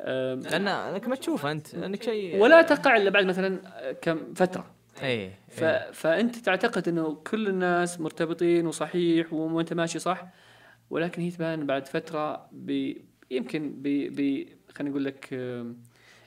لأن 0.00 0.68
أنك 0.68 1.08
ما 1.08 1.16
تشوف 1.16 1.46
أنت 1.46 1.74
انك 1.74 2.02
شيء 2.02 2.38
ولا 2.38 2.62
تقع 2.62 2.96
إلا 2.96 3.10
بعد 3.10 3.24
مثلا 3.24 3.60
كم 4.02 4.34
فترة. 4.34 4.74
اي 5.02 5.30
ف... 5.48 5.64
فأنت 5.92 6.36
تعتقد 6.36 6.88
إنه 6.88 7.14
كل 7.14 7.48
الناس 7.48 8.00
مرتبطين 8.00 8.66
وصحيح 8.66 9.32
وأنت 9.32 9.72
ماشي 9.72 9.98
صح 9.98 10.26
ولكن 10.90 11.22
هي 11.22 11.30
تبان 11.30 11.66
بعد 11.66 11.88
فترة 11.88 12.48
ب... 12.52 12.92
يمكن 13.30 13.72
ب... 13.76 13.88
ب... 13.88 14.48
خلينا 14.74 14.90
نقول 14.90 15.04
لك 15.04 15.34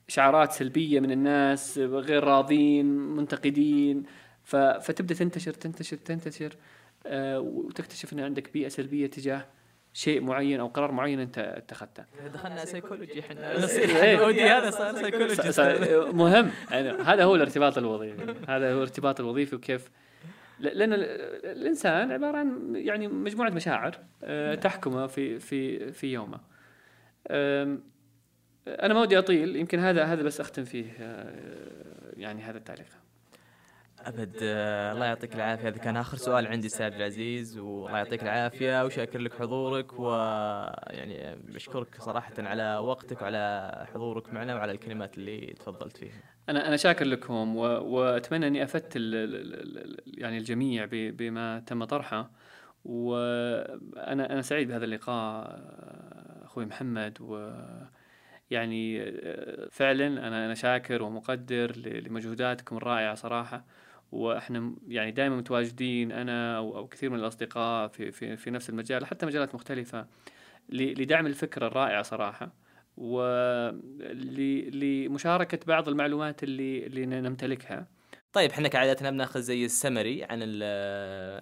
إشعارات 0.09 0.51
سلبية 0.51 0.99
من 0.99 1.11
الناس 1.11 1.77
غير 1.77 2.23
راضين 2.23 2.85
منتقدين. 2.85 4.03
ف... 4.43 4.55
فتبدأ 4.55 5.15
تنتشر 5.15 5.53
تنتشر 5.53 5.97
تنتشر 5.97 6.55
آه 7.05 7.39
وتكتشف 7.39 8.13
إن 8.13 8.19
عندك 8.19 8.53
بيئة 8.53 8.67
سلبية 8.67 9.07
تجاه 9.07 9.45
شيء 9.93 10.21
معين 10.21 10.59
أو 10.59 10.67
قرار 10.67 10.91
معين 10.91 11.19
أنت 11.19 11.37
اتخذته. 11.37 12.03
دخلنا 12.33 12.65
سيكولوجي 12.73 13.19
إحنا. 13.19 13.51
إيه. 14.03 14.57
هذا 14.57 14.69
صار 14.69 14.95
سيكولوجي 15.03 16.13
مهم. 16.13 16.51
يعني 16.71 16.89
هذا 16.89 17.23
هو 17.23 17.35
الارتباط 17.35 17.77
الوظيفي. 17.77 18.35
هذا 18.47 18.73
هو 18.73 18.77
الارتباط 18.77 19.19
الوظيفي 19.19 19.55
وكيف. 19.55 19.91
لأن 20.59 20.93
الإنسان 20.93 22.11
عبارة 22.11 22.37
عن 22.37 22.75
يعني 22.75 23.07
مجموعة 23.07 23.49
مشاعر 23.49 23.99
آه، 24.23 24.55
تحكمه 24.55 25.07
في 25.07 25.39
في 25.39 25.91
في 25.91 26.13
يومه. 26.13 26.39
أنا 28.67 28.93
ما 28.93 29.01
ودي 29.01 29.17
أطيل 29.17 29.55
يمكن 29.55 29.79
هذا 29.79 30.03
هذا 30.03 30.23
بس 30.23 30.39
أختم 30.39 30.63
فيه 30.63 30.91
آه، 30.99 32.13
يعني 32.17 32.41
هذا 32.41 32.57
التعليق. 32.57 32.87
أبد 33.99 34.37
آه، 34.41 34.91
الله 34.91 35.05
يعطيك 35.05 35.35
العافية. 35.35 35.67
هذا 35.67 35.77
كان 35.77 35.97
آخر 35.97 36.17
سؤال 36.17 36.47
عندي 36.47 36.67
أستاذ 36.67 36.93
العزيز 36.93 37.57
والله 37.57 37.97
يعطيك 37.97 38.23
العافية. 38.23 38.85
وشاكر 38.85 39.19
لك 39.19 39.33
حضورك 39.33 39.99
ويعني 39.99 41.35
بشكرك 41.35 41.95
صراحة 42.01 42.33
على 42.39 42.77
وقتك 42.77 43.21
وعلى 43.21 43.71
حضورك 43.93 44.33
معنا 44.33 44.55
وعلى 44.55 44.71
الكلمات 44.71 45.17
اللي 45.17 45.53
تفضلت 45.59 45.97
فيها. 45.97 46.13
أنا 46.49 46.67
أنا 46.67 46.77
شاكر 46.77 47.05
لكم 47.05 47.55
وأتمنى 47.55 48.47
أني 48.47 48.63
أفدت 48.63 48.95
يعني 50.07 50.37
الجميع 50.37 50.87
بما 50.91 51.59
تم 51.59 51.83
طرحه. 51.83 52.31
وأنا 52.85 54.33
أنا 54.33 54.41
سعيد 54.41 54.67
بهذا 54.67 54.85
اللقاء 54.85 55.59
أخوي 56.49 56.65
محمد 56.65 57.17
و 57.21 57.51
يعني 58.51 59.11
فعلا 59.71 60.07
أنا 60.07 60.45
أنا 60.45 60.53
شاكر 60.53 61.03
ومقدر 61.03 61.77
لمجهوداتكم 61.77 62.77
الرائعة 62.77 63.15
صراحة. 63.15 63.65
وإحنا 64.11 64.75
يعني 64.87 65.11
دائما 65.11 65.35
متواجدين 65.37 66.11
أنا 66.11 66.57
أو, 66.57 66.87
كثير 66.87 67.09
من 67.09 67.19
الأصدقاء 67.19 67.87
في 67.87 68.11
في 68.11 68.37
في 68.37 68.51
نفس 68.51 68.69
المجال 68.69 69.05
حتى 69.05 69.25
مجالات 69.25 69.55
مختلفة. 69.55 70.07
لدعم 70.69 71.27
الفكرة 71.27 71.67
الرائعة 71.67 72.01
صراحة. 72.03 72.53
ولمشاركه 72.97 73.99
بعض 75.67 75.89
المعلومات 75.89 76.43
اللي 76.43 76.85
اللي 76.85 77.05
نمتلكها. 77.05 77.87
طيب 78.33 78.51
إحنا 78.51 78.67
كعادتنا 78.67 79.11
بناخذ 79.11 79.41
زي 79.41 79.65
السمري 79.65 80.23
عن 80.23 80.41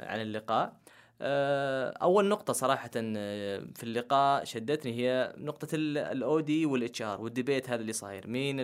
عن 0.10 0.22
اللقاء. 0.22 0.64
آه، 0.66 0.87
أول 1.22 2.26
نقطة 2.26 2.53
صراحة 2.53 2.89
آه، 2.95 3.63
في 3.76 3.84
اللقاء 3.84 4.43
شدتني 4.43 4.93
هي 4.93 5.34
نقطة 5.38 5.68
ال 5.74 6.39
OD 6.39 6.66
وال 6.66 7.02
HR 7.02 7.22
وال 7.22 7.34
debate 7.34 7.70
هذا 7.70 7.82
اللي 7.82 7.93
صاير. 7.93 8.28
مين 8.28 8.55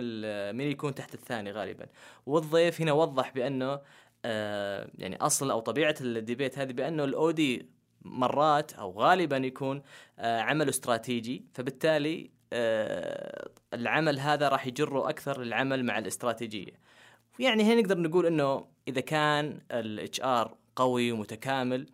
مين 0.52 0.70
يكون 0.70 0.94
تحت 0.94 1.14
الثاني 1.14 1.52
غالبا. 1.52 1.86
والضيف 2.26 2.80
هنا 2.80 2.92
وضح 2.92 3.32
بأنه 3.34 3.80
آه، 4.24 4.90
يعني 4.98 5.16
أصل 5.16 5.50
أو 5.50 5.60
طبيعة 5.60 5.94
ال 6.00 6.08
debate 6.08 6.58
هذه 6.58 6.72
بأنه 6.72 7.04
ال 7.04 7.30
OD 7.30 7.68
مرات 8.02 8.72
أو 8.72 8.92
غالبا 8.92 9.36
يكون 9.36 9.82
عمل 10.18 10.68
استراتيجي. 10.68 11.44
فبالتالي 11.54 12.30
العمل 13.74 14.18
هذا 14.18 14.48
راح 14.48 14.66
يجره 14.66 15.08
أكثر 15.08 15.40
للعمل 15.42 15.84
مع 15.84 15.98
الاستراتيجية. 15.98 16.72
يعني 17.38 17.62
هنا 17.64 17.80
نقدر 17.80 17.98
نقول 17.98 18.26
إنه 18.26 18.66
إذا 18.88 19.00
كان 19.00 19.60
ال 19.70 20.20
HR 20.20 20.56
قوي 20.76 21.12
ومتكامل 21.12 21.86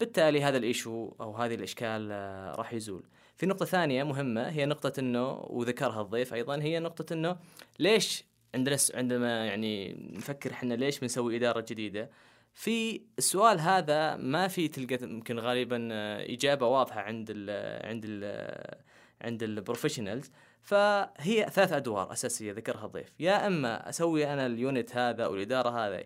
بالتالي 0.00 0.42
هذا 0.42 0.56
ال 0.56 0.65
issue 0.65 1.12
أو 1.20 1.36
هذه 1.36 1.54
الإشكال 1.54 2.08
آه، 2.12 2.54
راح 2.54 2.72
يزول. 2.72 3.04
في 3.36 3.46
نقطة 3.46 3.64
ثانية 3.64 4.04
مهمة 4.04 4.48
هي 4.48 4.66
نقطة 4.66 5.00
إنه 5.00 5.30
وذكرها 5.32 6.02
الضيف 6.02 6.34
أيضا 6.34 6.56
هي 6.62 6.78
نقطة 6.78 7.12
إنه 7.12 7.36
ليش 7.78 8.24
عندنا 8.54 8.76
عندما 8.94 9.46
يعني 9.46 9.92
نفكر 10.12 10.50
إحنا 10.52 10.74
ليش 10.74 10.98
بنسوي 10.98 11.36
إدارة 11.36 11.64
جديدة 11.68 12.10
في 12.54 13.00
السؤال 13.18 13.60
هذا 13.60 14.16
ما 14.16 14.48
في 14.48 14.68
تلقى 14.68 14.98
يمكن 15.02 15.38
غالبا 15.38 15.88
آه، 15.92 16.32
إجابة 16.32 16.66
واضحة 16.66 17.00
عند 17.00 17.26
ال 17.30 17.50
عند 17.86 18.04
ال 18.08 18.84
عند 19.20 19.42
ال 19.42 19.48
professionals. 19.48 20.30
فهي 20.62 21.46
ثلاث 21.52 21.72
أدوار 21.72 22.12
أساسية 22.12 22.52
ذكرها 22.52 22.86
الضيف. 22.86 23.12
يا 23.20 23.46
أما 23.46 23.88
أسوي 23.88 24.32
أنا 24.32 24.46
اليونت 24.46 24.96
هذا 24.96 25.24
أو 25.24 25.34
الإدارة 25.34 25.68
هذه 25.70 26.04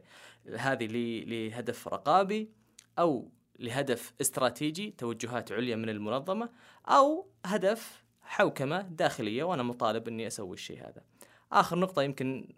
هذه 0.57 0.86
لهدف 1.26 1.88
رقابي 1.88 2.51
أو 2.99 3.30
لهدف 3.61 4.12
استراتيجي 4.20 4.94
توجهات 4.98 5.52
عليا 5.52 5.76
من 5.76 5.88
المنظمة 5.88 6.50
أو 6.88 7.26
هدف 7.46 8.04
حوكمة 8.22 8.82
داخلية 8.82 9.44
وأنا 9.44 9.62
مطالب 9.62 10.08
إني 10.08 10.26
أسوي 10.26 10.54
الشيء 10.54 10.80
هذا. 10.80 11.02
آخر 11.52 11.78
نقطة 11.78 12.02
يمكن 12.02 12.48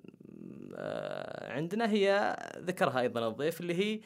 آه، 0.75 1.53
عندنا 1.53 1.91
هي 1.91 2.37
ذكرها 2.59 3.01
أيضا 3.01 3.29
الضيف 3.29 3.61
اللي 3.61 3.75
هي 3.75 4.01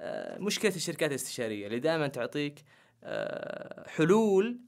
آه، 0.00 0.38
مشكلة 0.38 0.76
الشركات 0.76 1.10
الاستشارية 1.10 1.66
اللي 1.66 1.80
دائما 1.80 2.06
تعطيك 2.08 2.64
آه، 3.04 3.88
حلول 3.88 4.58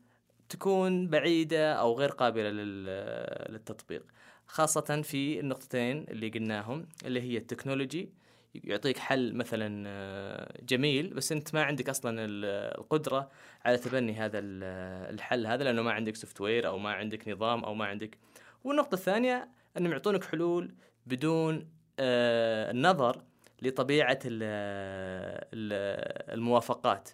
تكون 0.48 1.08
بعيدة 1.08 1.72
أو 1.72 1.98
غير 1.98 2.10
قابلة 2.10 2.50
للتطبيق 2.50 4.04
خاصة 4.46 5.02
في 5.02 5.40
النقطتين 5.40 6.06
اللي 6.08 6.28
قلناهم 6.28 6.88
اللي 7.04 7.20
هي 7.22 7.36
ال 7.36 7.43
technology 7.43 8.12
يعطيك 8.54 8.98
حل 8.98 9.34
مثلا 9.34 9.84
آه، 9.86 10.62
جميل 10.62 11.14
بس 11.14 11.32
أنت 11.32 11.54
ما 11.54 11.62
عندك 11.62 11.88
أصلا 11.88 12.26
القدرة 12.78 13.30
على 13.64 13.76
تبني 13.78 14.14
هذا 14.14 14.38
الحل 14.38 15.46
هذا 15.46 15.64
لأنه 15.64 15.82
ما 15.82 15.92
عندك 15.92 16.16
software 16.16 16.66
أو 16.66 16.78
ما 16.78 16.92
عندك 16.92 17.28
نظام 17.28 17.64
أو 17.64 17.74
ما 17.74 17.84
عندك. 17.86 18.18
والنقطة 18.64 18.94
الثانية 18.94 19.48
أنهم 19.76 19.92
يعطونك 19.92 20.24
حلول 20.24 20.74
بدون 21.06 21.68
آه، 21.98 22.70
النظر 22.70 23.22
لطبيعة 23.62 24.18
الموافقات. 26.32 27.10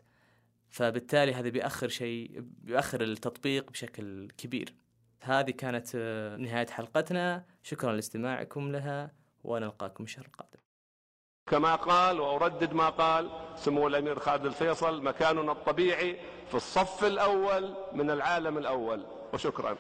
فبالتالي 0.71 1.35
هذا 1.35 1.49
بيأخر 1.49 1.89
شيء 1.89 2.31
بيأخر 2.41 3.03
التطبيق 3.03 3.71
بشكل 3.71 4.29
كبير. 4.39 4.75
هذه 5.23 5.51
كانت 5.51 5.89
آه، 5.95 6.37
نهاية 6.37 6.67
حلقتنا. 6.67 7.45
شكرا 7.63 7.93
لاستماعكم 7.93 8.73
لها 8.73 9.13
ونلقاكم 9.45 10.05
الشهر 10.05 10.27
القادم. 10.27 10.70
كما 11.51 11.75
قال 11.75 12.21
وأردد 12.21 12.73
ما 12.73 12.89
قال 12.89 13.29
سمو 13.57 13.87
الأمير 13.87 14.19
خالد 14.19 14.47
الفيصل 14.47 15.03
مكاننا 15.03 15.53
الطبيعي 15.53 16.17
في 16.49 16.55
الصف 16.55 17.05
الأول 17.05 17.75
من 17.93 18.11
العالم 18.11 18.59
الأول. 18.59 19.03
وشكرا. 19.33 19.77